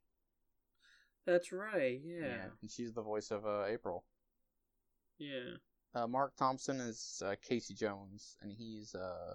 [1.26, 1.99] that's right.
[2.03, 4.06] Yeah, and she's the voice of uh, April.
[5.18, 5.57] yeah.
[5.95, 9.34] Uh, Marc Thompson is uh, Casey Jones, and he's uh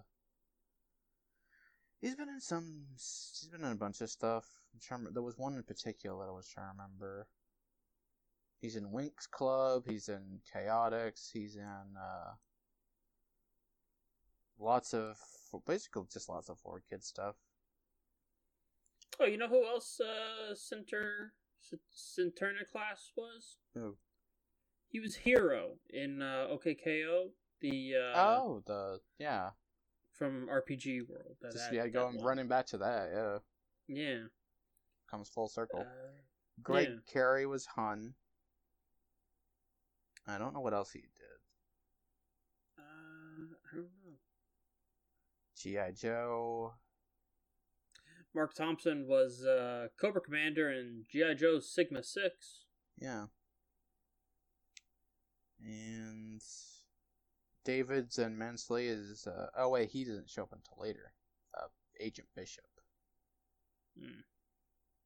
[2.00, 4.44] he's been in some he's been in a bunch of stuff.
[4.72, 7.26] I'm trying there was one in particular that I was trying to remember.
[8.64, 9.82] He's in Winx Club.
[9.86, 11.30] He's in Chaotix.
[11.30, 12.32] He's in uh
[14.58, 15.18] lots of
[15.66, 17.34] basically just lots of four kid stuff.
[19.20, 21.34] Oh, you know who else uh Center
[21.94, 23.58] Sinterniklaas was?
[23.74, 23.96] Who?
[24.88, 29.50] He was Hero in uh OKKO, the uh oh, the yeah,
[30.10, 31.36] from RPG World.
[31.42, 33.42] That, just yeah, going running back to that.
[33.88, 34.20] Yeah, Yeah.
[35.10, 35.80] comes full circle.
[35.80, 36.12] Uh,
[36.62, 37.12] Greg yeah.
[37.12, 38.14] Carey was Hun.
[40.26, 41.08] I don't know what else he did.
[42.78, 44.18] uh, I don't know.
[45.56, 45.92] G.I.
[45.92, 46.74] Joe.
[48.34, 52.64] Marc Thompson was uh, Cobra Commander in GI Joe Sigma Six.
[52.98, 53.26] Yeah.
[55.64, 56.42] And
[57.64, 59.26] David Zen Mansley is.
[59.26, 61.12] Uh, oh, wait, he doesn't show up until later.
[61.56, 61.68] Uh,
[62.00, 62.64] Agent Bishop.
[63.98, 64.20] Hmm.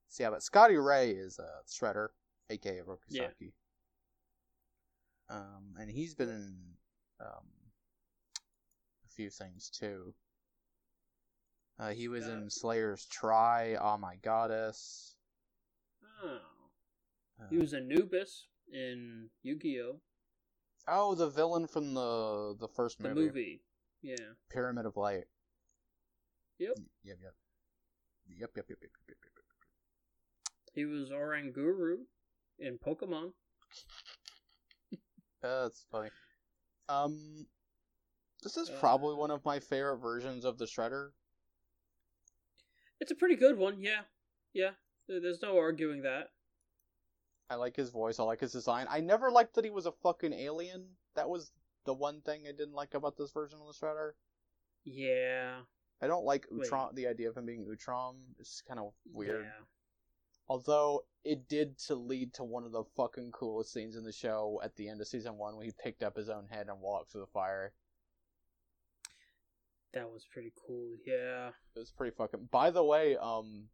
[0.09, 2.09] So, yeah, but Scottie Ray is uh, Shredder,
[2.49, 3.53] aka Oroku Saki.
[5.31, 6.57] Um, and he's been in
[7.21, 7.47] um,
[9.05, 10.15] a few things too.
[11.79, 15.15] Uh, he was in uh, Slayers Try, Oh My Goddess.
[16.25, 16.39] Oh.
[17.41, 20.01] Uh, he was Anubis in Yu-Gi-Oh.
[20.89, 23.15] Oh, the villain from the the first movie.
[23.15, 23.61] The movie,
[24.03, 24.17] yeah.
[24.51, 25.27] Pyramid of Light.
[26.59, 26.71] Yep.
[27.05, 27.19] Yep.
[27.23, 27.35] Yep.
[28.27, 28.41] Yep.
[28.41, 28.51] Yep.
[28.57, 28.69] Yep.
[28.71, 28.79] Yep.
[28.81, 29.23] yep, yep.
[30.75, 32.05] He was Oranguru
[32.59, 33.33] in Pokemon.
[35.43, 36.11] Uh, that's funny.
[36.89, 37.47] Um,
[38.43, 41.13] this is Uh, probably one of my favorite versions of the Shredder.
[43.01, 43.81] It's a pretty good one.
[43.81, 44.03] Yeah.
[44.53, 44.73] Yeah.
[45.07, 46.33] There's no arguing that.
[47.51, 48.19] I like his voice.
[48.19, 48.87] I like his design.
[48.91, 50.97] I never liked that he was a fucking alien.
[51.15, 51.53] That was
[51.85, 54.13] the one thing I didn't like about this version of the Shredder.
[54.85, 55.61] Yeah.
[56.01, 56.47] I don't like.
[56.51, 56.95] Utrom.
[56.95, 59.45] The idea of him being Utrom is kind of weird.
[59.47, 59.65] Yeah.
[60.49, 64.61] Although it did to lead to one of the fucking coolest scenes in the show
[64.65, 67.13] at the end of season one, when he picked up his own head and walked
[67.13, 67.73] through the fire.
[69.93, 70.97] That was pretty cool.
[71.07, 71.49] Yeah.
[71.75, 72.49] It was pretty fucking.
[72.51, 73.69] By the way, um,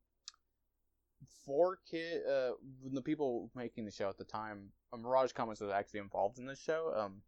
[1.44, 2.52] four kid, uh,
[2.92, 6.46] the people making the show at the time, uh, Mirage Comics was actually involved in
[6.46, 6.92] this show.
[6.96, 7.22] Um,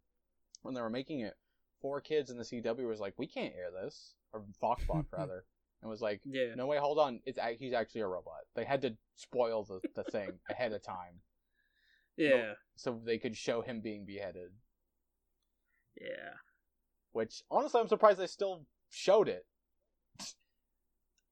[0.61, 1.35] when they were making it,
[1.81, 5.45] four kids in the CW was like, "We can't air this," or Foxbox rather,
[5.81, 6.55] and was like, Yeah.
[6.55, 10.03] "No way, hold on, it's he's actually a robot." They had to spoil the the
[10.03, 11.21] thing ahead of time
[12.17, 12.53] Yeah.
[12.75, 14.51] so they could show him being beheaded.
[15.99, 16.33] Yeah.
[17.11, 19.45] Which honestly, I'm surprised they still showed it.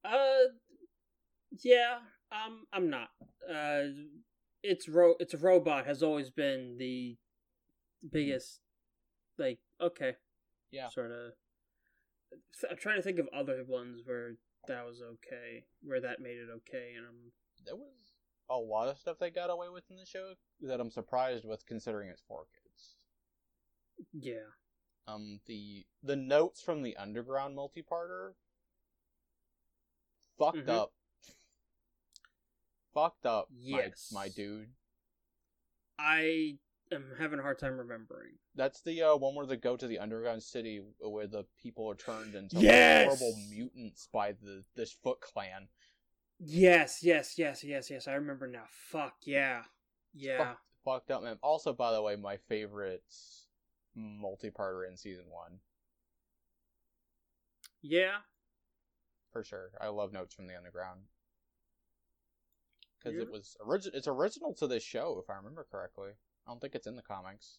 [0.04, 0.48] Uh,
[1.62, 1.98] yeah.
[2.32, 3.08] Um, I'm not.
[3.48, 3.82] Uh,
[4.62, 5.14] it's ro.
[5.20, 7.16] It's a robot has always been the
[8.10, 8.60] biggest.
[9.38, 10.14] Like, okay.
[10.70, 10.88] Yeah.
[10.88, 11.32] Sort of.
[12.70, 14.32] I'm trying to think of other ones where
[14.68, 17.32] that was okay, where that made it okay, and I'm
[17.64, 18.14] there was
[18.48, 21.66] a lot of stuff they got away with in the show that I'm surprised with
[21.66, 22.96] considering it's four kids.
[24.12, 24.50] yeah.
[25.08, 28.32] Um, the the notes from the underground multi-parter
[30.38, 30.68] fucked Mhm.
[30.68, 30.92] up.
[32.94, 34.10] fucked up, Yes.
[34.12, 34.74] my, my dude.
[35.98, 36.58] I
[36.92, 38.32] am having a hard time remembering.
[38.54, 41.94] That's the uh, one where they go to the underground city where the people are
[41.94, 43.08] turned into Yes!
[43.08, 45.68] horrible mutants by the this Foot Clan.
[46.38, 48.08] Yes, yes, yes, yes, yes.
[48.08, 48.64] I remember now.
[48.68, 49.64] Fuck yeah,
[50.14, 50.54] yeah.
[50.54, 51.38] Fucked, fucked up, man.
[51.42, 53.04] Also, by the way, my favorite
[53.94, 55.60] multi-parter in season one.
[57.82, 58.18] Yeah,
[59.32, 59.70] for sure.
[59.80, 61.02] I love Notes from the Underground
[62.98, 63.22] because Yeah.
[63.22, 66.12] it was origi- It's original to this show, if I remember correctly.
[66.46, 67.58] I don't think it's in the comics.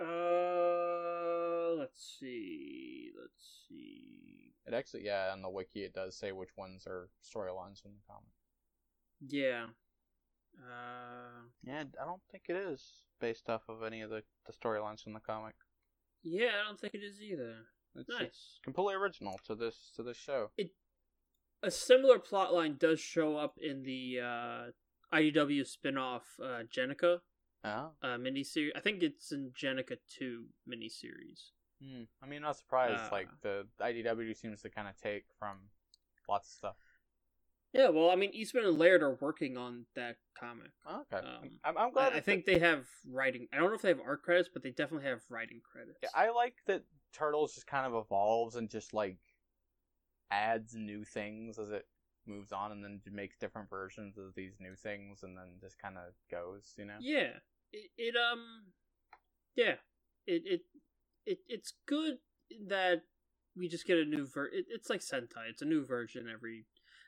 [0.00, 3.10] Uh, let's see.
[3.20, 4.52] Let's see.
[4.66, 8.06] It actually, yeah, on the wiki it does say which ones are storylines from the
[8.06, 8.32] comic.
[9.28, 9.66] Yeah.
[10.58, 12.82] Uh, Yeah, I don't think it is
[13.20, 15.54] based off of any of the, the storylines from the comic.
[16.22, 16.50] yeah.
[16.62, 17.54] I don't think it is either.
[17.96, 18.22] It's, Nice.
[18.28, 20.50] it's completely original to this to this show.
[20.56, 20.72] It
[21.62, 24.70] a similar plotline does show up in the uh,
[25.12, 27.18] IDW spin-off uh, Jennika
[27.64, 28.70] Oh, uh, miniseries.
[28.76, 31.50] I think it's in Jennika Two miniseries.
[31.82, 32.02] hmm.
[32.22, 33.00] I mean, not surprised.
[33.00, 33.08] Uh.
[33.10, 35.56] like the IDW seems to kind of take from
[36.28, 36.76] lots of stuff.
[37.72, 40.70] Yeah, well, I mean, Eastman and Laird are working on that comic.
[40.86, 42.14] Oh, okay, Um, I'm, I'm glad.
[42.14, 43.46] I, I think they have writing.
[43.52, 45.98] I don't know if they have art credits, but they definitely have writing credits.
[46.02, 49.18] Yeah, I like that Turtles just kind of evolves and just like
[50.30, 51.86] adds new things as it
[52.28, 55.96] moves on, and then makes different versions of these new things, and then just kind
[55.96, 56.96] of goes, you know.
[57.00, 57.38] Yeah.
[57.72, 58.66] It, it um
[59.56, 59.74] yeah.
[60.26, 60.60] It it
[61.26, 62.18] it it's good
[62.68, 63.02] that
[63.56, 65.48] we just get a new ver it, it's like Sentai.
[65.50, 66.66] It's a new version every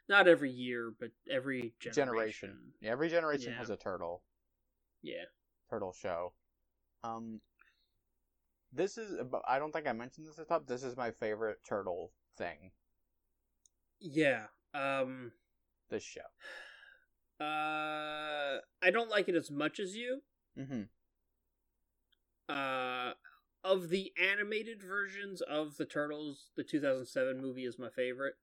[0.08, 1.94] not every year, but every generation.
[1.94, 2.56] Generation.
[2.80, 3.58] Yeah, every generation Yeah.
[3.58, 4.22] has a turtle
[5.02, 5.24] Yeah.
[5.68, 6.32] turtle show.
[7.04, 7.40] Um,
[8.72, 9.18] this is.
[9.46, 10.66] I don't think I mentioned this at the top.
[10.66, 12.72] This is my favorite turtle thing.
[14.00, 14.46] Yeah.
[14.74, 15.32] Um
[15.90, 16.20] This show.
[17.40, 20.22] uh I don't like it as much as you.
[20.58, 20.82] Mm-hmm.
[22.48, 23.12] Uh
[23.62, 28.34] of the animated versions of the Turtles, the 2007 movie is my favorite.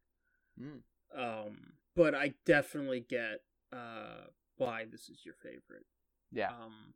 [0.61, 0.81] Mm.
[1.15, 3.41] Um but I definitely get
[3.73, 4.27] uh
[4.57, 5.85] why this is your favorite.
[6.31, 6.49] Yeah.
[6.49, 6.93] Um,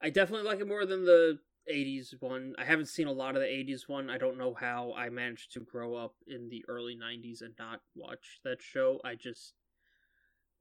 [0.00, 1.38] I definitely like it more than the
[1.70, 2.54] '80s one.
[2.58, 4.10] I haven't seen a lot of the '80s one.
[4.10, 7.80] I don't know how I managed to grow up in the early '90s and not
[7.94, 9.00] watch that show.
[9.04, 9.54] I just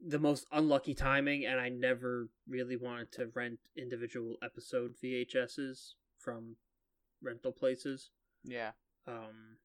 [0.04, 6.56] the most unlucky timing, and I never really wanted to rent individual episode VHSs from
[7.22, 8.10] rental places.
[8.44, 8.72] Yeah.
[9.08, 9.58] Um,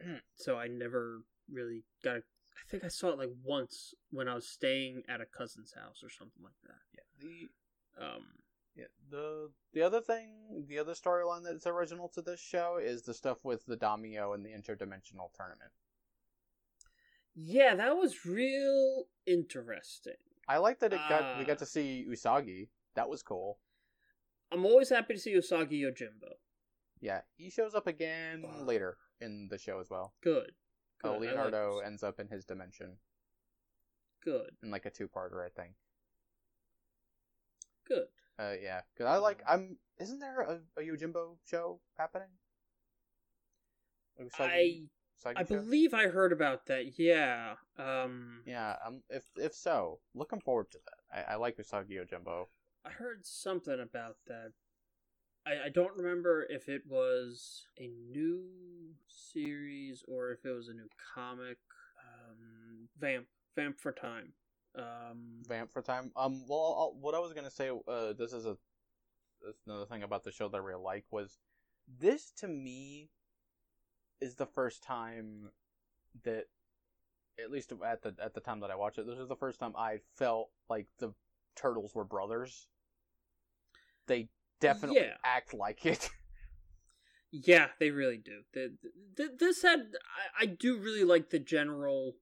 [0.34, 2.16] so I never really got.
[2.16, 5.74] A, I think I saw it like once when I was staying at a cousin's
[5.74, 6.80] house or something like that.
[6.94, 7.00] Yeah.
[7.20, 8.24] The Um,
[8.76, 13.14] yeah, the the other thing, the other storyline that's original to this show is the
[13.14, 15.72] stuff with the Daimyo and the interdimensional tournament.
[17.34, 20.14] yeah, that was real interesting.
[20.48, 21.46] I like that it got we Ah.
[21.46, 22.68] got to see Usagi.
[22.94, 23.58] That was cool.
[24.52, 26.34] I'm always happy to see Usagi Yojimbo.
[27.00, 28.62] Yeah, he shows up again Ah.
[28.62, 30.12] later in the show as well.
[30.22, 30.54] Good.
[31.04, 31.12] Oh, Good.
[31.12, 31.86] Like Leonardo this.
[31.86, 32.98] ends up in his dimension
[34.22, 34.56] Good.
[34.62, 35.76] in like a two-parter, I think.
[37.86, 38.08] Good.
[38.40, 39.42] Uh, yeah, because I like.
[39.46, 39.76] I'm.
[39.98, 42.28] Isn't there a, a Yojimbo show happening?
[44.18, 44.88] Usagi,
[45.26, 45.44] I I show?
[45.44, 46.98] believe I heard about that.
[46.98, 47.54] Yeah.
[47.78, 48.76] Um, Yeah.
[48.84, 49.02] Um.
[49.10, 51.28] If if so, looking forward to that.
[51.28, 52.46] I, I like Usagi Yojimbo.
[52.84, 54.52] I heard something about that.
[55.46, 60.74] I, I don't remember if it was a new series or if it was a
[60.74, 61.58] new comic.
[61.98, 63.26] Um, Vamp,
[63.56, 64.32] Vamp for Time.
[64.76, 66.12] Um, Vamp for time.
[66.16, 66.46] Um.
[66.48, 67.70] Well, I'll, what I was gonna say.
[67.70, 68.12] Uh.
[68.12, 68.56] This is a.
[69.42, 71.38] This is another thing about the show that I really like was,
[71.98, 73.08] this to me,
[74.20, 75.50] is the first time
[76.24, 76.44] that,
[77.42, 79.58] at least at the at the time that I watched it, this is the first
[79.58, 81.14] time I felt like the
[81.56, 82.68] turtles were brothers.
[84.06, 84.28] They
[84.60, 85.14] definitely Yeah.
[85.24, 86.10] act like it.
[87.30, 88.42] yeah, they really do.
[88.52, 88.74] The,
[89.16, 89.80] the, this had
[90.38, 92.16] I, I do really like the general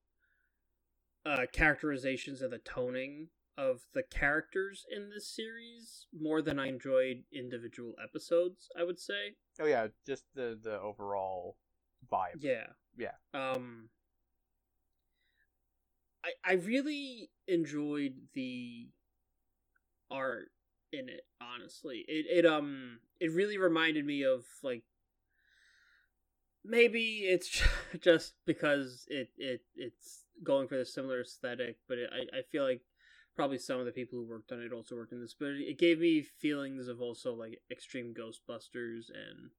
[1.29, 3.29] uh, characterizations and the toning
[3.59, 8.69] of the characters in this series more than I enjoyed individual episodes.
[8.79, 9.35] I would say.
[9.61, 11.57] oh yeah, just the the overall
[12.11, 12.41] vibe.
[12.41, 12.69] Yeah.
[12.97, 13.15] Yeah.
[13.35, 13.89] Um
[16.25, 18.89] I I really enjoyed the
[20.11, 20.51] art
[20.93, 22.05] in it, honestly.
[22.07, 24.85] It it um it really reminded me of like
[26.65, 27.61] maybe it's
[28.01, 32.65] just because it it it's going for the similar aesthetic, but it, I I feel
[32.65, 32.83] like
[33.37, 35.63] probably some of the people who worked on it also worked in this, but it,
[35.71, 39.51] it gave me feelings of also like extreme Ghostbusters and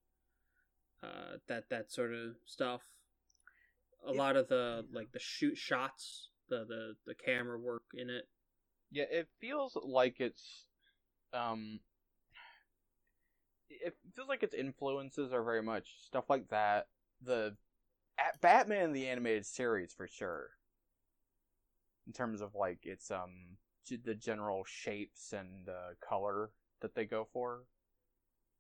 [1.03, 2.81] uh, that that sort of stuff.
[4.03, 8.09] A It- lot of the like the shoot shots, the the the camera work in
[8.09, 8.27] it.
[8.91, 10.65] Yeah, it feels like it's
[11.33, 11.79] um
[13.69, 16.87] it feels like its influences are very much stuff like that.
[17.21, 17.55] The
[18.19, 20.51] at Batman the animated series for sure.
[22.07, 23.57] In terms of like its um
[23.97, 26.51] the general shapes and uh, color
[26.81, 27.61] that they go for.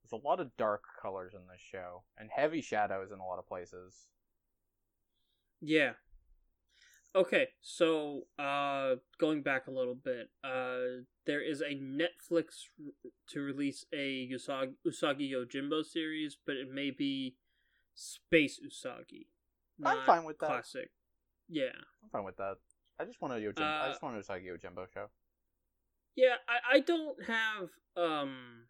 [0.03, 3.37] There's a lot of dark colors in this show and heavy shadows in a lot
[3.37, 4.07] of places.
[5.61, 5.91] Yeah.
[7.15, 13.41] Okay, so uh going back a little bit, uh there is a Netflix r- to
[13.41, 17.35] release a Usagi, Usagi Yojimbo series, but it may be
[17.95, 19.25] Space Usagi.
[19.83, 20.47] I'm fine with that.
[20.47, 20.91] Classic.
[21.47, 21.75] Yeah.
[22.03, 22.57] I'm fine with that.
[22.99, 23.61] I just want a Yojimbo.
[23.61, 25.07] I Uh, just want a Usagi Yojimbo show.
[26.15, 28.65] Yeah, I, I don't have um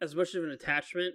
[0.00, 1.14] as much of an attachment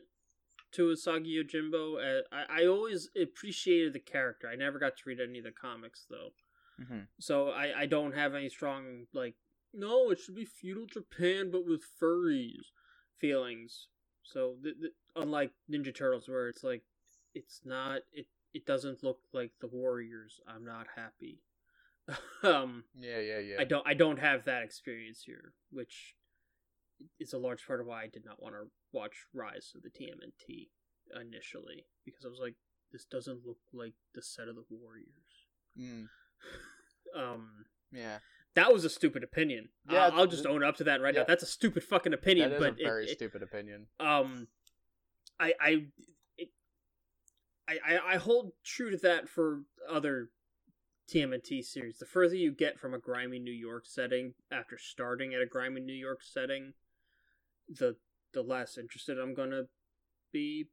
[0.74, 2.20] to Usagi Yojimbo.
[2.20, 4.48] Uh, I, I always appreciated the character.
[4.48, 6.30] I never got to read any of the comics though.
[6.82, 7.02] Mm-hmm.
[7.20, 9.36] So I, I don't have any strong like
[9.74, 12.72] no, it should be feudal Japan but with furries
[13.20, 13.88] feelings.
[14.24, 16.84] So th- th- unlike Ninja Turtles where it's like
[17.34, 20.40] it's not it it doesn't look like the Warriors.
[20.48, 21.42] I'm not happy.
[22.44, 23.56] um Yeah, yeah, yeah.
[23.60, 26.16] I don't I don't have that experience here, which
[27.20, 29.90] is a large part of why I did not want to watch Rise of the
[29.90, 30.70] TMNT
[31.20, 32.56] initially because I was like
[32.92, 35.48] this doesn't look like the set of the Warriors.
[35.80, 36.08] Mm,
[37.20, 38.20] Um yeah.
[38.56, 39.70] that was a stupid opinion.
[39.90, 41.22] Yeah, I'll, I'll just own up to that right yeah.
[41.22, 41.26] now.
[41.28, 43.88] That's a stupid fucking opinion, that is but a very it, it- stupid opinion.
[44.00, 44.48] um
[45.40, 45.86] I I
[46.38, 46.50] it,
[47.68, 50.30] I I I hold true to that for other
[51.10, 51.98] TMNT series.
[51.98, 55.82] The further you get from a grimy New York setting after starting at a grimy
[55.82, 56.74] New York setting,
[57.68, 57.98] the
[58.34, 59.64] the less interested I'm gonna
[60.32, 60.68] be.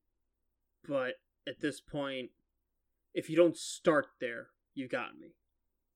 [0.87, 1.15] But
[1.47, 2.31] at this point,
[3.15, 5.35] if you don't start there, you got me.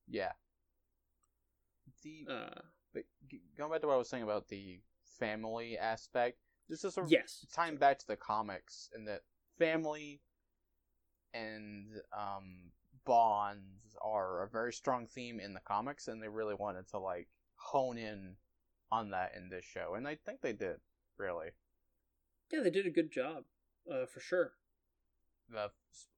[0.07, 0.33] Yeah.
[2.03, 2.61] The Uh,
[2.93, 3.03] but
[3.57, 4.81] going back to what I was saying about the
[5.19, 6.37] family aspect,
[6.69, 9.21] this is sort of yes, tying back to the comics and that
[9.57, 10.21] family
[11.33, 12.71] and um
[13.07, 17.29] bonds are a very strong theme in the comics, and they really wanted to like
[17.55, 18.35] hone in
[18.91, 20.79] on that in this show, and I think they did.
[21.17, 21.51] Really,
[22.51, 23.45] Yeah, they did a good job,
[23.89, 24.53] uh, for sure.
[25.49, 25.71] the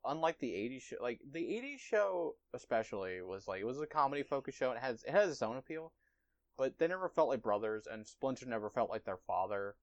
[0.05, 4.23] unlike the '80s show, like the '80s show especially was like it was a comedy
[4.23, 5.93] focused show, and it has it has its own appeal,
[6.57, 9.77] but they never felt like brothers, and Splinter never felt like their father.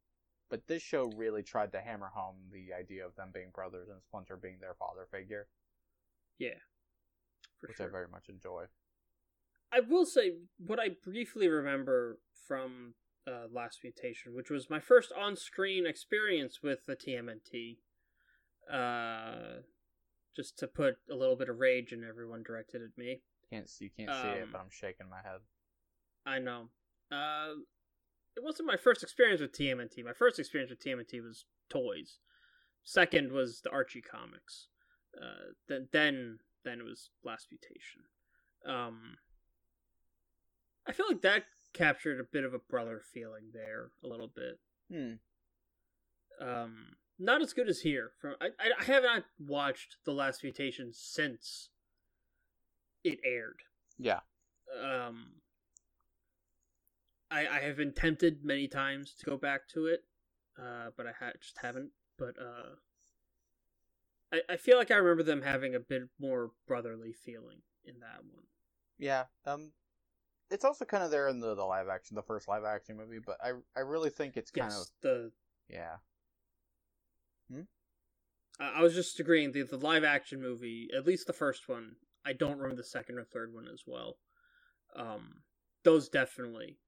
[0.50, 4.02] But this show really tried to hammer home the idea of them being brothers and
[4.02, 5.48] Splinter being their father figure,
[7.60, 7.86] For which sure.
[7.86, 8.64] I very much enjoy.
[9.72, 12.94] I will say what I briefly remember from
[13.26, 17.78] uh, Last Mutation, which was my first on-screen experience with the TMNT.
[18.72, 19.60] Uh,
[20.34, 23.20] just to put a little bit of rage in everyone directed at me.
[23.50, 25.40] Can't you can't see it, Um, but I'm shaking my head.
[26.26, 26.68] I know.
[27.10, 27.54] Uh,
[28.36, 30.04] it wasn't my first experience with TMNT.
[30.04, 32.18] My first experience with TMNT was toys.
[32.84, 34.68] Second was the Archie comics.
[35.16, 38.02] Uh, then then then it was Last Mutation.
[38.66, 39.16] Um,
[40.86, 44.58] I feel like that captured a bit of a brother feeling there a little bit.
[44.90, 45.14] Hmm.
[46.40, 46.86] Um,
[47.18, 48.10] not as good as here.
[48.20, 48.48] From I
[48.78, 51.70] I, have not watched the Last Mutation since
[53.04, 53.60] it aired.
[53.98, 54.20] Yeah.
[54.82, 55.36] Um,
[57.30, 60.04] I I have been tempted many times to go back to it,
[60.58, 61.90] uh, but I ha- just haven't.
[62.18, 62.76] But uh,
[64.32, 68.24] I I feel like I remember them having a bit more brotherly feeling in that
[68.30, 68.44] one.
[68.98, 69.24] Yeah.
[69.44, 69.72] Um.
[70.48, 73.18] It's also kind of there in the, the live action, the first live action movie,
[73.24, 75.32] but I I really think it's kind Yes, of the
[75.68, 75.96] yeah.
[78.60, 81.96] I I was just agreeing the the live action movie, at least the first one.
[82.24, 84.18] I don't remember the second or third one as well.
[84.94, 85.42] Um,
[85.84, 86.78] those definitely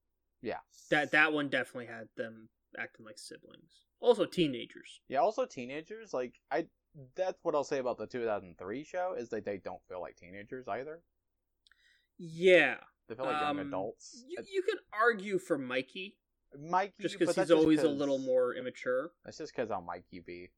[0.42, 0.58] Yeah.
[0.90, 3.86] that that one definitely had them acting like siblings.
[4.00, 5.00] Also teenagers.
[5.08, 5.18] Yeah.
[5.18, 6.66] Also, teenagers like I.
[7.14, 10.66] That's what I'll say about the 2003 show is that they don't feel like teenagers
[10.68, 11.00] either.
[12.18, 12.76] Yeah,
[13.08, 14.24] They feel like young Um, adults.
[14.28, 16.16] you you could argue for Mikey
[16.58, 19.12] Mikey, just because he's always a little more immature.
[19.24, 20.48] That's just because I'm Mikey B.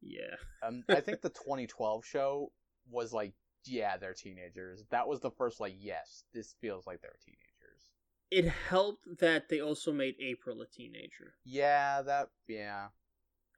[0.00, 2.52] Yeah, Um, I think the 2012 show
[2.90, 3.34] was like,
[3.64, 4.84] yeah, they're teenagers.
[4.90, 7.92] That was the first like, yes, this feels like they're teenagers.
[8.30, 12.88] it helped that they also made April a teenager Yeah, that yeah.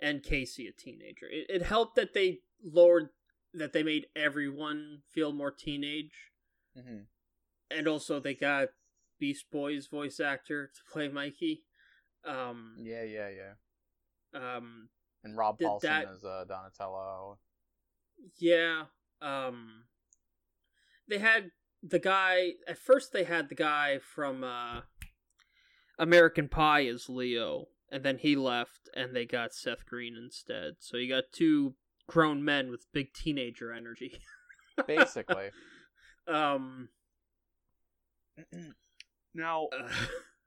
[0.05, 1.27] And Casey a teenager.
[1.31, 3.09] It, it helped that they lowered
[3.55, 6.31] that they made everyone feel more teenage.
[6.77, 6.99] hmm
[7.71, 8.69] and also they got
[9.19, 11.65] Beast Boy's voice actor to play Mikey.
[12.25, 14.57] Um, Yeah, yeah, yeah.
[14.57, 14.91] um,
[15.25, 17.39] And Rob Did Paulsen that- as uh, Donatello.
[18.39, 18.85] yeah.
[19.23, 19.85] Um,
[21.09, 21.51] they had
[21.83, 23.13] the guy at first.
[23.13, 24.83] They had the guy from uh,
[25.99, 30.75] American Pie as Leo, and then he left, and they got Seth Green instead.
[30.81, 31.77] So you got two
[32.09, 34.19] grown men with big teenager energy.
[34.89, 35.51] Basically.
[36.27, 36.89] um,
[39.35, 39.89] now, uh,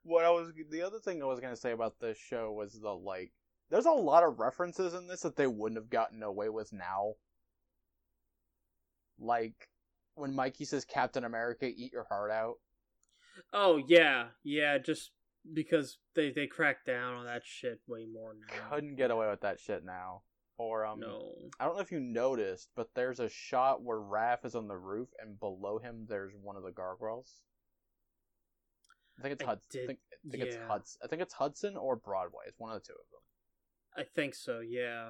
[0.03, 2.89] what I was the other thing I was gonna say about this show was the
[2.89, 3.31] like
[3.69, 7.13] there's a lot of references in this that they wouldn't have gotten away with now.
[9.17, 9.69] Like
[10.15, 12.55] when Mikey says Captain America, eat your heart out.
[13.53, 14.79] oh yeah, yeah.
[14.79, 15.11] Just
[15.53, 18.69] because they they crack down on that shit way more now.
[18.69, 20.21] Couldn't get away with that shit now.
[20.57, 21.33] Or um No.
[21.59, 24.77] I don't know if you noticed, but there's a shot where Raph is on the
[24.77, 27.41] roof and below him there's one of the gargoyles.
[29.19, 29.81] I think it's I Hudson.
[29.83, 30.67] I think, I think it's yeah.
[30.67, 30.99] Hudson.
[31.03, 32.43] I think it's Hudson or Broadway.
[32.47, 33.21] It's one of the two of them.
[33.95, 35.09] I think so, yeah.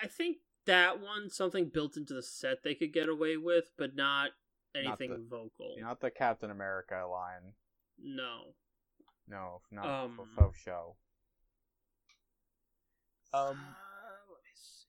[0.00, 3.96] I think that one something built into the set they could get away with, but
[3.96, 4.30] not
[4.74, 5.74] anything the- vocal.
[5.78, 7.54] Not the Captain America line.
[8.02, 8.54] No.
[9.30, 10.96] No, not Um, for faux show.
[13.32, 14.86] Um, Uh, let me see.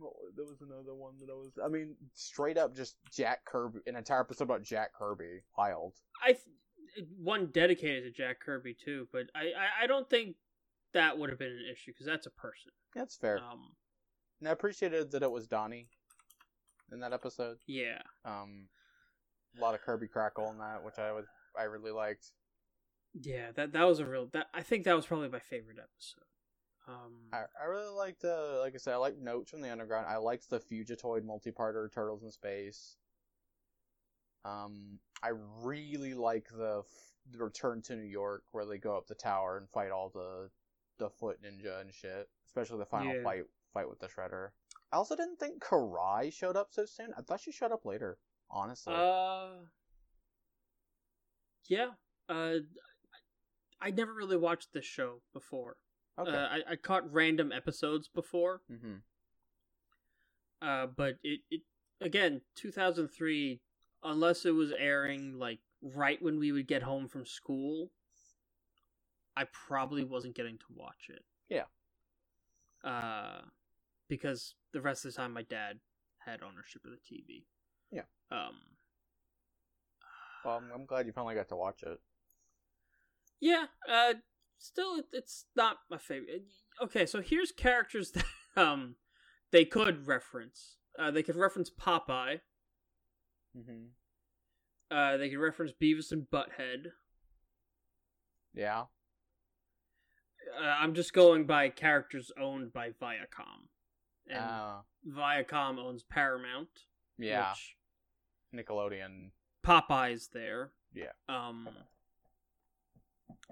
[0.00, 1.52] no, there was another one that I was.
[1.62, 3.80] I mean, straight up, just Jack Kirby.
[3.86, 5.42] An entire episode about Jack Kirby.
[5.56, 5.94] Wild.
[6.22, 10.36] I th- one dedicated to Jack Kirby too, but I I, I don't think
[10.92, 12.72] that would have been an issue because that's a person.
[12.96, 13.38] That's fair.
[13.38, 13.76] Um,
[14.40, 15.88] and I appreciated that it was Donnie
[16.90, 17.58] in that episode.
[17.68, 18.02] yeah.
[18.24, 18.68] Um,
[19.56, 21.26] a lot of Kirby crackle in that, which I was
[21.56, 22.32] I really liked.
[23.14, 24.28] Yeah, that that was a real.
[24.32, 26.24] That I think that was probably my favorite episode.
[26.88, 30.06] Um, I, I really liked, uh, like I said, I like Notes from the Underground.
[30.08, 32.96] I liked the Fugitoid multi-parter Turtles in Space.
[34.44, 35.30] Um, I
[35.62, 39.58] really like the, f- the Return to New York where they go up the tower
[39.58, 40.48] and fight all the
[40.98, 43.22] the Foot Ninja and shit, especially the final Yeah.
[43.22, 43.42] fight
[43.72, 44.48] fight with the Shredder.
[44.92, 47.10] I also didn't think Karai showed up so soon.
[47.16, 48.18] I thought she showed up later.
[48.50, 49.50] Honestly, Uh,
[51.68, 51.90] yeah.
[52.28, 52.56] Uh,
[53.80, 55.76] I never really watched this show before.
[56.18, 56.30] okay.
[56.30, 58.96] Uh, I, I caught random episodes before, hmm
[60.62, 61.62] uh, but it, it
[62.00, 63.60] again, 2003,
[64.02, 67.90] unless it was airing like right when we would get home from school,
[69.36, 71.24] I probably wasn't getting to watch it.
[71.48, 71.64] Yeah.
[72.84, 73.42] Uh,
[74.08, 75.78] because the rest of the time my dad
[76.18, 77.44] had ownership of the TV.
[77.90, 78.02] Yeah.
[78.30, 78.56] Um.
[80.44, 82.00] Well, I'm, I'm glad you finally got to watch it.
[83.40, 83.66] Yeah.
[83.88, 84.14] Uh.
[84.62, 86.42] Still, it's not my favorite.
[86.82, 88.24] Okay, so here's characters that
[88.56, 88.96] um
[89.52, 90.76] they could reference.
[90.98, 92.40] Uh, they could reference Popeye.
[93.56, 94.94] Mm-hmm.
[94.94, 96.88] Uh, they could reference Beavis and Butthead.
[98.54, 98.82] Yeah.
[100.60, 103.68] Uh, I'm just going by characters owned by Viacom,
[104.28, 104.74] and Uh,
[105.08, 106.68] Viacom owns Paramount.
[107.18, 107.52] yeah.
[107.52, 107.76] Which
[108.66, 109.30] Nickelodeon.
[109.64, 110.72] Popeye's there.
[110.92, 111.12] Yeah.
[111.28, 111.68] Um.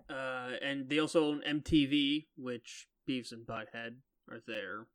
[0.09, 3.97] Uh, and they also own MTV, which Beavis and Butthead
[4.31, 4.87] are there.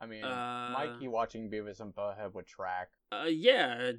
[0.00, 2.90] I mean, Uh, Mikey watching Beavis and Butthead would track.
[3.10, 3.92] Uh, yeah.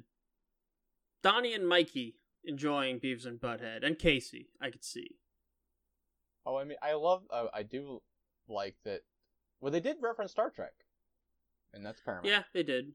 [1.22, 5.16] Donnie and Mikey enjoying Beavis and Butthead, and Casey, I could see.
[6.44, 7.24] Oh, I mean, I love.
[7.30, 8.02] Uh, I do
[8.48, 9.00] like that.
[9.60, 10.74] Well, they did reference Star Trek,
[11.74, 12.26] and that's Paramount.
[12.26, 12.92] Yeah, they did.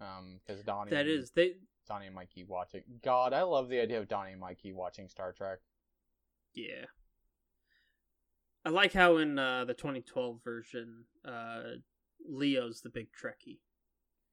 [0.00, 0.90] Um, because Donnie.
[0.90, 1.54] That is they.
[1.86, 2.82] Donnie and Mikey watching.
[3.02, 5.58] God, I love the idea of Donnie and Mikey watching Star Trek.
[6.54, 6.86] Yeah.
[8.64, 11.60] I like how in uh, the 2012 version, uh,
[12.28, 13.60] Leo's the big Trekkie.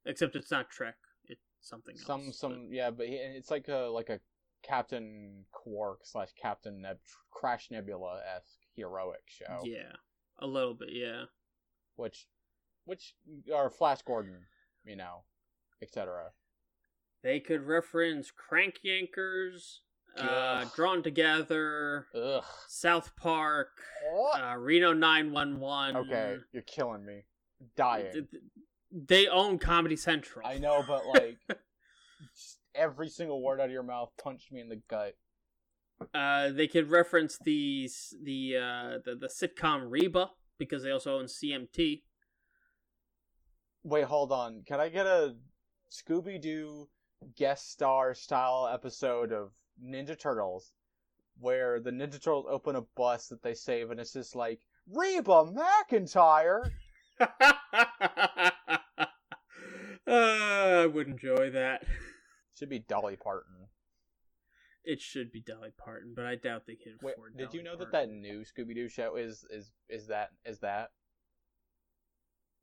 [0.06, 2.06] Except it's not Trek; it's something else.
[2.06, 4.20] Some, some, yeah, but he, it's like a like a
[4.64, 6.98] Captain Qwark slash Captain Neb-
[7.32, 9.62] Crash Nebula esque heroic show.
[9.64, 9.92] Yeah,
[10.40, 10.90] a little bit.
[10.92, 11.26] Yeah.
[11.96, 12.26] Which,
[12.86, 13.14] which
[13.54, 14.48] are Flash Gordon,
[14.84, 15.24] you know,
[15.82, 16.32] etc.
[17.24, 19.80] They could reference Crank Yankers,
[20.18, 22.44] uh, Drawn Together, Ugh.
[22.68, 23.70] South Park,
[24.36, 25.96] uh, Reno 911.
[25.96, 27.24] Okay, you're killing me.
[27.78, 28.12] Dying.
[28.12, 28.44] Th- th-
[28.92, 30.46] They own Comedy Central.
[30.46, 31.38] I know, but like,
[32.76, 35.16] every single word out of your mouth punched me in the gut.
[36.14, 41.20] Uh, they could reference the s- the uh, the, the sitcom Reba because they also
[41.20, 42.02] own CMT.
[43.84, 44.64] Wait, hold on.
[44.66, 45.36] Can I get a
[45.92, 46.90] Scooby Doo
[47.24, 49.52] guest star style episode of
[49.84, 50.72] Ninja Turtles
[51.40, 55.46] where the Ninja Turtles open a bus that they save and it's just like, Reba
[55.92, 56.70] McEntire?
[57.20, 57.28] uh,
[60.08, 61.84] I would enjoy that.
[62.56, 63.68] Should be Dolly Parton.
[64.84, 67.38] It should be Dolly Parton, but I doubt they can Wait, afford.
[67.38, 68.22] did Dolly you know that Parton.
[68.22, 70.90] that new Scooby Doo show is is is that is that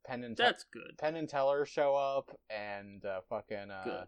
[0.06, 0.96] Penn and Te- That's good.
[0.98, 4.04] Penn and Teller show up and uh, fucking uh.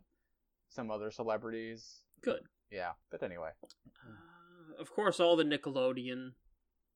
[0.73, 2.03] Some other celebrities.
[2.23, 2.43] Good.
[2.71, 3.51] Yeah, but anyway,
[4.07, 6.35] Uh, of course, all the Nickelodeon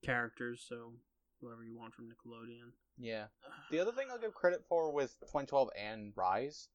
[0.03, 0.65] characters.
[0.67, 0.95] So
[1.41, 2.73] whoever you want from Nickelodeon.
[2.97, 3.27] yeah.
[3.71, 6.69] The other thing I'll give credit for with 2012 and Rise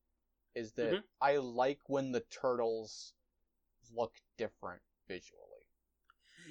[0.54, 1.04] is that Mhm.
[1.20, 3.14] I like when the turtles
[3.92, 5.68] look different visually.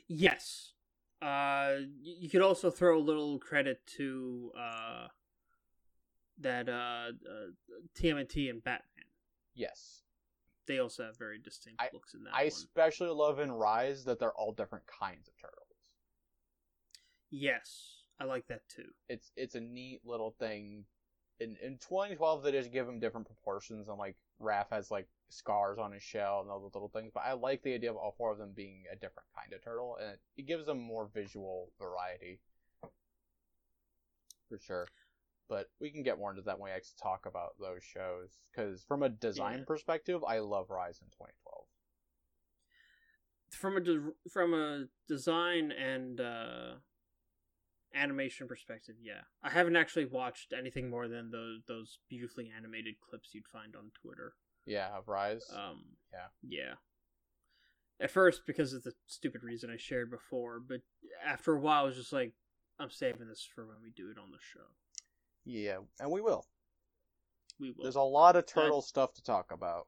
[0.08, 0.74] Yes.
[1.22, 5.08] Uh, you could also throw a little credit to uh,
[6.38, 7.50] that uh, uh,
[7.94, 9.04] TMNT and Batman.
[9.54, 10.02] Yes.
[10.70, 12.46] They also have very distinct I- looks in that I one.
[12.46, 15.66] especially love in Rise that they're all different kinds of turtles.
[17.28, 18.88] Yes, I like that too.
[19.08, 20.84] It's it's a neat little thing.
[21.40, 25.78] In in 2012 they just give them different proportions and like Raph has like scars
[25.78, 27.10] on his shell and all those little things.
[27.12, 29.64] But I like the idea of all four of them being a different kind of
[29.64, 32.38] turtle and it, it gives them more visual variety.
[34.48, 34.86] For sure.
[35.50, 38.38] But we can get more into that when we actually talk about those shows.
[38.50, 39.64] Because from a design Yeah.
[39.66, 41.66] perspective, I love Rise in 2012.
[43.50, 46.74] From a de- from a design and uh,
[47.92, 53.34] animation perspective, yeah, I haven't actually watched anything more than those those beautifully animated clips
[53.34, 54.34] you'd find on Twitter.
[54.66, 55.42] Yeah, of Rise.
[55.52, 56.28] Um, Yeah.
[56.42, 56.74] Yeah.
[57.98, 60.82] At first, because of the stupid reason I shared before, but
[61.24, 62.32] after a while, I was just like,
[62.78, 64.64] I'm saving this for when we do it on the show.
[65.44, 66.46] Yeah, and we will.
[67.58, 67.82] We will.
[67.82, 69.86] There's a lot of turtle stuff to talk about.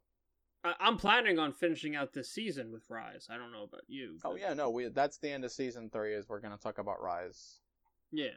[0.65, 3.27] I- I'm planning on finishing out this season with Rise.
[3.31, 4.19] I don't know about you.
[4.25, 6.15] Oh yeah, no, we that's the end of season three.
[6.15, 7.61] Is we're gonna talk about Rise.
[8.11, 8.37] Yeah.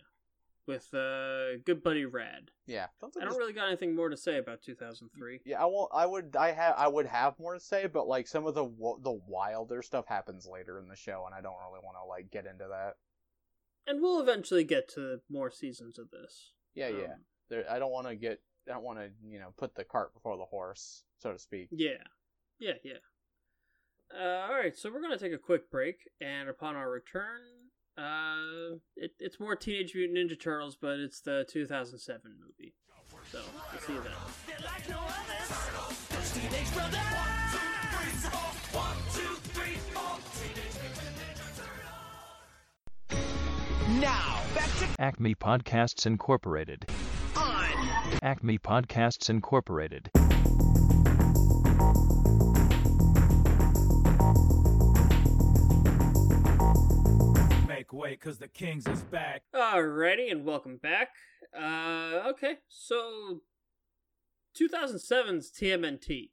[0.67, 2.49] With uh, good buddy Rad.
[2.65, 5.41] Yeah, I don't really got anything more to say about 2003.
[5.45, 5.91] Yeah, I won't.
[5.93, 6.35] I would.
[6.35, 6.73] I have.
[6.75, 8.63] I would have more to say, but like some of the
[9.03, 12.31] the wilder stuff happens later in the show, and I don't really want to like
[12.31, 12.95] get into that.
[13.85, 16.53] And we'll eventually get to more seasons of this.
[16.75, 17.03] Yeah, yeah.
[17.05, 17.19] Um,
[17.49, 18.39] There, I don't want to get.
[18.67, 21.69] I don't want to, you know, put the cart before the horse, so to speak.
[21.71, 22.01] Yeah.
[22.59, 22.93] Yeah, yeah.
[24.13, 27.41] Uh, alright, so we're going to take a quick break, and upon our return,
[27.97, 32.73] uh, it, it's more Teenage Mutant Ninja Turtles, but it's the 2007 movie.
[33.31, 33.41] So
[33.71, 34.11] we'll see you then.
[43.99, 46.85] Now, back to Acme Podcasts Incorporated.
[47.35, 47.69] on.
[48.21, 50.09] Acme Podcasts Incorporated.
[57.67, 59.43] Make way, cause the Kings is back.
[59.53, 61.09] Alrighty, and welcome back.
[61.53, 63.41] Uh, okay, so
[64.57, 66.29] 2007's TMNT.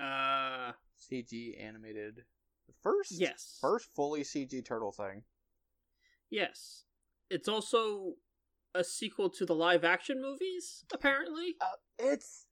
[0.00, 2.16] Uh, CG animated.
[2.66, 3.58] The first, Yes.
[3.60, 5.22] first fully CG turtle thing.
[6.30, 6.84] Yes,
[7.30, 8.14] it's also
[8.74, 10.84] a sequel to the live action movies.
[10.92, 11.66] Apparently, Uh,
[11.98, 12.46] it's.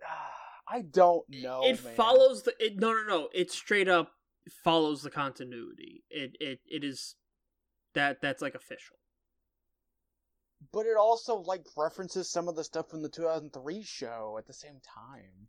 [0.66, 1.60] I don't know.
[1.64, 1.94] it man.
[1.94, 2.54] follows the.
[2.58, 3.28] It, no, no, no.
[3.34, 4.12] It straight up
[4.62, 6.04] follows the continuity.
[6.08, 7.16] It, it, it is
[7.94, 8.96] that that's like official.
[10.72, 14.54] but it also like references some of the stuff from the 2003 show at the
[14.54, 15.48] same time.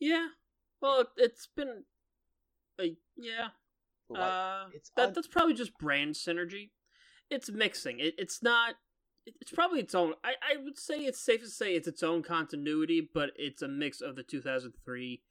[0.00, 0.28] Yeah.
[0.80, 1.84] Well, it, it's been.
[2.80, 3.48] A, yeah.
[4.08, 6.70] Like, Uh, it's that un- that's probably just brand synergy.
[7.32, 7.98] It's mixing.
[7.98, 8.74] It, it's not.
[9.24, 10.14] It's probably its own.
[10.22, 13.68] I, I would say it's safe to say it's its own continuity, but it's a
[13.68, 15.22] mix of the 2003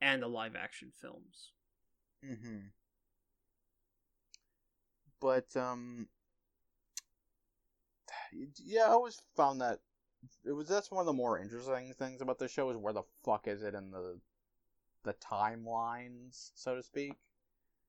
[0.00, 1.52] and the live action films.
[2.24, 2.58] Mm-hmm.
[5.20, 6.08] But um,
[8.62, 9.78] yeah, I always found that
[10.44, 13.02] it was that's one of the more interesting things about the show is where the
[13.24, 14.18] fuck is it in the
[15.04, 17.14] the timelines, so to speak.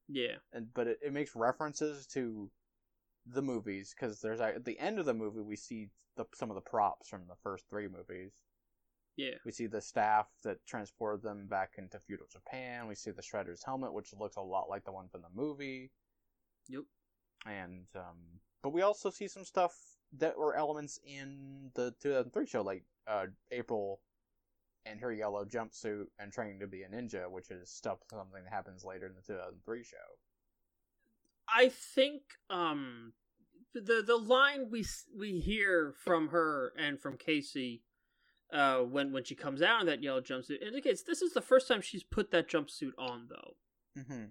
[0.07, 0.35] Yeah.
[0.53, 2.49] And but it, it makes references to
[3.25, 6.55] the movies because there's at the end of the movie we see the, some of
[6.55, 8.31] the props from the first three movies.
[9.17, 9.35] Yeah.
[9.45, 12.87] We see the staff that transported them back into feudal Japan.
[12.87, 15.91] We see the Shredder's helmet, which looks a lot like the one from the movie.
[16.67, 16.83] Yep.
[17.45, 19.75] And um, but we also see some stuff
[20.17, 24.01] that were elements in the 2003 show, like uh, April
[24.85, 28.51] and her yellow jumpsuit and training to be a ninja, which is stuff something that
[28.51, 29.97] happens later in the 2003 show.
[31.53, 33.13] I think um
[33.73, 34.85] the the line we
[35.17, 37.83] we hear from her and from Casey
[38.53, 41.67] uh when when she comes out in that yellow jumpsuit indicates this is the first
[41.67, 43.55] time she's put that jumpsuit on though.
[44.01, 44.25] Mm-hmm.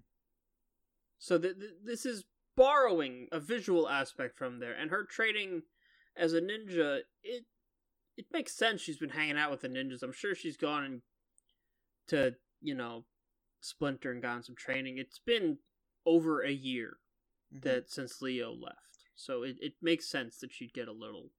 [1.19, 2.25] So th- th- this is
[2.57, 5.63] borrowing a visual aspect from there, and her training
[6.17, 7.01] as a ninja.
[7.23, 7.45] It
[8.17, 8.81] it makes sense.
[8.81, 10.03] She's been hanging out with the ninjas.
[10.03, 11.03] I'm sure she's gone and
[12.09, 13.05] to you know
[13.61, 14.99] Splinter and gotten some training.
[14.99, 15.59] It's been
[16.07, 16.99] over a year.
[17.63, 21.31] That since Leo left, so it it makes sense that she'd get a little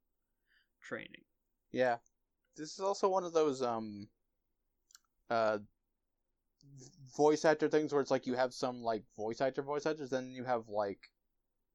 [0.81, 1.25] training.
[1.71, 1.97] Yeah.
[2.55, 4.07] This is also one of those um
[5.29, 5.57] uh
[7.17, 10.31] voice actor things where it's like you have some like voice actor voice actors, then
[10.31, 10.99] you have like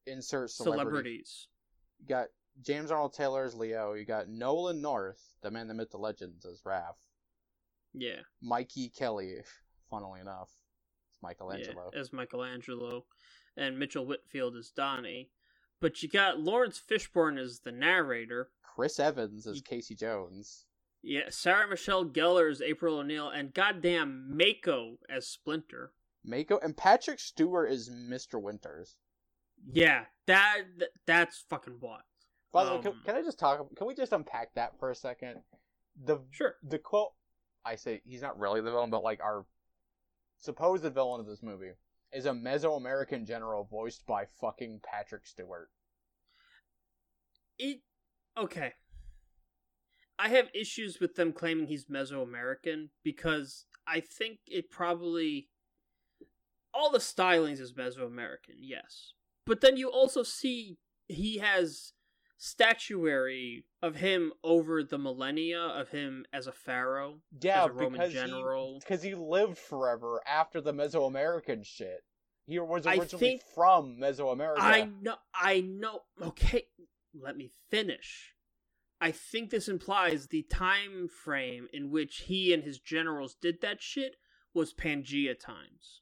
[0.06, 0.80] insert celebrity.
[0.80, 1.48] Celebrities.
[1.98, 2.28] You got
[2.62, 6.44] James Arnold Taylor as Leo, you got Nolan North, the man, that myth, the legends
[6.44, 6.96] as Raph.
[7.92, 8.20] Yeah.
[8.42, 9.36] Mikey Kelley,
[9.90, 10.50] funnily enough.
[11.10, 11.90] It's Michelangelo.
[11.92, 13.04] Yeah, as Michelangelo,
[13.60, 15.30] and Mitchell Whitfield as Donnie.
[15.80, 18.50] But you got Laurence Fishburne as the narrator.
[18.62, 20.66] Chris Evans as Casey Jones.
[21.02, 25.92] Yeah, Sarah Michelle Gellar as April O'Neil, and goddamn Mako as Splinter.
[26.24, 28.40] Mako and Patrick Stewart is Mr.
[28.40, 28.96] Winters.
[29.72, 32.02] Yeah, that, that that's fucking what.
[32.52, 33.74] By the way, can, Um, can I just talk?
[33.76, 35.40] Can we just unpack that for a second?
[36.04, 36.56] The Sure.
[36.62, 37.12] the quote
[37.64, 39.44] I say he's not really the villain, but like our
[40.38, 41.72] supposed villain of this movie
[42.12, 45.70] is a Mesoamerican general voiced by fucking Patrick Stewart.
[47.58, 47.82] It
[48.36, 48.72] okay.
[50.18, 55.48] I have issues with them claiming he's Mesoamerican because I think it probably
[56.74, 59.14] all the stylings is Mesoamerican, yes.
[59.46, 60.78] But then you also see
[61.08, 61.92] he has
[62.42, 68.00] statuary of him over the millennia of him as a pharaoh, Yeah, as a Roman
[68.00, 68.78] because general.
[68.80, 72.02] because he, lived forever after the Mesoamerican shit.
[72.46, 74.56] He was originally think- from Mesoamerica.
[74.58, 76.00] I know, I know.
[76.20, 76.64] Okay,
[77.14, 78.34] let me finish.
[79.02, 83.82] I think this implies the time frame in which he and his generals did that
[83.82, 84.16] shit
[84.54, 86.00] was Pangea times.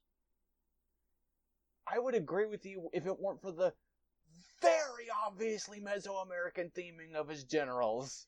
[1.92, 3.74] I would agree with you if it weren't for the
[5.08, 8.26] very obviously Mesoamerican theming of his generals.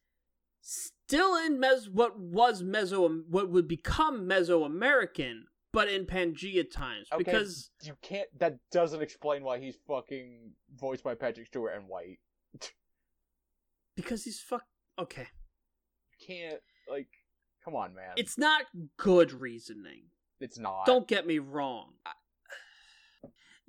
[0.62, 5.42] Still in Mes, what was Meso, what would become Mesoamerican,
[5.72, 8.28] but in Pangea times, Okay, because you can't.
[8.38, 12.18] That doesn't explain why he's fucking voiced by Patrick Stewart and white.
[13.96, 14.64] because he's fuck.
[14.98, 15.28] Okay,
[16.20, 17.08] You can't like.
[17.64, 18.12] Come on, man.
[18.16, 18.62] it's not
[18.96, 20.04] good reasoning.
[20.40, 20.86] it's not.
[20.86, 21.92] Don't get me wrong.
[22.06, 22.12] I-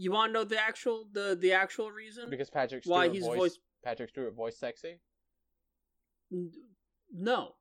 [0.02, 3.24] You want to know the actual the the actual reason because Patrick Stewart why he's
[3.24, 5.00] voiced voiced Patrick Stewart voiced sexy.
[6.32, 6.52] N-
[7.14, 7.56] No,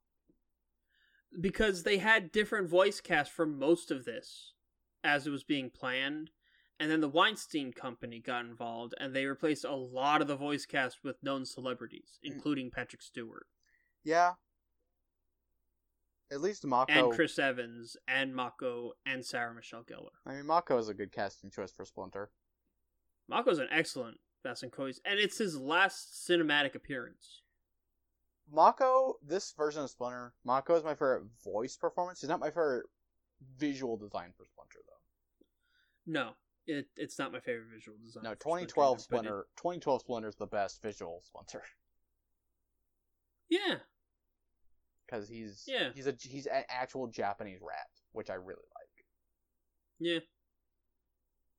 [1.41, 4.53] because they had different voice casts for most of this
[5.05, 6.31] as it was being planned.
[6.79, 10.65] And then the Weinstein Company got involved, and they replaced a lot of the voice
[10.65, 12.33] cast with known celebrities, Mm.
[12.33, 13.47] including Patrick Stewart
[14.03, 14.37] Yeah.
[16.33, 16.93] At least Mako.
[16.93, 20.11] and Chris Evans and Mako and Sarah Michelle Gellar.
[20.25, 22.31] I mean, Mako is a good casting choice for Splinter.
[23.29, 27.43] Mako's an excellent Fast and Coys, and it's his last cinematic appearance.
[28.51, 32.21] Mako, this version of Splinter, Mako is my favorite voice performance.
[32.21, 32.87] He's not my favorite
[33.59, 36.13] visual design for Splinter, though.
[36.13, 36.31] No,
[36.67, 38.25] it it's not my favorite visual design.
[38.25, 39.47] No, for Splinter 2012 it- Splinter.
[39.57, 41.63] 2012 Splinter is the best visual Splinter
[43.51, 43.77] yeah,
[45.11, 45.91] because he's Yeah.
[45.95, 49.05] he's a he's an actual Japanese rat, which I really like.
[49.99, 50.21] yeah.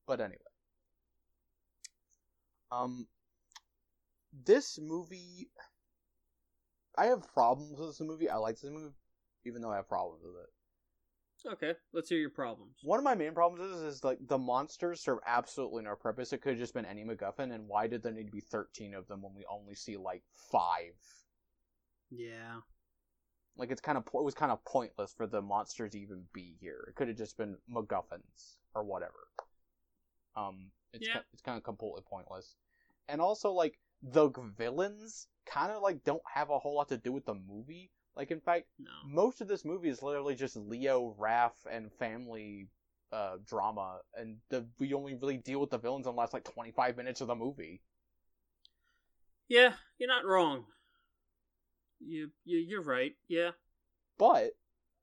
[0.05, 0.37] But anyway,
[2.71, 3.07] um,
[4.33, 5.49] this movie,
[6.97, 8.29] I have problems with this movie.
[8.29, 8.95] I like this movie,
[9.45, 10.49] even though I have problems with it.
[11.45, 12.77] Okay, let's hear your problems.
[12.83, 16.33] One of my main problems is, is like the monsters serve absolutely no purpose.
[16.33, 18.93] It could have just been any MacGuffin, and why did there need to be thirteen
[18.93, 20.93] of them when we only see like five?
[22.11, 22.61] Yeah,
[23.61, 26.57] Like it's kind of it was kind of pointless for the monsters to even be
[26.59, 26.83] here.
[26.89, 29.27] It could have just been MacGuffins or whatever.
[30.35, 31.19] Um, it's Yeah.
[31.19, 32.55] ki- it's kind of completely pointless,
[33.07, 37.11] and also like the villains kind of like don't have a whole lot to do
[37.11, 37.91] with the movie.
[38.15, 38.89] Like in fact, no.
[39.03, 42.67] most of this movie is literally just Leo, Raph, and family
[43.11, 46.45] uh, drama, and the we only really deal with the villains in the last like
[46.45, 47.83] twenty five minutes of the movie.
[49.47, 50.65] Yeah, you're not wrong.
[52.03, 53.13] You, you you're right.
[53.27, 53.51] Yeah,
[54.17, 54.51] But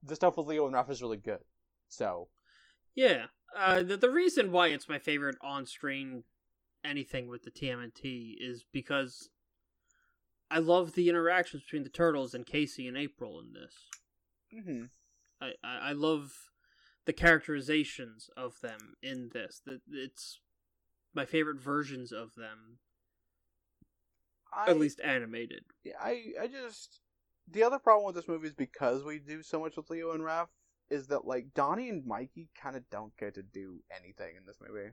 [0.03, 1.41] the stuff with Leo and Raph is really good.
[1.89, 2.29] So
[2.95, 3.27] yeah.
[3.57, 6.25] Uh, the the reason why it's my favorite on screen
[6.85, 9.31] anything with the TMNT is because
[10.51, 13.75] I love the interactions between the turtles and Casey and April in this.
[14.55, 14.85] mm-hmm.
[15.41, 16.33] I, I, I love
[17.05, 19.61] the characterizations of them in this.
[19.65, 20.41] That it's
[21.15, 22.79] my favorite versions of them,
[24.59, 25.65] I, at least animated.
[26.01, 27.01] I I just
[27.51, 30.23] the other problem with this movie is because we do so much with Leo and
[30.23, 30.49] Raph
[30.91, 34.57] is that like Donnie and Mikey kind of don't get to do anything in this
[34.61, 34.91] movie.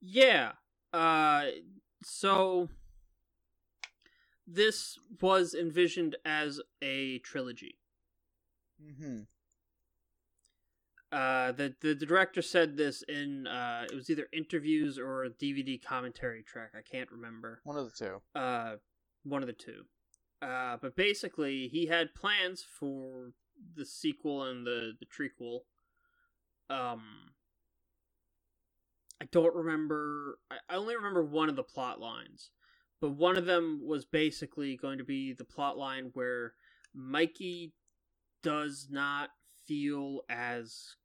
[0.00, 0.52] Yeah.
[0.92, 1.46] Uh
[2.02, 2.68] so
[4.46, 7.78] this was envisioned as a trilogy.
[8.82, 9.20] Mm-hmm.
[11.10, 15.82] Uh the the director said this in uh it was either interviews or a DVD
[15.82, 17.60] commentary track, I can't remember.
[17.64, 18.20] One of the two.
[18.38, 18.76] Uh
[19.24, 19.84] one of the two.
[20.42, 23.32] Uh but basically he had plans for
[23.74, 25.60] the sequel and the the trequel.
[26.68, 27.30] Um
[29.20, 30.38] I don't remember.
[30.50, 32.50] I I only remember one of the plot lines,
[33.00, 36.52] but one of them was basically going to be the plot line where
[36.94, 37.72] Mikey
[38.42, 39.30] does not
[39.68, 40.96] feel as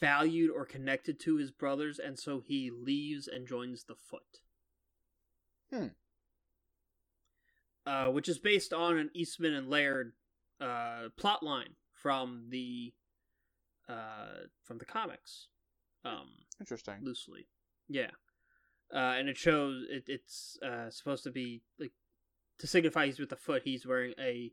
[0.00, 4.40] valued or connected to his brothers, and so he leaves and joins the Foot.
[5.70, 5.88] Hmm.
[7.86, 10.12] Uh, which is based on an Eastman and Laird
[10.60, 12.94] uh, plot line from the
[13.88, 15.48] uh, from the comics.
[16.04, 16.28] Um,
[16.60, 16.96] Interesting.
[17.02, 17.48] loosely.
[17.88, 18.10] Yeah.
[18.94, 21.92] Uh, and it shows it, it's uh, supposed to be like
[22.58, 23.62] to signify he's with the foot.
[23.64, 24.52] He's wearing a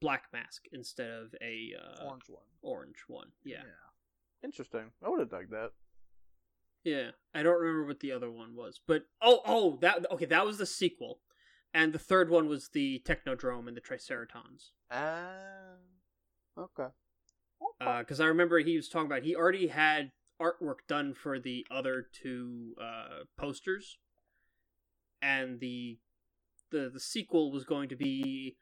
[0.00, 2.44] black mask instead of a uh, Orange one.
[2.62, 3.28] orange one.
[3.44, 3.62] Yeah.
[4.44, 4.92] Interesting.
[5.04, 5.70] I would have dug that.
[6.84, 10.26] yeah, I don't remember what the other one was, but oh, oh, that okay.
[10.26, 11.18] That was the sequel,
[11.74, 14.70] and the third one was the Technodrome and the Triceratons.
[14.90, 15.76] Ah.
[16.56, 16.88] okay.
[17.98, 21.66] because Uh, I remember he was talking about he already had artwork done for the
[21.68, 23.98] other two uh, posters,
[25.20, 25.98] and the
[26.70, 28.56] the the sequel was going to be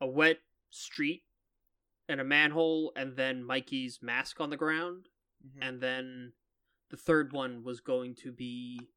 [0.00, 0.40] a wet
[0.74, 1.24] street
[2.08, 5.08] and a manhole, and then Mikey's mask on the ground,
[5.44, 5.58] Mhm.
[5.62, 6.32] and then
[6.90, 8.90] the third one was going to be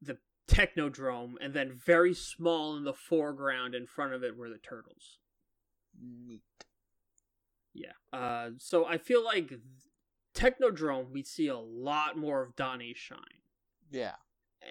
[0.00, 4.58] the Technodrome, and then very small in the foreground in front of it were the
[4.58, 5.18] turtles.
[5.98, 6.42] Neat.
[7.72, 7.92] Yeah.
[8.12, 9.52] Uh, so I feel like
[10.34, 13.42] Technodrome, we see a lot more of Donnie's shine.
[13.90, 14.16] Yeah.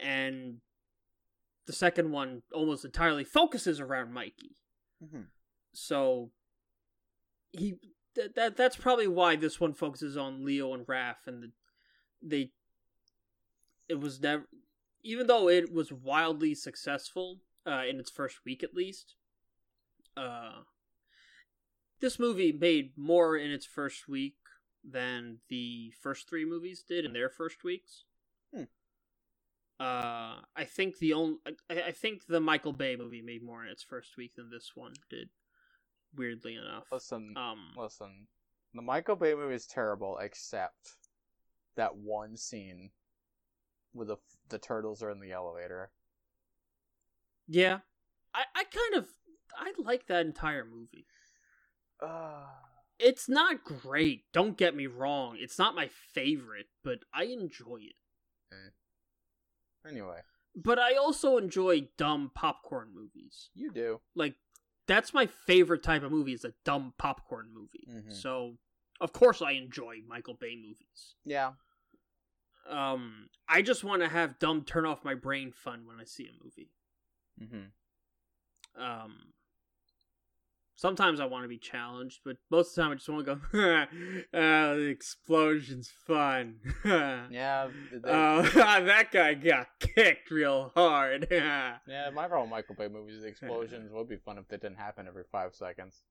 [0.01, 0.61] And
[1.65, 4.57] the second one almost entirely focuses around Mikey.
[5.01, 5.23] Mm-hmm.
[5.73, 6.31] So
[7.51, 7.75] he
[8.15, 11.51] that, that that's probably why this one focuses on Leo and Raph and the
[12.21, 12.51] they
[13.89, 14.47] it was never
[15.03, 19.15] even though it was wildly successful uh, in its first week at least
[20.15, 20.61] uh
[21.99, 24.35] this movie made more in its first week
[24.83, 28.03] than the first three movies did in their first weeks.
[28.53, 28.63] Hmm.
[29.79, 31.37] Uh, I think the only
[31.69, 34.71] I, I think the Michael Bay movie made more in its first week than this
[34.75, 35.29] one did.
[36.15, 36.85] Weirdly enough.
[36.91, 37.73] Listen, Um.
[37.77, 38.27] listen.
[38.73, 40.95] The Michael Bay movie is terrible, except
[41.75, 42.91] that one scene
[43.93, 44.17] where the
[44.49, 45.91] the turtles are in the elevator.
[47.47, 47.79] Yeah.
[48.33, 49.09] I I kind of
[49.55, 51.05] I like that entire movie.
[51.99, 52.45] Uh,
[52.99, 54.31] It's not great.
[54.31, 55.37] Don't get me wrong.
[55.39, 57.95] It's not my favorite, but I enjoy it.
[59.87, 60.21] anyway,
[60.55, 63.49] But I also enjoy dumb popcorn movies.
[63.53, 64.01] you do.
[64.15, 64.35] Like
[64.87, 67.87] that's my favorite type of movie is a dumb popcorn movie.
[67.89, 68.13] Mhm.
[68.13, 68.57] So,
[69.01, 71.15] of course I enjoy Michael Bay movies.
[71.25, 71.53] Yeah.
[72.67, 76.27] Um I just want to have dumb turn off my brain fun when I see
[76.27, 76.71] a movie.
[77.41, 78.81] Mm-hmm.
[78.81, 79.32] Um
[80.75, 83.35] Sometimes I want to be challenged, but most of the time I just want to
[83.35, 83.85] go, uh,
[84.75, 86.55] the explosion's fun.
[86.85, 87.67] Yeah.
[87.91, 91.27] They, Oh, that guy got kicked real hard.
[91.29, 91.77] yeah.
[92.13, 95.07] My problem with Michael Bay movies, the explosions would be fun if they didn't happen
[95.07, 96.01] every five seconds.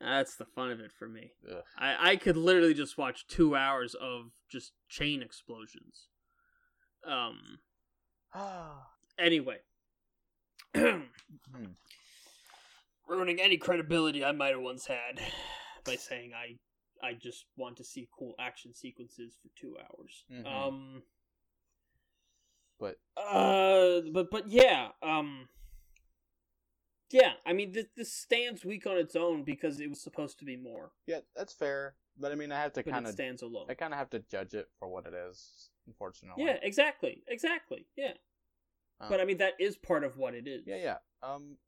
[0.00, 1.32] That's the fun of it for me.
[1.50, 1.62] Ugh.
[1.78, 6.08] I, I could literally just watch two hours of just chain explosions.
[7.06, 7.58] Um.
[9.18, 9.58] Anyway.
[13.06, 15.20] Ruining any credibility I might have once had
[15.84, 16.58] by saying I
[17.06, 20.24] I just want to see cool action sequences for two hours.
[20.32, 20.46] Mhm.
[20.46, 21.02] Um.
[22.78, 25.48] But Uh, but but yeah, um,
[27.10, 27.34] yeah.
[27.46, 30.56] I mean, this this stands weak on its own because it was supposed to be
[30.56, 31.94] more, yeah, that's fair.
[32.18, 33.66] But I mean, I have to kind of, stands alone.
[33.68, 35.70] I kind of have to judge it for what it is.
[35.86, 36.44] Unfortunately.
[36.44, 37.86] Yeah, exactly, exactly.
[37.96, 38.14] Yeah,
[39.00, 40.64] Um, but I mean that is part of what it is.
[40.66, 40.96] Yeah, yeah.
[41.22, 41.58] Um,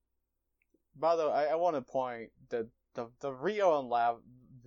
[0.99, 4.19] by the way, I, I want to point that the the Rio and Lav,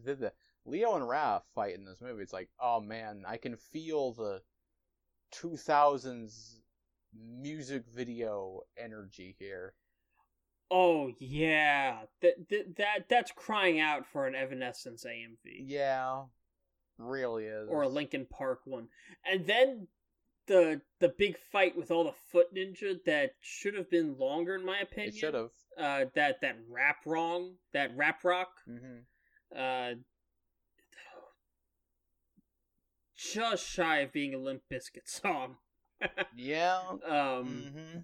[0.04, 0.34] the, the
[0.66, 2.24] Leo and Raph fight in this movie.
[2.24, 4.42] It's like, oh man, I can feel the
[5.34, 6.56] 2000s
[7.14, 9.74] music video energy here.
[10.72, 16.24] Oh yeah, that that, that that's crying out for an Evanescence AMV Yeah,
[17.00, 17.68] really is.
[17.70, 18.88] or a Linkin Park one,
[19.26, 19.88] and then
[20.46, 24.66] the the big fight with all the foot ninja that should have been longer in
[24.66, 25.16] my opinion.
[25.16, 25.50] It should have.
[25.80, 29.00] Uh that that rap wrong that rap rock hmm
[29.58, 29.92] uh
[33.16, 35.58] just shy of being a Limp Bizkit song.
[36.36, 36.80] Yeah.
[37.08, 38.00] um hmm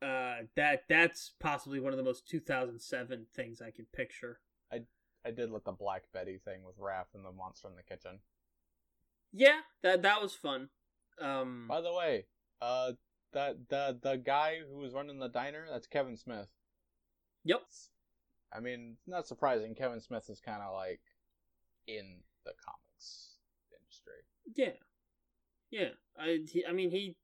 [0.00, 4.38] uh that that's possibly one of the most 2007 things i can picture.
[5.24, 8.20] I did like the Black Betty thing with Raph and the monster in the kitchen.
[9.32, 10.70] yeah that that was fun.
[11.20, 12.26] Um By the way,
[12.62, 12.92] uh,
[13.32, 16.48] the the the guy who was running the diner, that's Kevin Smith.
[17.44, 17.62] yep
[18.52, 19.74] I mean, not surprising.
[19.74, 21.00] Kevin Smith is kind of like
[21.86, 23.36] in the comics
[23.72, 24.12] industry.
[24.54, 24.76] yeah
[25.70, 27.16] yeah i he, i mean he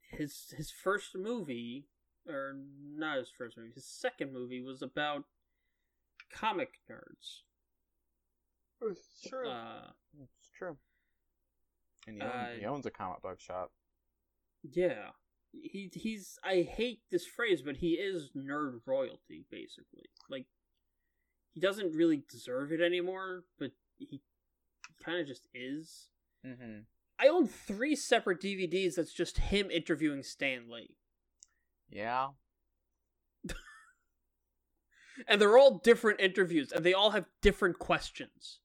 [0.00, 1.86] his his first movie
[2.28, 2.54] or
[2.94, 5.24] not his first movie his second movie was about
[6.32, 7.42] comic nerds
[8.80, 9.48] It's true.
[9.48, 9.90] uh
[10.20, 10.76] it's true.
[12.06, 13.70] And he, own, uh, he owns a comic book shop.
[14.62, 15.10] Yeah.
[15.52, 20.06] He he's I hate this phrase, but he is nerd royalty, basically.
[20.30, 20.46] Like
[21.52, 24.22] he doesn't really deserve it anymore, but he, he
[25.04, 26.08] kinda just is.
[26.46, 26.80] Mm-hmm.
[27.18, 30.96] I own three separate DVDs that's just him interviewing Stan Lee.
[31.90, 32.28] Yeah.
[35.28, 38.60] And they're all different interviews, and they all have different questions.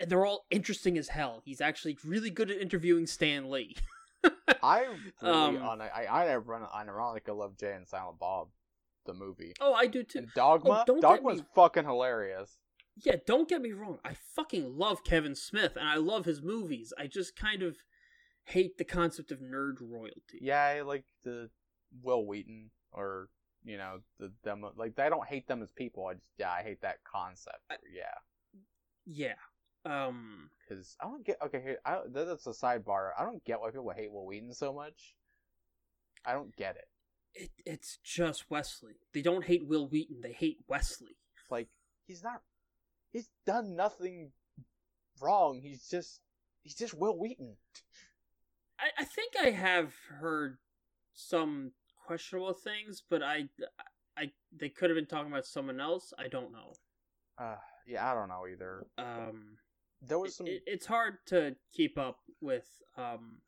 [0.00, 1.42] And they're all interesting as hell.
[1.44, 3.76] He's actually really good at interviewing Stan Lee.
[4.62, 4.80] I
[5.22, 8.48] really Um, on I I run unironically love Jay and Silent Bob,
[9.06, 9.54] the movie.
[9.60, 10.18] oh, I do too.
[10.20, 10.80] And Dogma.
[10.80, 12.58] Oh, don't Dogma's me- fucking hilarious.
[13.04, 13.98] Yeah, don't get me wrong.
[14.04, 16.92] I fucking love Kevin Smith and I love his movies.
[16.98, 17.76] I just kind of
[18.44, 20.38] hate the concept of nerd royalty.
[20.40, 21.50] Yeah, I like the
[22.02, 23.28] Wil Wheaton or
[23.64, 26.06] you know the them like I don't hate them as people.
[26.06, 27.58] I just yeah I hate that concept.
[27.94, 28.58] yeah,
[29.06, 29.34] Yeah.
[29.84, 31.60] Um because I don't get okay.
[31.62, 33.10] Here, I, that- that's a sidebar.
[33.18, 35.14] I don't get why people hate Wil Wheaton so much.
[36.26, 36.88] I don't get it.
[37.34, 38.96] it, it's just Wesley.
[39.14, 41.16] They don't hate Wil Wheaton, they hate Wesley.
[41.50, 41.68] Like
[42.06, 42.42] he's not.
[43.12, 44.32] He's done nothing
[45.22, 45.60] wrong.
[45.62, 46.20] He's just
[46.62, 47.56] he's just Wil Wheaton.
[48.78, 50.58] I, I think I have heard
[51.14, 51.72] some
[52.06, 53.48] questionable things, but I
[54.16, 56.12] I they could have been talking about someone else.
[56.18, 56.74] I don't know.
[57.38, 57.56] Uh,
[57.86, 58.84] yeah, I don't know either.
[58.98, 59.56] Um
[60.00, 60.46] There was some.
[60.46, 62.66] it, it's hard to keep up with
[62.96, 63.38] um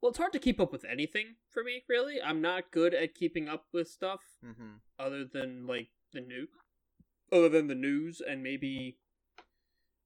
[0.00, 3.14] well it's hard to keep up with anything for me really i'm not good at
[3.14, 6.46] keeping up with stuff hmm other than like the new
[7.30, 8.98] other than the news and maybe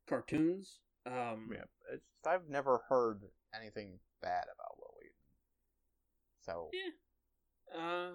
[0.09, 3.23] cartoons um Yeah, it's, I've never heard
[3.55, 5.15] anything bad about Wil Wheaton.
[6.41, 7.79] So Yeah.
[7.81, 8.13] uh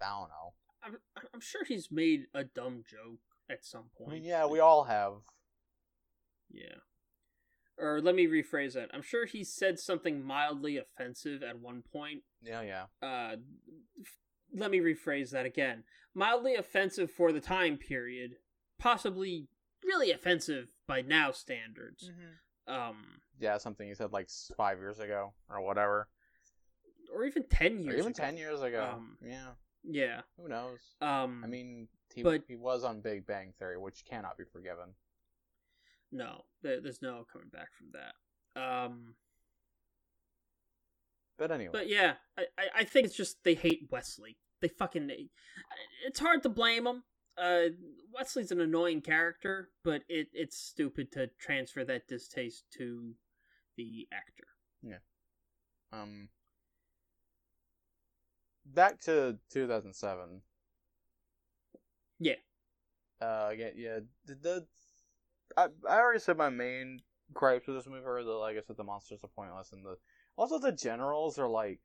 [0.00, 0.54] I don't know.
[0.82, 0.96] I'm,
[1.32, 4.10] I'm sure he's made a dumb joke at some point.
[4.10, 5.12] I mean, yeah, we all have.
[6.50, 6.80] Yeah.
[7.78, 8.90] Or let me rephrase that.
[8.92, 12.22] I'm sure he said something mildly offensive at one point.
[12.42, 12.84] Yeah, yeah.
[13.02, 13.36] Uh,
[14.00, 14.18] f-
[14.54, 15.84] let me rephrase that again.
[16.14, 18.36] Mildly offensive for the time period,
[18.78, 19.48] possibly
[19.82, 22.10] really offensive by now standards.
[22.66, 26.08] Um, Yeah, something he said like five years ago or whatever,
[27.12, 27.98] or even ten or years.
[28.00, 28.22] even ago.
[28.22, 28.90] ten years ago.
[28.94, 30.20] Um, yeah, Yeah.
[30.36, 30.78] who knows?
[31.00, 34.94] Um, I mean, he but- he was on Big Bang Theory, which cannot be forgiven.
[36.12, 38.60] No, there's no coming back from that.
[38.60, 39.14] Um,
[41.38, 42.44] But anyway, But yeah, I,
[42.76, 44.36] I, think it's just they hate Wesley.
[44.60, 45.10] They fucking.
[46.06, 47.04] It's hard to blame them.
[47.36, 47.70] Uh,
[48.14, 53.14] Wesley's an annoying character, but it it's stupid to transfer that distaste to
[53.76, 54.46] the actor.
[54.82, 54.98] Yeah.
[55.92, 56.28] Um,
[58.66, 60.42] back to 2007.
[62.20, 62.34] Yeah.
[63.20, 63.98] Uh, yeah, yeah.
[64.26, 64.66] The, the
[65.56, 67.00] I I already said my main
[67.32, 69.96] gripes with this movie are the like I said the monsters are pointless and the
[70.36, 71.80] also the generals are like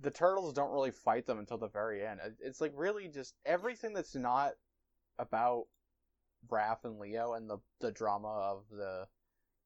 [0.00, 2.20] the turtles don't really fight them until the very end.
[2.40, 4.52] It's like really just everything that's not
[5.18, 5.66] about
[6.50, 9.06] Raph and Leo and the the drama of the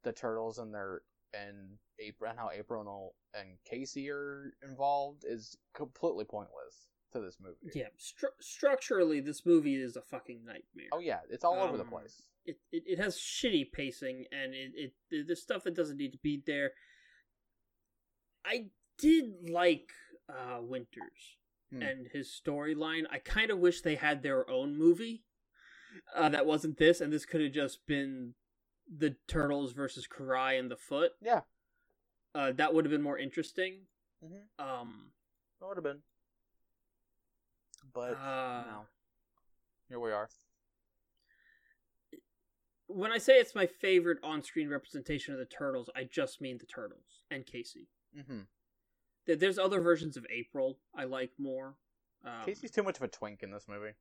[0.04, 1.02] the turtles and their
[1.34, 7.56] and April and how April and Casey are involved is completely pointless to this movie.
[7.74, 10.88] Yeah, stru- structurally, this movie is a fucking nightmare.
[10.92, 12.22] Oh yeah, it's all over the Um, place.
[12.44, 16.18] it, it, it has shitty pacing and it, it there's stuff that doesn't need to
[16.22, 16.72] be there.
[18.44, 18.66] I
[18.98, 19.90] did like
[20.28, 21.36] uh Winters
[21.70, 21.82] Hmm.
[21.82, 23.02] and his storyline.
[23.10, 25.24] I kind of wish they had their own movie
[26.14, 28.34] uh, that wasn't this, and this could have just been
[28.90, 31.12] the turtles versus Karai and the Foot.
[31.20, 31.40] Yeah.
[32.34, 33.86] Uh, that would have been more interesting.
[34.24, 34.44] Mhm.
[34.58, 35.12] Um,
[35.60, 36.02] That would have been.
[37.94, 38.80] But uh, no.
[39.88, 40.28] Here we are.
[42.86, 46.66] when I say it's my favorite on-screen representation of the turtles, I just mean the
[46.66, 47.88] turtles and Casey.
[48.18, 48.40] Mm-hmm.
[49.26, 51.76] There's other versions of April I like more.
[52.24, 53.92] Um, Casey's too much of a twink in this movie.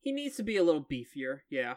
[0.00, 1.74] he needs to be a little beefier, yeah.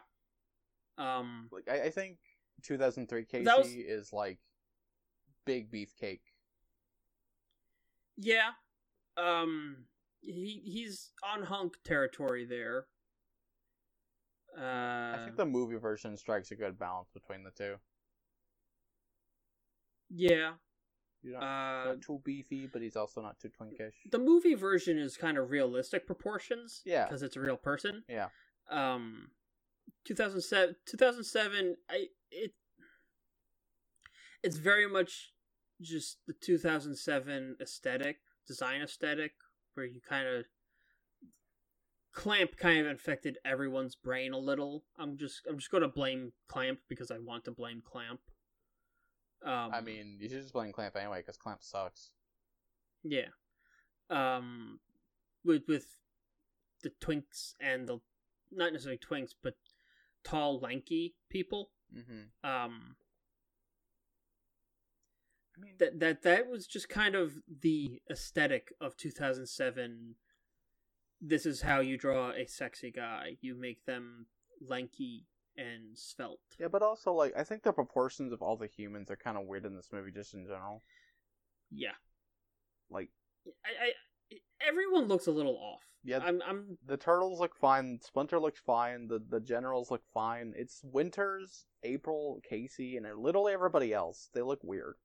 [0.98, 2.18] Um, Like I, I think
[2.64, 4.40] 2003 Casey was- is like
[5.46, 6.22] big beefcake.
[8.18, 8.52] yeah.
[9.18, 9.86] Um,
[10.24, 12.86] he he's on hunk territory there.
[14.58, 17.76] Uh, I think the movie version strikes a good balance between the two.
[20.10, 20.54] yeah.
[21.26, 23.94] Not, Uh, not too beefy, but he's also not too twinkish.
[24.12, 26.82] the movie version is kind of realistic proportions.
[26.86, 27.06] Yeah.
[27.06, 28.04] because it's a real person.
[28.10, 28.28] Yeah.
[28.70, 29.32] Um,
[30.06, 32.54] 2007, 2007 I it
[34.44, 35.34] it's very much
[35.82, 39.34] just the 2007 aesthetic, design aesthetic,
[39.76, 40.46] where you kind of
[42.14, 44.84] Clamp kind of infected everyone's brain a little.
[45.00, 48.20] I'm just I'm just going to blame Clamp because I want to blame Clamp.
[49.44, 52.12] Um, I mean, you should just blame Clamp anyway, because Clamp sucks.
[53.04, 53.30] Yeah.
[54.10, 54.80] Um
[55.44, 55.88] with with
[56.84, 58.00] the twinks and the
[58.52, 59.56] not necessarily twinks, but
[60.24, 61.72] tall, lanky people.
[61.96, 62.48] Mm-hmm.
[62.48, 62.96] Um
[65.56, 70.16] I mean, that that that was just kind of the aesthetic of 2007.
[71.22, 73.38] This is how you draw a sexy guy.
[73.42, 74.28] You make them
[74.68, 75.26] lanky
[75.56, 76.40] and svelte.
[76.60, 79.46] yeah, but also like I think the proportions of all the humans are kind of
[79.46, 80.82] weird in this movie, just in general.
[81.72, 81.96] Yeah.
[82.90, 83.10] Like
[83.66, 85.82] I, I everyone looks a little off.
[86.04, 86.20] Yeah.
[86.24, 90.54] I'm I'm the turtles look fine, Splinter looks fine, the the generals look fine.
[90.56, 94.30] It's Winters, April, Casey, and literally everybody else.
[94.34, 94.96] They look weird.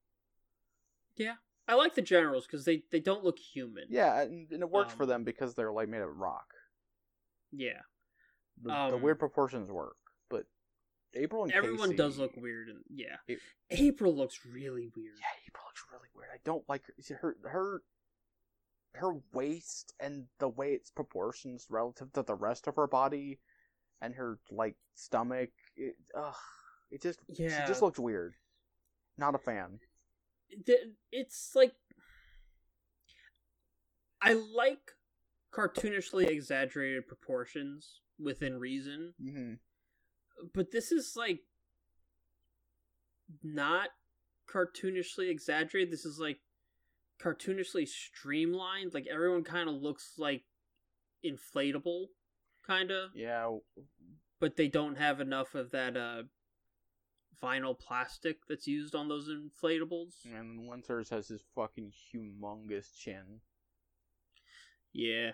[1.19, 1.35] Yeah.
[1.67, 3.85] I like the generals because they they don't look human.
[3.91, 6.47] Yeah, and, and it works for Um, them because they're like made of rock.
[7.53, 7.81] Yeah.
[8.63, 9.97] The, the um, weird proportions work,
[10.31, 10.47] but
[11.15, 13.39] April and Everyone Casey- does look weird, and yeah, It-
[13.71, 15.15] April looks really weird.
[15.21, 16.29] Yeah, April looks really weird.
[16.35, 17.17] I don't like her.
[17.21, 17.83] her her
[18.95, 23.39] her waist and the way it's proportions relative to the rest of her body,
[24.01, 25.51] and her like stomach.
[25.77, 26.35] It, ugh,
[26.91, 27.61] it just Yeah.
[27.61, 28.35] she just looks weird.
[29.19, 29.79] Not a fan.
[30.67, 30.81] Th-
[31.13, 31.73] It's like
[34.21, 34.93] I like
[35.55, 39.55] cartoonishly exaggerated proportions within reason, Mm-hmm.
[40.55, 41.41] but this is like
[43.43, 43.91] not
[44.53, 45.93] cartoonishly exaggerated.
[45.93, 46.39] This is like
[47.23, 48.95] cartoonishly streamlined.
[48.95, 50.43] Like everyone kind of looks like
[51.25, 52.07] inflatable,
[52.67, 53.11] kind of.
[53.15, 53.57] Yeah,
[54.41, 56.23] but they don't have enough of that uh
[57.43, 60.25] vinyl plastic that's used on those inflatables.
[60.25, 63.41] and Winters has his fucking humongous chin.
[64.93, 65.33] Yeah.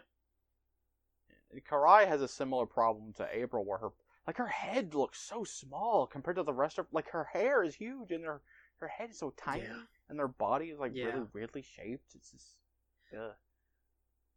[1.70, 3.90] Karai has a similar problem to April, where her
[4.26, 7.74] like her head looks so small compared to the rest of like her hair is
[7.74, 8.40] huge and her
[8.78, 9.82] her head is so tiny Yeah.
[10.08, 11.06] and their body is like Yeah.
[11.06, 12.14] really weirdly shaped.
[12.14, 12.56] It's just
[13.16, 13.34] ugh.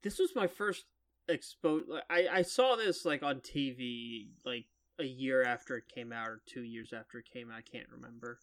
[0.04, 0.86] this was my first
[1.28, 4.66] expo I, I saw this like on TV like
[5.00, 7.58] a year after it came out or two years after it came out.
[7.58, 8.40] I can't remember.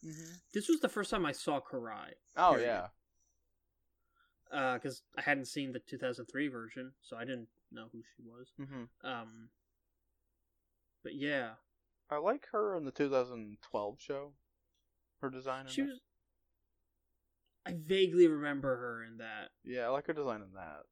[0.53, 2.11] This was the first time I saw Karai.
[2.37, 2.89] Oh Period.
[4.51, 4.73] yeah.
[4.75, 8.47] because I hadn't seen the 2003 version, so I didn't know who she was.
[8.59, 9.07] Mm-hmm.
[9.07, 9.49] Um,
[11.03, 11.51] but yeah,
[12.09, 14.33] I like her in the 2012 show.
[15.21, 15.65] Her design.
[15.67, 15.87] She that.
[15.87, 15.99] was.
[17.67, 19.49] I vaguely remember her in that.
[19.63, 20.83] Yeah, I like her design in that.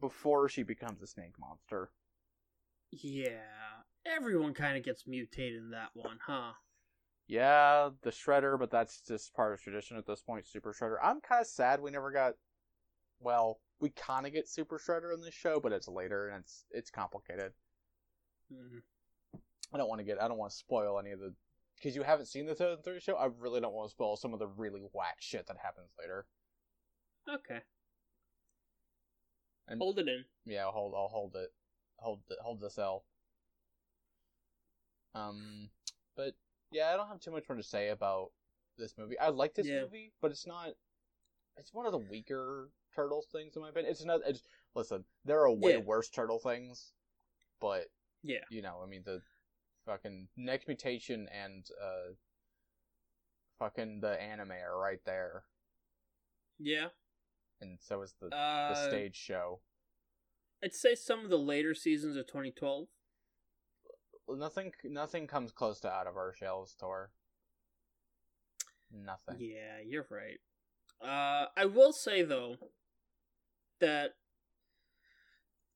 [0.00, 1.90] Before she becomes a snake monster.
[2.90, 3.71] Yeah,
[4.06, 6.52] everyone kind of gets mutated in that one, huh?
[7.28, 10.46] Yeah, the Shredder, but that's just part of tradition at this point.
[10.46, 10.96] Super Shredder.
[11.02, 12.34] I'm kind of sad we never got.
[13.20, 16.64] Well, we kind of get Super Shredder in this show, but it's later and it's
[16.70, 17.52] it's complicated.
[18.52, 18.82] Mhm.
[19.72, 20.20] I don't want to get.
[20.20, 21.34] I don't want to spoil any of the.
[21.76, 24.38] Because you haven't seen the third show, I really don't want to spoil some of
[24.38, 26.26] the really whack shit that happens later.
[27.28, 27.60] Okay,
[29.68, 30.24] And hold it in.
[30.44, 30.94] yeah, I'll hold.
[30.94, 31.52] I'll hold it.
[31.98, 32.38] Hold it.
[32.42, 33.04] Hold this L.
[35.14, 35.68] Um,
[36.16, 36.34] but
[36.70, 38.30] yeah, I don't have too much more to say about
[38.78, 39.18] this movie.
[39.18, 39.82] I like this Yeah.
[39.82, 40.74] movie, but it's not.
[41.56, 43.90] It's one of the weaker turtles things in my opinion.
[43.92, 44.24] It's another.
[44.26, 44.42] It's
[44.74, 45.04] listen.
[45.24, 45.78] There are way Yeah.
[45.78, 46.92] worse turtle things,
[47.60, 47.90] but
[48.22, 49.22] Yeah, you know, I mean the
[49.84, 52.14] fucking next mutation and uh,
[53.58, 55.44] fucking the anime are right there,
[56.58, 56.88] yeah.
[57.60, 59.60] and so is the Uh, the stage show.
[60.62, 62.88] I'd say some of the later seasons of 2012.
[64.28, 67.10] Nothing, nothing comes close to Out of Our Shells tour.
[68.92, 69.36] Nothing.
[69.38, 70.38] Yeah, you're right.
[71.00, 72.56] Uh, I will say though
[73.80, 74.10] that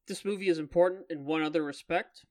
[0.07, 2.25] this movie is important in one other respect,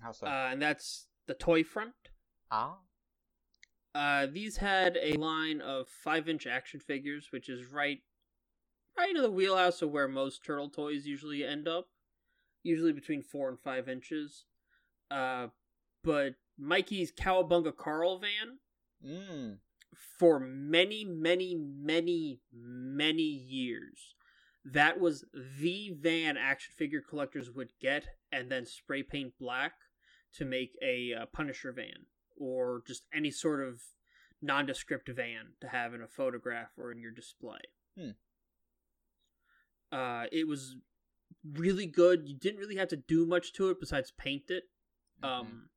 [0.00, 0.26] How so?
[0.26, 1.94] uh, and that's the toy front.
[2.50, 2.76] ah,
[3.94, 7.98] Uh, these had a line of five-inch action figures, which is right,
[8.96, 11.88] right in the wheelhouse of where most turtle toys usually end up,
[12.62, 14.44] usually between four and five inches.
[15.10, 15.48] Uh,
[16.04, 18.58] but Mikey's Cowabunga Carl van
[19.04, 19.56] mm.
[20.18, 24.14] for many, many, many, many years.
[24.64, 29.72] That was the van action figure collectors would get and then spray paint black
[30.34, 32.06] to make a uh, Punisher van
[32.38, 33.80] or just any sort of
[34.42, 37.58] nondescript van to have in a photograph or in your display.
[37.98, 38.10] Hmm.
[39.92, 40.76] Uh, it was
[41.44, 42.28] really good.
[42.28, 44.64] You didn't really have to do much to it besides paint it.
[45.22, 45.68] Um,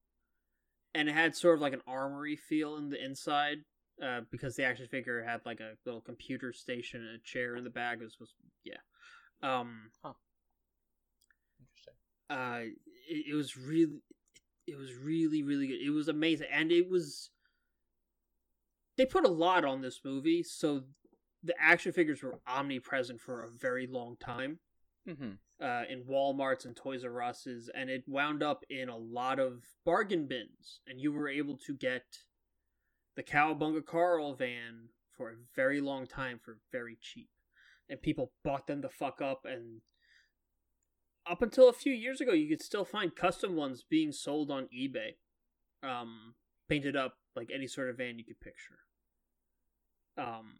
[0.95, 3.57] and it had sort of like an armory feel in the inside
[4.03, 7.63] uh, because the action figure had like a little computer station and a chair in
[7.63, 7.97] the back.
[7.99, 8.33] It was, was
[8.63, 8.77] yeah.
[9.41, 9.89] Um,
[11.59, 11.93] Interesting.
[12.29, 12.73] uh,
[13.09, 14.01] it, it was really,
[14.67, 15.81] it was really, really good.
[15.81, 17.29] It was amazing, and it was.
[18.95, 20.83] They put a lot on this movie, so
[21.43, 24.59] the action figures were omnipresent for a very long time
[25.05, 25.31] Mm-hmm.
[25.61, 29.63] uh, in Walmarts and Toys R Us's, and it wound up in a lot of
[29.85, 32.03] bargain bins, and you were able to get
[33.17, 37.27] the Cowabunga Carl van for a very long time for very cheap,
[37.89, 39.41] and people bought them the fuck up.
[39.43, 39.81] And
[41.29, 44.69] up until a few years ago, you could still find custom ones being sold on
[44.73, 45.15] eBay,
[45.85, 46.35] um,
[46.69, 48.79] painted up like any sort of van you could picture.
[50.17, 50.53] Um,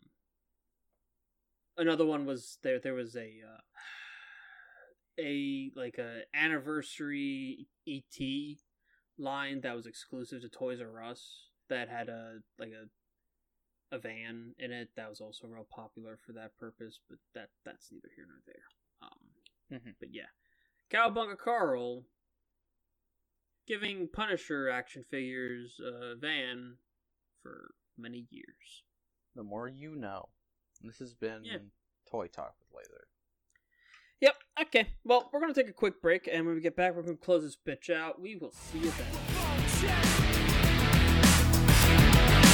[1.77, 2.77] another one was there.
[2.77, 3.21] There was a.
[3.21, 3.61] Uh,
[5.19, 8.57] a like a anniversary ET
[9.17, 12.87] line that was exclusive to Toys R Us that had a like a
[13.95, 17.91] a van in it that was also real popular for that purpose, but that that's
[17.91, 18.63] neither here nor there.
[19.01, 19.29] Um,
[19.71, 19.95] Mhm.
[19.99, 20.29] but yeah,
[20.89, 22.05] Cowabunga Carl
[23.67, 26.77] giving Punisher action figures a van
[27.41, 28.83] for many years.
[29.35, 30.29] The more you know.
[30.81, 31.59] This has been Yeah.
[32.09, 33.07] Toy Talk with Laser.
[34.23, 34.35] Yep.
[34.61, 34.87] Okay.
[35.03, 37.43] Well, we're gonna take a quick break, and when we get back, we're gonna close
[37.43, 38.21] this bitch out.
[38.21, 39.07] We will see you then.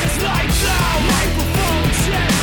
[0.02, 2.34] It's lights out, microphone check.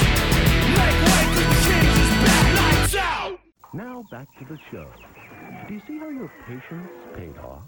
[0.78, 2.46] Make way 'cause the king is back.
[2.54, 3.40] Lights out.
[3.74, 4.88] Now back to the show.
[5.66, 7.64] Do you see how your patience paid off?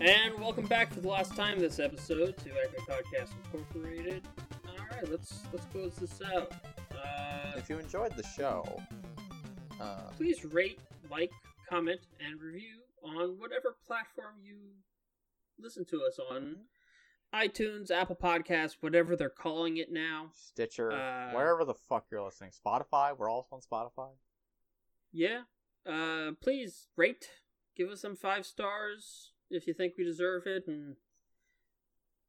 [0.00, 4.22] And welcome back for the last time this episode to Acme Podcast Incorporated.
[4.66, 6.52] All right, let's let's close this out.
[6.92, 8.80] Uh, If you enjoyed the show,
[9.80, 10.78] uh, please rate,
[11.10, 11.30] like,
[11.68, 14.56] comment, and review on whatever platform you
[15.58, 16.56] listen to us on
[17.34, 20.30] iTunes, Apple Podcasts, whatever they're calling it now.
[20.32, 22.50] Stitcher, Uh, wherever the fuck you're listening.
[22.50, 24.10] Spotify, we're also on Spotify.
[25.12, 25.42] Yeah.
[25.84, 27.30] Uh, please rate,
[27.76, 30.96] give us some five stars if you think we deserve it, and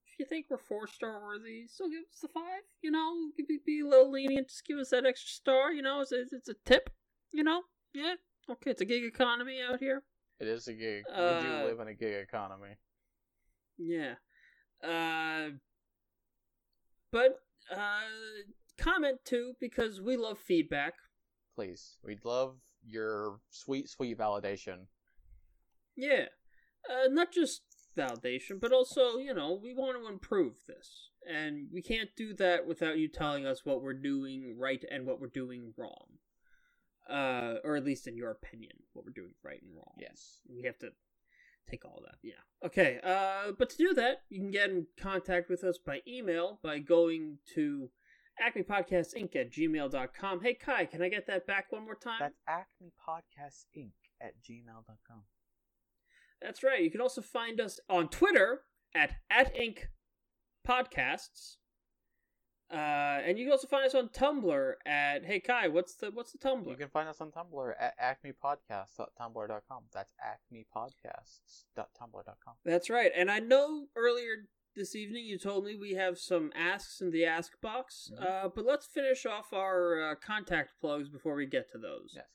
[0.07, 2.63] if you think we're four star worthy, still give us the five.
[2.81, 5.71] You know, be, be a little lenient, just give us that extra star.
[5.71, 6.89] You know, it's a, it's a tip.
[7.31, 7.61] You know,
[7.93, 8.15] yeah.
[8.49, 10.03] Okay, it's a gig economy out here.
[10.39, 11.03] It is a gig.
[11.07, 12.75] we Uh, do live in a gig economy.
[13.77, 14.15] Yeah.
[14.83, 15.49] Uh,
[17.11, 17.39] but
[17.71, 18.01] uh,
[18.77, 20.93] comment too because we love feedback.
[21.55, 22.55] Please, we'd love
[22.85, 24.85] your sweet, sweet validation.
[25.95, 26.25] Yeah.
[26.89, 27.61] Uh, not just
[27.97, 31.09] validation, but also, you know, we want to improve this.
[31.29, 35.19] And we can't do that without you telling us what we're doing right and what
[35.19, 36.17] we're doing wrong.
[37.09, 39.95] Uh, or at least in your opinion, what we're doing right and wrong.
[39.99, 40.39] Yes.
[40.47, 40.89] We have to
[41.69, 42.17] take all that.
[42.23, 42.33] Yeah.
[42.65, 42.99] Okay.
[43.03, 46.79] Uh, but to do that, you can get in contact with us by email by
[46.79, 47.89] going to
[48.41, 50.41] acmepodcastinc at gmail.com.
[50.41, 52.19] Hey, Kai, can I get that back one more time?
[52.19, 53.91] That's Acme Podcast Inc.
[54.21, 55.23] at gmail.com.
[56.41, 56.81] That's right.
[56.81, 58.61] You can also find us on Twitter
[58.95, 59.87] at at Inc
[60.67, 61.57] Podcasts.
[62.71, 65.69] Uh, and you can also find us on Tumblr at Hey Kai.
[65.69, 66.69] What's the what's the Tumblr?
[66.69, 69.83] You can find us on Tumblr at acmepodcast.tumblr.com.
[69.91, 72.53] That's acmepodcasts.tumblr.com.
[72.63, 73.11] That's right.
[73.15, 74.45] And I know earlier
[74.75, 78.11] this evening you told me we have some asks in the ask box.
[78.13, 78.21] Mhm.
[78.23, 82.13] Uh, but let's finish off our uh, contact plugs before we get to those.
[82.15, 82.27] Yes.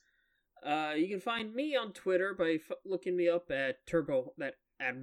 [0.65, 4.55] Uh, you can find me on Twitter by f- looking me up at Turbo that
[4.79, 4.95] at,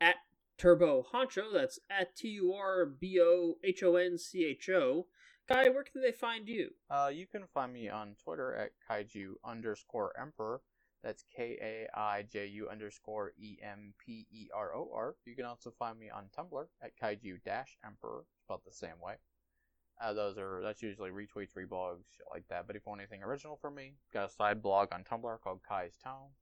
[0.00, 0.16] at
[0.58, 1.52] Turbo Honcho.
[1.52, 5.06] That's at T U R B O H O N C H O.
[5.48, 6.70] Kai, where can they find you?
[6.90, 10.60] Uh, you can find me on Twitter at kaiju underscore emperor.
[11.02, 15.14] That's K A I J U underscore E M P E R O R.
[15.24, 19.14] You can also find me on Tumblr at kaiju dash emperor, spelled the same way.
[20.02, 22.66] Uh, those are that's usually retweets, reblogs, shit like that.
[22.66, 25.60] But if you want anything original from me, got a side blog on Tumblr called
[25.66, 26.32] Kai's Tome.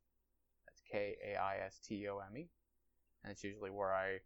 [0.66, 2.48] That's K A I S T O M E,
[3.22, 4.18] and it's usually where I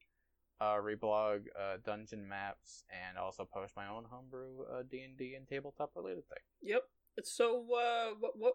[0.60, 5.34] uh, reblog uh, dungeon maps and also post my own homebrew uh, D and D
[5.34, 6.38] and tabletop related thing.
[6.62, 6.82] Yep.
[7.24, 8.54] So, uh, what what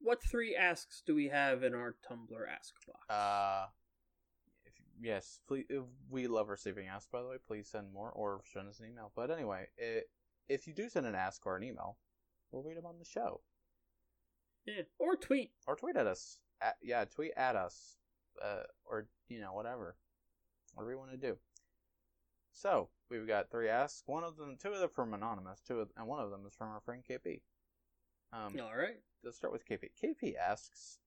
[0.00, 3.10] what three asks do we have in our Tumblr ask box?
[3.10, 3.66] Uh,
[4.64, 5.66] if, yes, please.
[5.68, 7.36] If we love receiving asks, by the way.
[7.46, 9.12] Please send more or send us an email.
[9.14, 10.10] But anyway, it,
[10.48, 11.98] if you do send an ask or an email,
[12.50, 13.40] we'll read them on the show
[14.66, 14.82] yeah.
[14.98, 15.52] Or tweet.
[15.66, 16.38] or tweet at us.
[16.60, 17.96] At, yeah, tweet at us,
[18.42, 19.96] uh, or you know whatever,
[20.74, 21.36] whatever you want to do.
[22.52, 24.02] So we've got three asks.
[24.06, 26.54] One of them, two of them from anonymous, two of, and one of them is
[26.54, 27.40] from our friend KP.
[28.32, 29.00] Um, All right.
[29.24, 29.90] let's start with KP.
[30.02, 30.98] KP asks,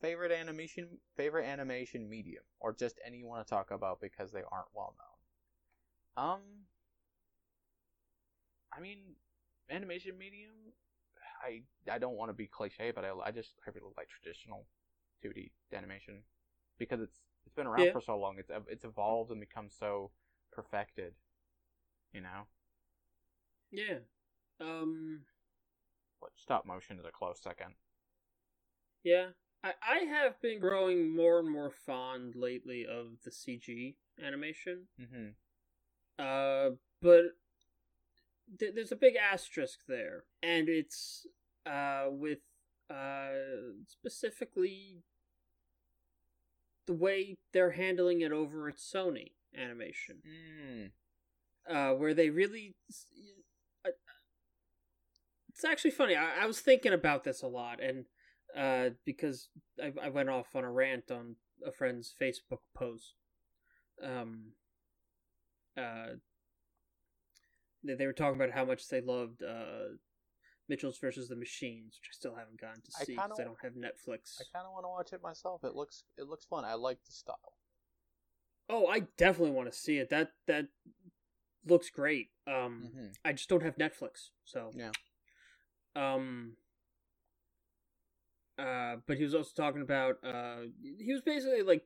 [0.00, 4.42] favorite animation, favorite animation medium, or just any you want to talk about because they
[4.50, 6.24] aren't well known.
[6.24, 6.40] Um,
[8.76, 8.98] I mean,
[9.70, 10.52] animation medium.
[11.44, 14.66] I I don't want to be cliche, but I, I just I really like traditional
[15.24, 16.22] 2D animation
[16.78, 17.92] because it's it's been around Yeah.
[17.92, 18.36] for so long.
[18.38, 20.10] It's it's evolved and become so
[20.52, 21.14] perfected.
[22.12, 22.46] You know,
[23.70, 23.98] Yeah.
[24.60, 25.20] Um.
[26.20, 27.74] but stop motion is a close second.
[29.02, 29.28] Yeah.
[29.62, 34.88] I I have been growing more and more fond lately of the CG animation.
[35.00, 35.28] Mm-hmm.
[36.18, 37.22] Uh, but
[38.58, 41.26] th- there's a big asterisk there, and it's
[41.66, 42.38] uh with
[42.90, 43.30] uh
[43.86, 45.02] specifically
[46.86, 50.90] the way they're handling it over at Sony Animation, Mm.
[51.68, 52.76] uh, where they really.
[53.84, 53.90] uh,
[55.48, 56.14] It's actually funny.
[56.14, 58.04] I, I was thinking about this a lot, and
[58.56, 59.48] uh, because
[59.82, 61.36] I, I went off on a rant on
[61.66, 63.14] a friend's Facebook post.
[64.02, 64.52] Um,
[65.76, 66.16] uh,
[67.86, 69.94] they, they were talking about how much they loved uh,
[70.68, 73.72] Mitchell's versus the Machines, which I still haven't gotten to see because I don't have
[73.72, 74.40] Netflix.
[74.40, 75.62] I kind of want to watch it myself.
[75.64, 76.64] It looks it looks fun.
[76.64, 77.54] I like the style.
[78.68, 80.10] Oh, I definitely want to see it.
[80.10, 80.66] That that
[81.64, 82.28] looks great.
[82.46, 83.06] Um, Mm-hmm.
[83.24, 84.90] I just don't have Netflix, so Yeah.
[85.94, 86.52] Um.
[88.58, 90.16] Uh, but he was also talking about.
[90.24, 91.84] Uh, he was basically like.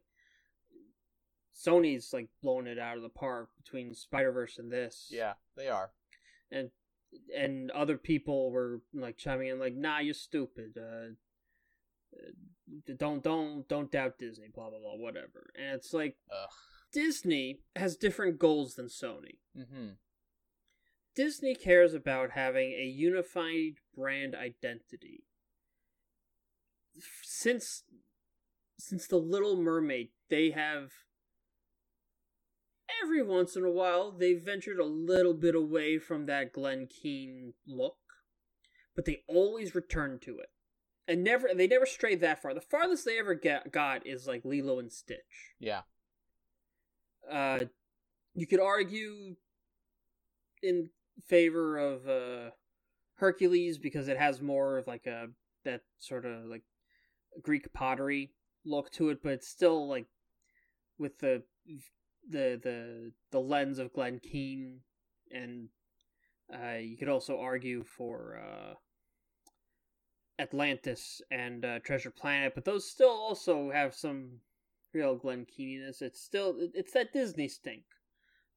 [1.66, 5.09] Sony's like blowing it out of the park between Spider Verse and this.
[5.11, 5.91] Yeah, they are.
[6.51, 6.70] and
[7.37, 10.78] and other people were like chiming in like, "Nah, you're stupid.
[10.78, 11.12] Uh,
[12.16, 14.49] uh, don't don't don't doubt Disney.
[14.53, 14.97] Blah blah blah.
[14.97, 16.49] Whatever." And it's like Ugh.
[16.93, 19.39] Disney has different goals than Sony.
[19.59, 19.91] Mm-hmm.
[21.15, 25.24] Disney cares about having a unified brand identity.
[27.23, 27.85] Since
[28.78, 30.93] since the Little Mermaid, they have
[33.02, 37.55] every once in a while they ventured a little bit away from that Glen Keane
[37.66, 37.97] look,
[38.94, 40.48] but they always returned to it.
[41.09, 42.55] And never they never strayed that far.
[42.55, 45.55] The farthest they ever get, got is like Lilo and Stitch.
[45.59, 45.82] Yeah.
[47.31, 47.60] Uh
[48.35, 49.36] you could argue
[50.62, 50.90] in
[51.27, 52.51] favor of uh
[53.16, 55.28] Hercules because it has more of like a
[55.64, 56.62] that sort of like
[57.43, 58.32] Greek pottery
[58.64, 60.06] look to it, but it's still like
[60.98, 61.43] with the
[62.31, 64.81] the the the lens of Glen Keane,
[65.31, 65.69] and
[66.52, 68.74] uh, you could also argue for uh,
[70.40, 74.40] Atlantis and uh, Treasure Planet, but those still also have some
[74.93, 76.02] real Glen Keaniness.
[76.02, 77.85] It's still it's that Disney stink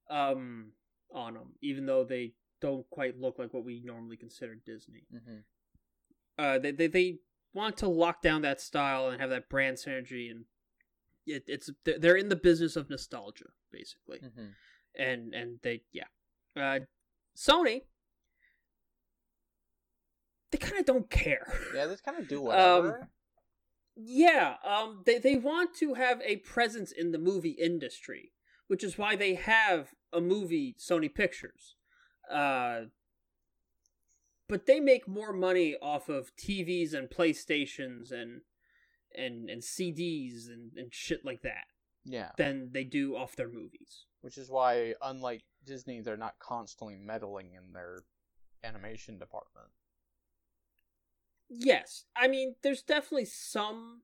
[0.10, 0.72] um,
[1.14, 5.04] on them, even though they don't quite look like what we normally consider Disney.
[5.14, 5.40] Mm-hmm.
[6.38, 7.18] Uh, they, they they
[7.54, 10.46] want to lock down that style and have that brand synergy, and
[11.26, 14.48] it, it's they're in the business of nostalgia, basically, Mm-hmm.
[14.96, 16.08] and and they yeah,
[16.58, 16.80] uh,
[17.38, 17.82] Sony.
[20.52, 21.52] They kind of don't care.
[21.74, 23.10] Yeah, they kind of do Um, whatever.
[23.96, 28.32] Yeah, um, they they want to have a presence in the movie industry,
[28.68, 31.76] which is why they have a movie Sony Pictures.
[32.32, 32.82] Uh,
[34.50, 38.42] but they make more money off of TVs and PlayStations and
[39.16, 41.66] and and CDs and, and shit like that
[42.06, 42.30] yeah.
[42.38, 44.06] than they do off their movies.
[44.22, 48.04] Which is why, unlike Disney, they're not constantly meddling in their
[48.64, 49.68] animation department.
[51.50, 54.02] Yes, I mean there's definitely some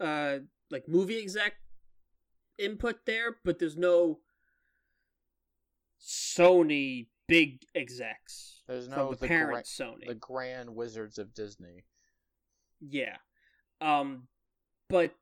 [0.00, 0.38] uh
[0.70, 1.54] like movie exec
[2.58, 4.20] input there, but there's no
[6.00, 8.62] Sony big execs.
[8.68, 10.06] There's no the, the parent gra- Sony.
[10.06, 11.84] The grand wizards of Disney.
[12.80, 13.16] Yeah.
[13.80, 14.28] Um
[14.88, 15.14] but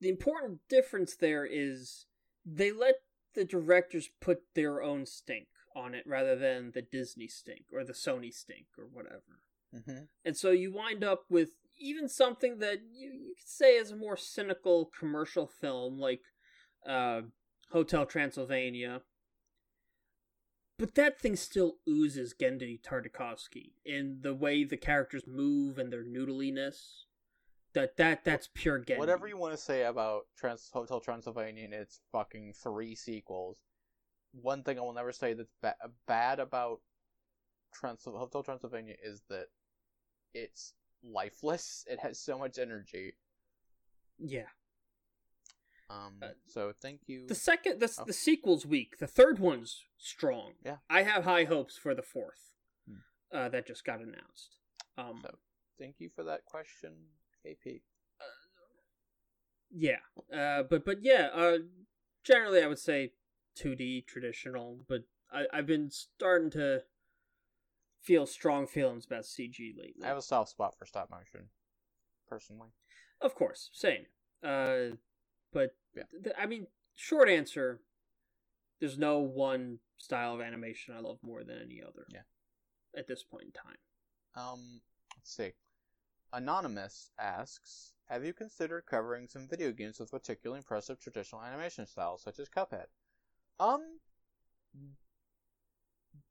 [0.00, 2.06] the important difference there is
[2.44, 2.96] they let
[3.34, 7.92] the directors put their own stink on it rather than the Disney stink or the
[7.92, 9.42] Sony stink or whatever.
[9.74, 10.04] Mm-hmm.
[10.24, 13.96] And so you wind up with even something that you, you could say is a
[13.96, 16.20] more cynical commercial film like
[16.86, 17.22] uh,
[17.70, 19.00] Hotel Transylvania.
[20.78, 26.04] But that thing still oozes Genndy Tartakovsky in the way the characters move and their
[26.04, 27.06] noodliness.
[27.74, 28.98] That that that's pure Genndy.
[28.98, 33.56] Whatever you want to say about Trans- Hotel Transylvania and its fucking three sequels,
[34.32, 35.76] one thing I will never say that's ba-
[36.06, 36.80] bad about
[37.72, 39.46] Trans- Hotel Transylvania is that
[40.34, 41.84] it's lifeless.
[41.88, 43.14] It has so much energy.
[44.18, 44.48] Yeah.
[45.88, 46.18] Um.
[46.22, 47.26] Uh, so thank you.
[47.26, 48.04] The second, the, Oh.
[48.04, 48.98] the sequel's weak.
[48.98, 50.54] The third one's strong.
[50.64, 50.76] Yeah.
[50.90, 52.52] I have high hopes for the fourth.
[52.86, 52.96] Hmm.
[53.36, 54.56] Uh, that just got announced.
[54.98, 55.38] Um, So
[55.78, 56.92] thank you for that question,
[57.44, 57.80] KP.
[59.70, 59.96] yeah.
[60.34, 61.28] Uh, but but yeah.
[61.34, 61.58] Uh,
[62.24, 63.12] generally, I would say
[63.58, 65.02] 2D traditional, but
[65.32, 66.82] I I've been starting to
[68.00, 70.02] feel strong feelings about CG lately.
[70.04, 71.48] I have a soft spot for stop motion,
[72.28, 72.70] personally.
[73.20, 74.06] Of course, same.
[74.42, 74.96] Uh,
[75.52, 76.04] but Yeah.
[76.22, 76.66] th- I mean,
[76.96, 77.80] short answer:
[78.80, 82.06] there's no one style of animation I love more than any other.
[82.12, 82.22] Yeah.
[82.96, 83.78] At this point in time.
[84.34, 84.80] Um,
[85.16, 85.52] let's see.
[86.32, 92.22] Anonymous asks, "Have you considered covering some video games with particularly impressive traditional animation styles,
[92.22, 92.88] such as Cuphead?"
[93.60, 94.00] Um,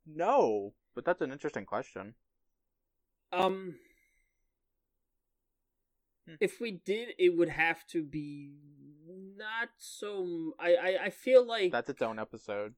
[0.05, 2.15] no, but that's an interesting question.
[3.31, 3.75] Um,
[6.27, 6.35] Hmm.
[6.39, 8.51] if we did, it would have to be
[9.37, 10.53] not so.
[10.59, 12.75] I I, I feel like That's its own episode.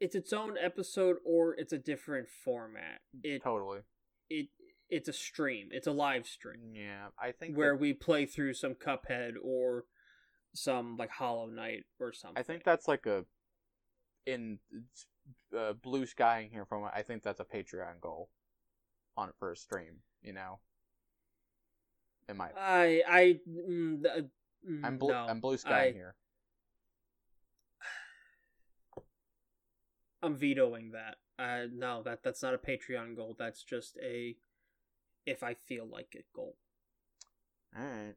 [0.00, 3.00] it's its own episode or it's a different format.
[3.22, 3.80] It Totally.
[4.28, 4.48] it
[4.90, 5.68] it's a stream.
[5.72, 6.72] It's a live stream.
[6.74, 9.84] Yeah, I think where that- we play through some Cuphead or
[10.54, 12.38] some like Hollow Knight or something.
[12.38, 13.24] I think that's like a
[14.26, 14.58] in
[15.56, 16.84] uh, blue skying here from.
[16.84, 18.30] I think that's a Patreon goal
[19.16, 19.98] on it for a stream.
[20.22, 20.60] You know,
[22.28, 22.52] it might.
[22.56, 24.24] I I mm, th-
[24.68, 25.12] mm, I'm blue.
[25.12, 26.14] no, I'm blue skying I- here.
[30.22, 31.16] I'm vetoing that.
[31.38, 33.36] Uh, no, that that's not a Patreon goal.
[33.38, 34.36] That's just a
[35.26, 36.56] if I feel like it goal.
[37.76, 38.14] All right.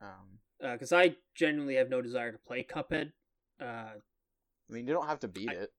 [0.00, 3.12] Um, Because I genuinely have no desire to play Cuphead.
[3.60, 3.64] Uh,
[3.94, 3.98] I
[4.68, 5.70] mean, you don't have to beat I- it.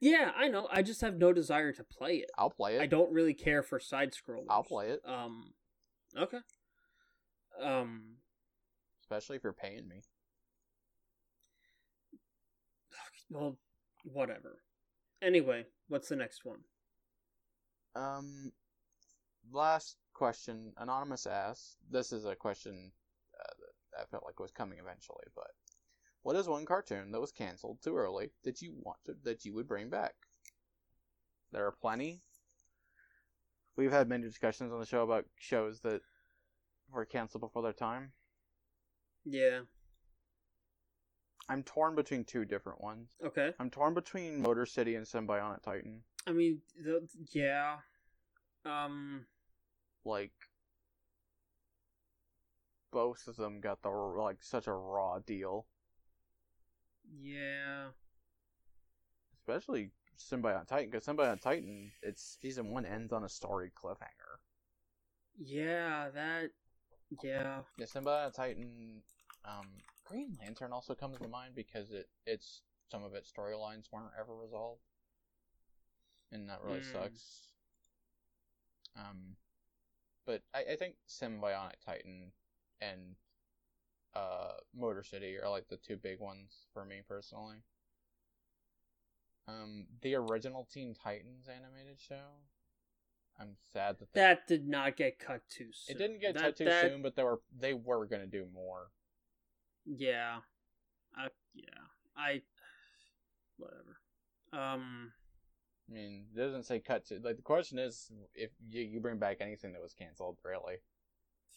[0.00, 0.68] yeah, I know.
[0.72, 2.30] I just have no desire to play it.
[2.36, 2.80] I'll play it.
[2.80, 4.46] I don't really care for side scrollers.
[4.48, 5.52] I'll play it, Um,
[6.16, 6.38] okay.
[7.60, 8.16] Um,
[9.02, 10.02] especially if you're paying me.
[13.30, 13.58] well,
[14.04, 14.62] whatever.
[15.22, 16.60] Anyway, what's the next one?
[17.96, 18.52] Um,
[19.50, 20.72] last question.
[20.76, 21.76] Anonymous asks.
[21.90, 22.92] This is a question
[23.38, 25.24] uh, I felt like was coming eventually.
[25.34, 25.50] But
[26.22, 29.54] what is one cartoon that was canceled too early that you want to, that you
[29.54, 30.14] would bring back?
[31.52, 32.20] There are plenty.
[33.76, 36.00] We've had many discussions on the show about shows that
[36.90, 38.12] were canceled before their time.
[39.24, 39.60] Yeah.
[41.48, 43.08] I'm torn between two different ones.
[43.24, 43.52] Okay.
[43.60, 46.02] I'm torn between Motor City and Sym-Bionic Titan.
[46.26, 47.76] I mean, the, yeah.
[48.64, 49.26] Um.
[50.04, 50.32] Like,
[52.92, 55.66] both of them got the like such a raw deal.
[57.20, 57.88] Yeah.
[59.38, 64.40] Especially Sym-Bionic Titan, because Sym-Bionic Titan, its season one ends on a story cliffhanger.
[65.38, 66.08] Yeah.
[66.14, 66.50] That.
[67.22, 67.60] Yeah.
[67.78, 69.02] Yeah, Sym-Bionic Titan,
[69.44, 69.66] um,
[70.04, 74.34] Green Lantern also comes to mind because it it's some of its storylines weren't ever
[74.34, 74.80] resolved,
[76.32, 76.92] and that really Mm.
[76.92, 77.42] sucks.
[78.96, 79.36] Um,
[80.24, 82.32] but I, I think Sym-Bionic Titan
[82.80, 83.16] and
[84.14, 87.62] uh Motor City are like the two big ones for me personally.
[89.48, 92.40] Um, the original Teen Titans animated show.
[93.38, 95.94] I'm sad that they, That did not get cut too soon.
[95.94, 98.46] it didn't get that, cut too that, soon, but they were they were gonna do
[98.52, 98.90] more.
[99.84, 100.40] Yeah.
[101.14, 101.64] I yeah.
[102.16, 102.40] I
[103.58, 104.00] whatever.
[104.52, 105.12] Um
[105.88, 107.20] I mean, it doesn't say cut to.
[107.22, 110.76] Like the question is, if you, you bring back anything that was canceled, really.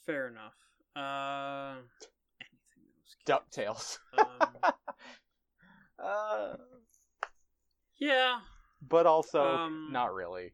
[0.05, 0.55] fair enough.
[0.95, 1.81] Uh
[2.41, 3.97] anything that was Ducktales.
[4.17, 4.73] Um,
[6.03, 6.55] uh,
[7.99, 8.39] yeah.
[8.87, 10.53] but also Um, not really.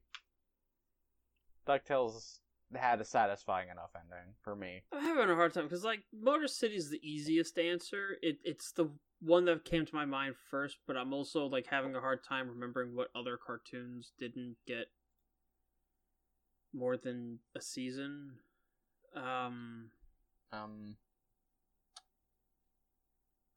[1.67, 2.39] Ducktales
[2.75, 4.83] had a satisfying enough ending for me.
[4.91, 8.17] I'm having a hard time because like Motor City is the easiest answer.
[8.21, 8.89] It it's the
[9.25, 12.49] one that came to my mind first, but I'm also like having a hard time
[12.49, 14.87] remembering what other cartoons didn't get
[16.73, 18.33] more than a season.
[19.15, 19.91] Um
[20.51, 20.97] Um.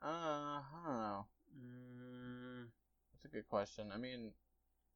[0.02, 1.26] Uh, I don't know.
[1.56, 2.66] mm,
[3.12, 3.92] That's a good question.
[3.92, 4.32] I mean,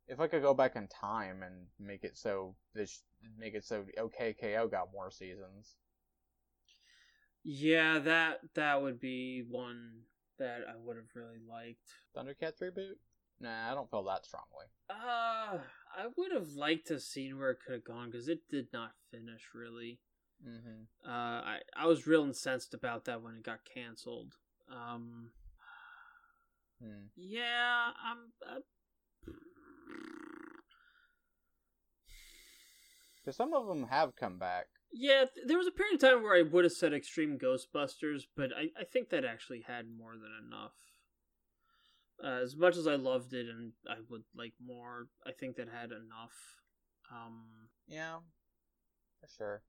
[0.08, 3.02] if I could go back in time and make it so this
[3.38, 4.68] make it so OK K.O.
[4.68, 5.76] got more seasons.
[7.44, 10.02] yeah, that that would be one
[10.38, 11.88] that I would have really liked.
[12.16, 12.96] Thundercats reboot?
[13.40, 14.66] Nah, I don't feel that strongly.
[14.88, 15.58] Uh,
[15.96, 18.68] I would have liked to have seen where it could have gone because it did
[18.72, 19.98] not finish really.
[20.46, 21.08] Mm-hmm.
[21.08, 24.34] Uh, I I was real incensed about that when it got canceled.
[24.70, 25.30] Um,
[26.82, 27.06] Hmm.
[27.16, 28.32] yeah, I'm.
[28.46, 28.60] Uh,
[33.16, 34.66] Because some of them have come back.
[34.92, 38.22] Yeah, th- there was a period of time where I would have said Extreme Ghostbusters,
[38.36, 40.72] but I I think that actually had more than enough.
[42.22, 45.68] Uh, as much as I loved it and I would like more, I think that
[45.68, 46.56] had enough.
[47.10, 48.18] Um, Yeah,
[49.20, 49.62] for sure.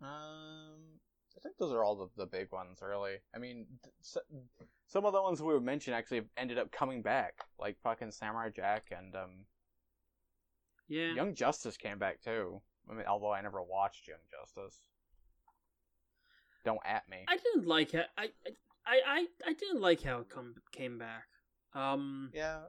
[0.00, 0.98] Um,
[1.36, 3.16] I think those are all the, the big ones, really.
[3.34, 4.16] I mean, th- s
[4.86, 8.90] some of the ones we mentioned actually ended up coming back, like fucking Samurai Jack
[8.90, 9.44] and um,
[10.88, 12.60] yeah, Young Justice came back too.
[12.90, 14.78] I mean, although I never watched Young Justice.
[16.64, 17.24] Don't at me.
[17.28, 18.06] I didn't like it.
[18.16, 18.28] I
[18.86, 21.24] I I I didn't like how it come came back.
[21.74, 22.60] Um, Yeah.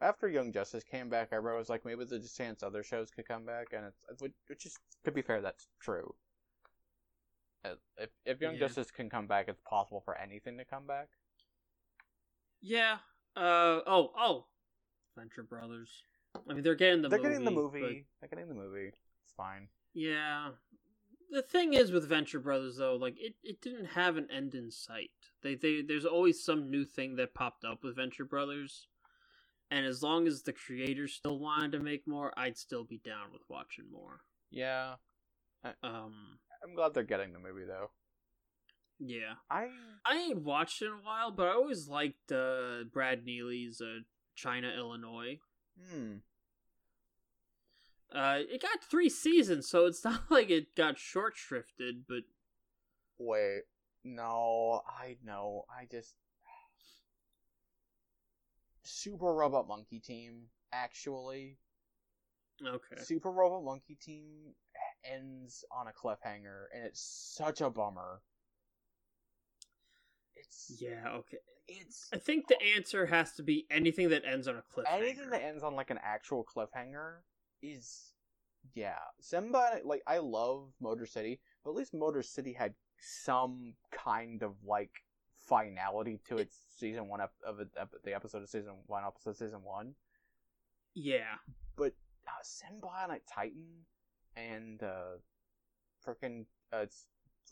[0.00, 3.26] After Young Justice came back, I was like, maybe there's a chance other shows could
[3.26, 6.14] come back, and it's which- which is to be fair, that's true.
[7.64, 8.60] Uh, If if Young Yeah.
[8.60, 11.08] Justice can come back, it's possible for anything to come back.
[12.60, 12.98] yeah.
[13.36, 14.46] Uh oh oh,
[15.16, 16.02] Venture Brothers.
[16.34, 17.28] I mean, they're getting the They're movie.
[17.30, 18.06] getting the but- movie.
[18.20, 18.92] They're getting the movie.
[19.38, 19.70] Fine.
[19.94, 20.50] Yeah.
[21.30, 24.70] The thing is with Venture Brothers though, like it, it didn't have an end in
[24.70, 25.10] sight.
[25.42, 28.88] They they there's always some new thing that popped up with Venture Brothers.
[29.70, 33.32] And as long as the creators still wanted to make more, I'd still be down
[33.32, 34.22] with watching more.
[34.50, 34.96] Yeah,
[35.82, 37.90] Um I'm glad they're getting the movie though.
[38.98, 39.34] yeah.
[39.50, 39.68] I
[40.04, 44.00] I ain't watched it in a while, but I always liked uh, Brad Neely's uh,
[44.34, 45.38] China, Illinois.
[45.78, 46.16] hmm.
[48.14, 52.22] Uh, it got three seasons, so it's not like it got short shrifted, but
[53.18, 53.62] Wait,
[54.04, 55.64] no, I know.
[55.68, 56.14] I just
[58.84, 61.58] Super Robot Monkey Team actually
[62.64, 63.02] okay.
[63.02, 64.54] Super Robot Monkey Team
[65.04, 67.00] ends on a cliffhanger, and it's
[67.36, 68.22] such a bummer.
[70.36, 71.38] It's Yeah, okay.
[71.66, 74.92] it's I think the answer has to be anything that ends on a cliffhanger.
[74.92, 77.16] anything that ends on like an actual cliffhanger
[77.62, 78.12] is
[78.74, 78.98] yeah.
[79.20, 84.54] simba like I love Motor City, but at least Motor City had some kind of
[84.66, 84.90] like
[85.48, 87.58] finality to its season one ep- of
[88.04, 89.94] the episode of season one, episode of season one.
[90.94, 91.36] Yeah.
[91.76, 91.94] But
[92.26, 93.86] uh, Sym-Bionic Titan
[94.36, 95.18] and uh,
[96.06, 96.86] freaking uh,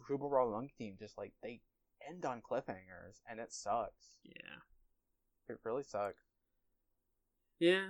[0.09, 1.61] Robot Monkey Team just like they
[2.07, 4.17] end on cliffhangers, and it sucks.
[4.25, 4.61] Yeah.
[5.49, 6.23] It really sucks.
[7.59, 7.89] Yeah.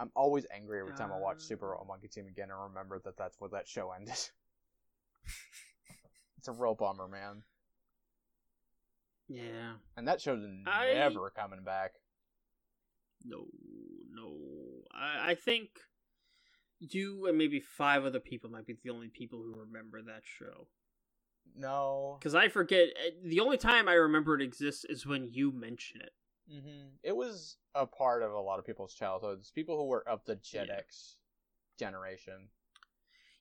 [0.00, 1.40] I'm always angry every time I watch Uh.
[1.40, 4.14] Super Robot Monkey Team again and remember that that's where that show ended.
[6.38, 7.42] it's a real bummer, man.
[9.28, 9.74] Yeah.
[9.96, 11.92] And that show's I- never coming back.
[13.24, 13.46] No,
[14.10, 14.34] no.
[14.92, 15.68] I, I think
[16.80, 20.66] you and maybe five other people might be the only people who remember that show.
[21.54, 22.16] No.
[22.18, 22.88] Because I forget.
[22.96, 26.12] eh, The only time I remember it exists is when you mention it.
[26.48, 29.50] Hmm It was a part of a lot of people's childhoods.
[29.50, 30.76] People who were of the Gen Yeah.
[30.76, 31.16] X
[31.78, 32.48] generation.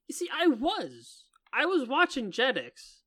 [0.07, 1.25] You see, I was.
[1.53, 3.01] I was watching Jetix.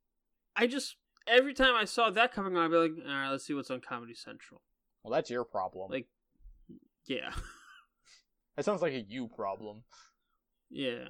[0.57, 0.97] I just.
[1.27, 3.81] Every time I saw that coming on, I'd be like, alright, let's see what's on
[3.81, 4.61] Comedy Central.
[5.05, 5.91] Well, that's your problem.
[5.91, 6.09] Like,
[7.07, 7.33] yeah.
[8.57, 9.85] that sounds like a you problem.
[10.71, 11.05] yeah.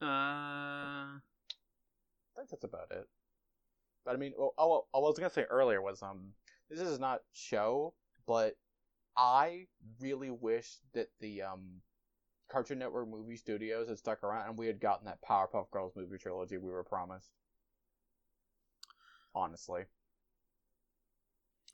[0.00, 0.06] Uh.
[1.16, 1.20] I
[2.36, 3.08] think that's about it.
[4.04, 6.32] But I mean, well, oh, I was gonna say earlier was um,
[6.70, 7.94] this is not show,
[8.26, 8.54] but
[9.16, 9.66] I
[10.00, 11.80] really wish that the um,
[12.50, 16.18] Cartoon Network movie studios had stuck around and we had gotten that Powerpuff Girls movie
[16.18, 17.30] trilogy we were promised.
[19.34, 19.82] Honestly,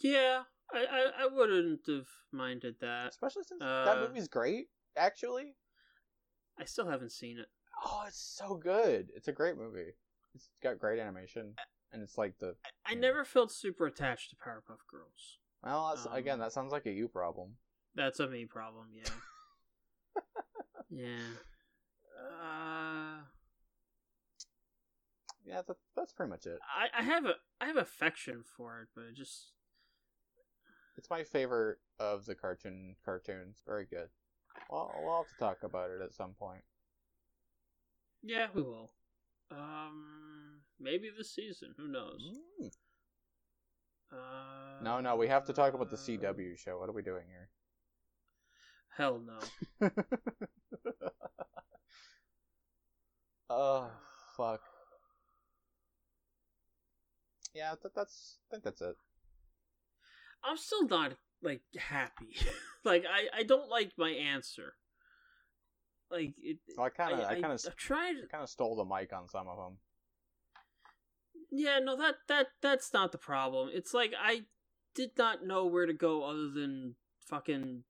[0.01, 0.43] Yeah.
[0.75, 3.11] I, I, I wouldn't have minded that.
[3.11, 4.69] especially since that Uh, movie's great.
[4.97, 5.55] Actually,
[6.59, 7.47] I still haven't seen it.
[7.85, 9.11] oh, it's so good.
[9.15, 9.93] It's a great movie.
[10.35, 11.55] It's got great animation,
[11.93, 12.55] and it's like the
[12.87, 13.01] I Yeah.
[13.01, 15.39] never felt super attached to Powerpuff Girls.
[15.63, 15.89] well.
[15.95, 17.57] That's, again, Um, that sounds like a you problem.
[17.95, 19.11] That's a me problem, yeah.
[20.91, 21.37] yeah.
[22.19, 23.23] Uh,
[25.45, 26.59] Yeah, that, that's pretty much it.
[26.63, 29.53] I, I have a I have affection for it, but it just
[30.97, 33.63] It's my favorite of the cartoon cartoons.
[33.67, 34.09] Very good.
[34.71, 36.63] Well, we'll have to talk about it at some point.
[38.23, 38.93] yeah, we will.
[39.51, 40.05] Um,
[40.83, 41.75] maybe this season.
[41.77, 42.21] Who knows?
[42.61, 42.71] Mm.
[44.13, 46.79] Uh, No, no, we have to talk about the CW show.
[46.79, 47.49] What are we doing here?
[48.97, 49.21] Hell
[49.81, 49.89] no.
[53.51, 53.91] oh,
[54.37, 54.61] fuck.
[57.55, 58.39] Yeah, that, that's.
[58.51, 58.97] I think that's it.
[60.45, 61.13] I'm still not
[61.43, 62.37] like happy.
[62.85, 64.75] like I I don't like my answer.
[66.11, 66.59] Like it.
[66.77, 68.27] Well, I kind of, I, kind of, trying to.
[68.27, 69.79] kind of stole the mic on some of them.
[71.55, 73.69] Yeah, no, that that that's not the problem.
[73.73, 74.45] It's like I
[74.95, 76.95] did not know where to go other than
[77.29, 77.85] fucking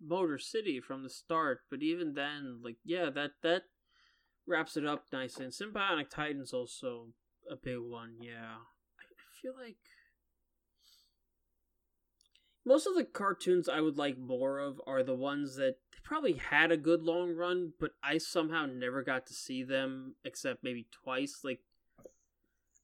[0.00, 1.60] Motor City from the start.
[1.70, 3.62] But even then, like, yeah, that that
[4.46, 5.46] wraps it up nicely.
[5.46, 7.08] And Sym-Bionic Titan's also
[7.50, 8.16] a big one.
[8.20, 8.56] Yeah,
[9.00, 9.76] I I feel like
[12.66, 16.34] most of the cartoons I would like more of are the ones that they probably
[16.34, 20.86] had a good long run, but I somehow never got to see them except maybe
[20.90, 21.40] twice.
[21.44, 21.60] Like,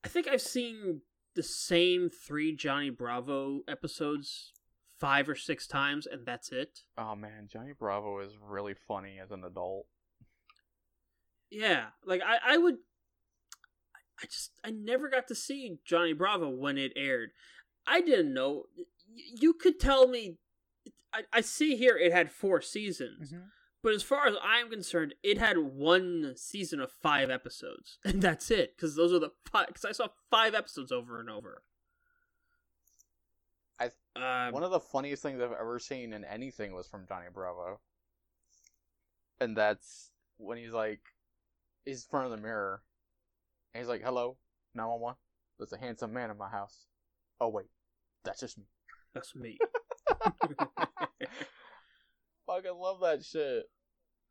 [0.04, 1.02] I think I've seen
[1.34, 4.52] the same three Johnny Bravo episodes
[4.98, 6.80] five or six times, and that's it.
[6.98, 9.86] Oh man, Johnny Bravo is really funny as an adult.
[11.50, 12.76] Yeah, like I, I would.
[14.22, 17.30] I just I never got to see Johnny Bravo when it aired.
[17.86, 18.64] I didn't know.
[19.14, 20.36] You could tell me.
[21.12, 23.46] I, I see here it had four seasons, mm-hmm.
[23.82, 28.50] But as far as I'm concerned, it had one season of five episodes, and that's
[28.50, 28.76] it.
[28.76, 29.68] Because those are the five.
[29.68, 31.62] Because I saw five episodes over and over.
[33.78, 37.26] I- um, One of the funniest things I've ever seen in anything was from Johnny
[37.32, 37.80] Bravo.
[39.40, 41.00] And that's when he's like,
[41.86, 42.82] he's in front of the mirror.
[43.72, 44.36] And he's like, hello,
[44.74, 45.16] 911.
[45.58, 46.84] There's a handsome man in my house.
[47.40, 47.70] Oh, wait.
[48.24, 48.64] That's just me.
[49.14, 49.56] that's me.
[52.54, 53.64] Fucking love that shit.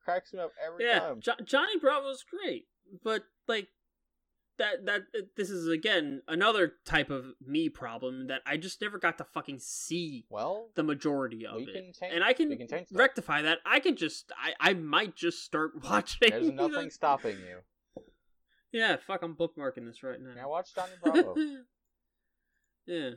[0.04, 1.20] Cracks me up every yeah, time.
[1.22, 2.68] jo- Johnny Bravo's great,
[3.04, 3.68] but like
[4.58, 5.02] that that
[5.38, 9.60] this is again another type of me problem that I just never got to fucking
[9.60, 11.74] see Well, the majority of it.
[11.74, 13.60] can change and I can can change rectify that.
[13.66, 16.30] I can just I I might just start watching.
[16.30, 18.04] There's nothing stopping you.
[18.72, 20.34] Yeah, fuck, I'm bookmarking this right now.
[20.36, 21.36] Now watch Johnny Bravo.
[22.86, 23.10] yeah.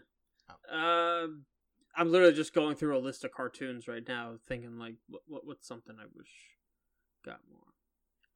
[0.70, 1.24] Oh.
[1.24, 1.44] Um,
[1.94, 5.46] I'm literally just going through a list of cartoons right now, thinking like, what, what
[5.46, 6.30] what's something I wish
[7.24, 7.60] got more.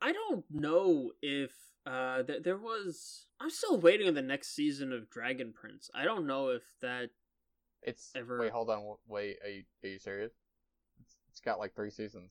[0.01, 1.53] I don't know if
[1.87, 3.27] uh th- there was.
[3.41, 5.91] I'm still waiting on the next season of Dragon Prince.
[5.95, 7.11] I don't know if that.
[7.83, 9.37] It's Ever- wait, hold on, wait.
[9.45, 10.33] Are you are you serious?
[11.01, 12.31] It's, it's got like three seasons.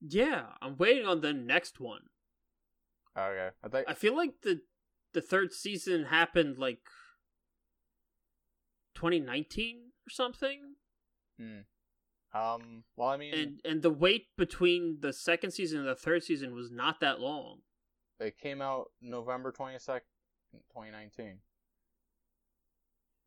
[0.00, 2.02] Yeah, I'm waiting on the next one.
[3.16, 4.62] Okay, I think I feel like the
[5.12, 6.80] the third season happened like
[8.94, 10.74] 2019 or something.
[12.34, 12.84] Um.
[12.96, 16.54] Well, I mean, and and the wait between the second season and the third season
[16.54, 17.58] was not that long.
[18.20, 20.00] It came out November 22nd,
[20.52, 21.38] 2019.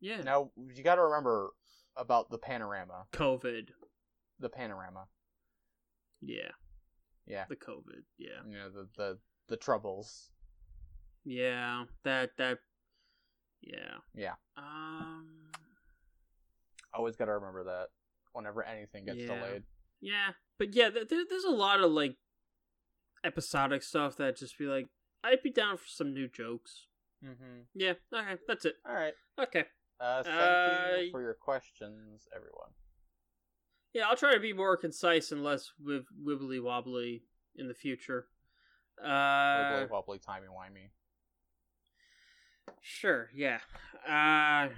[0.00, 0.22] Yeah.
[0.22, 1.50] Now, you got to remember
[1.96, 3.04] about the panorama.
[3.12, 3.68] COVID.
[4.40, 5.06] The panorama.
[6.20, 6.50] Yeah.
[7.26, 7.44] Yeah.
[7.48, 8.04] The COVID.
[8.18, 8.40] Yeah.
[8.48, 10.30] You know, the, the, the troubles.
[11.24, 11.84] Yeah.
[12.04, 12.58] That that.
[13.62, 13.98] Yeah.
[14.14, 14.34] Yeah.
[14.56, 15.26] Um.
[16.94, 17.88] Always got to remember that
[18.32, 19.26] whenever anything gets Yeah.
[19.38, 19.62] delayed.
[20.00, 22.16] Yeah, but yeah, th- there, there's a lot of like
[23.24, 24.86] episodic stuff that just be like,
[25.24, 26.86] I'd be down for some new jokes.
[27.24, 27.60] Mm-hmm.
[27.74, 27.94] Yeah.
[28.14, 28.36] Okay.
[28.46, 28.74] That's it.
[28.86, 29.14] All right.
[29.40, 29.64] Okay.
[29.98, 32.70] Uh, thank Uh, you for your questions, everyone.
[33.94, 37.22] Yeah, I'll try to be more concise and less wibbly wobbly
[37.56, 38.28] in the future.
[39.02, 40.90] Uh, Wibbly wobbly, timey wimey.
[42.80, 43.30] Sure.
[43.34, 43.58] Yeah.
[44.08, 44.68] Uh.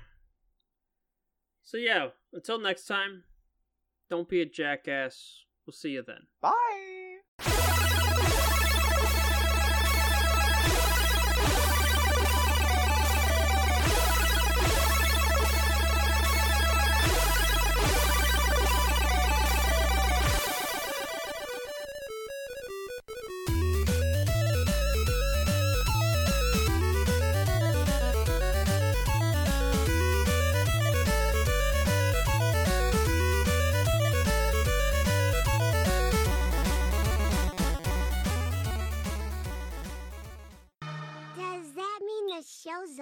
[1.63, 2.09] So yeah.
[2.33, 3.25] Until next time.
[4.11, 5.45] Don't be a jackass.
[5.67, 6.27] We'll see you then.
[6.41, 6.88] Bye.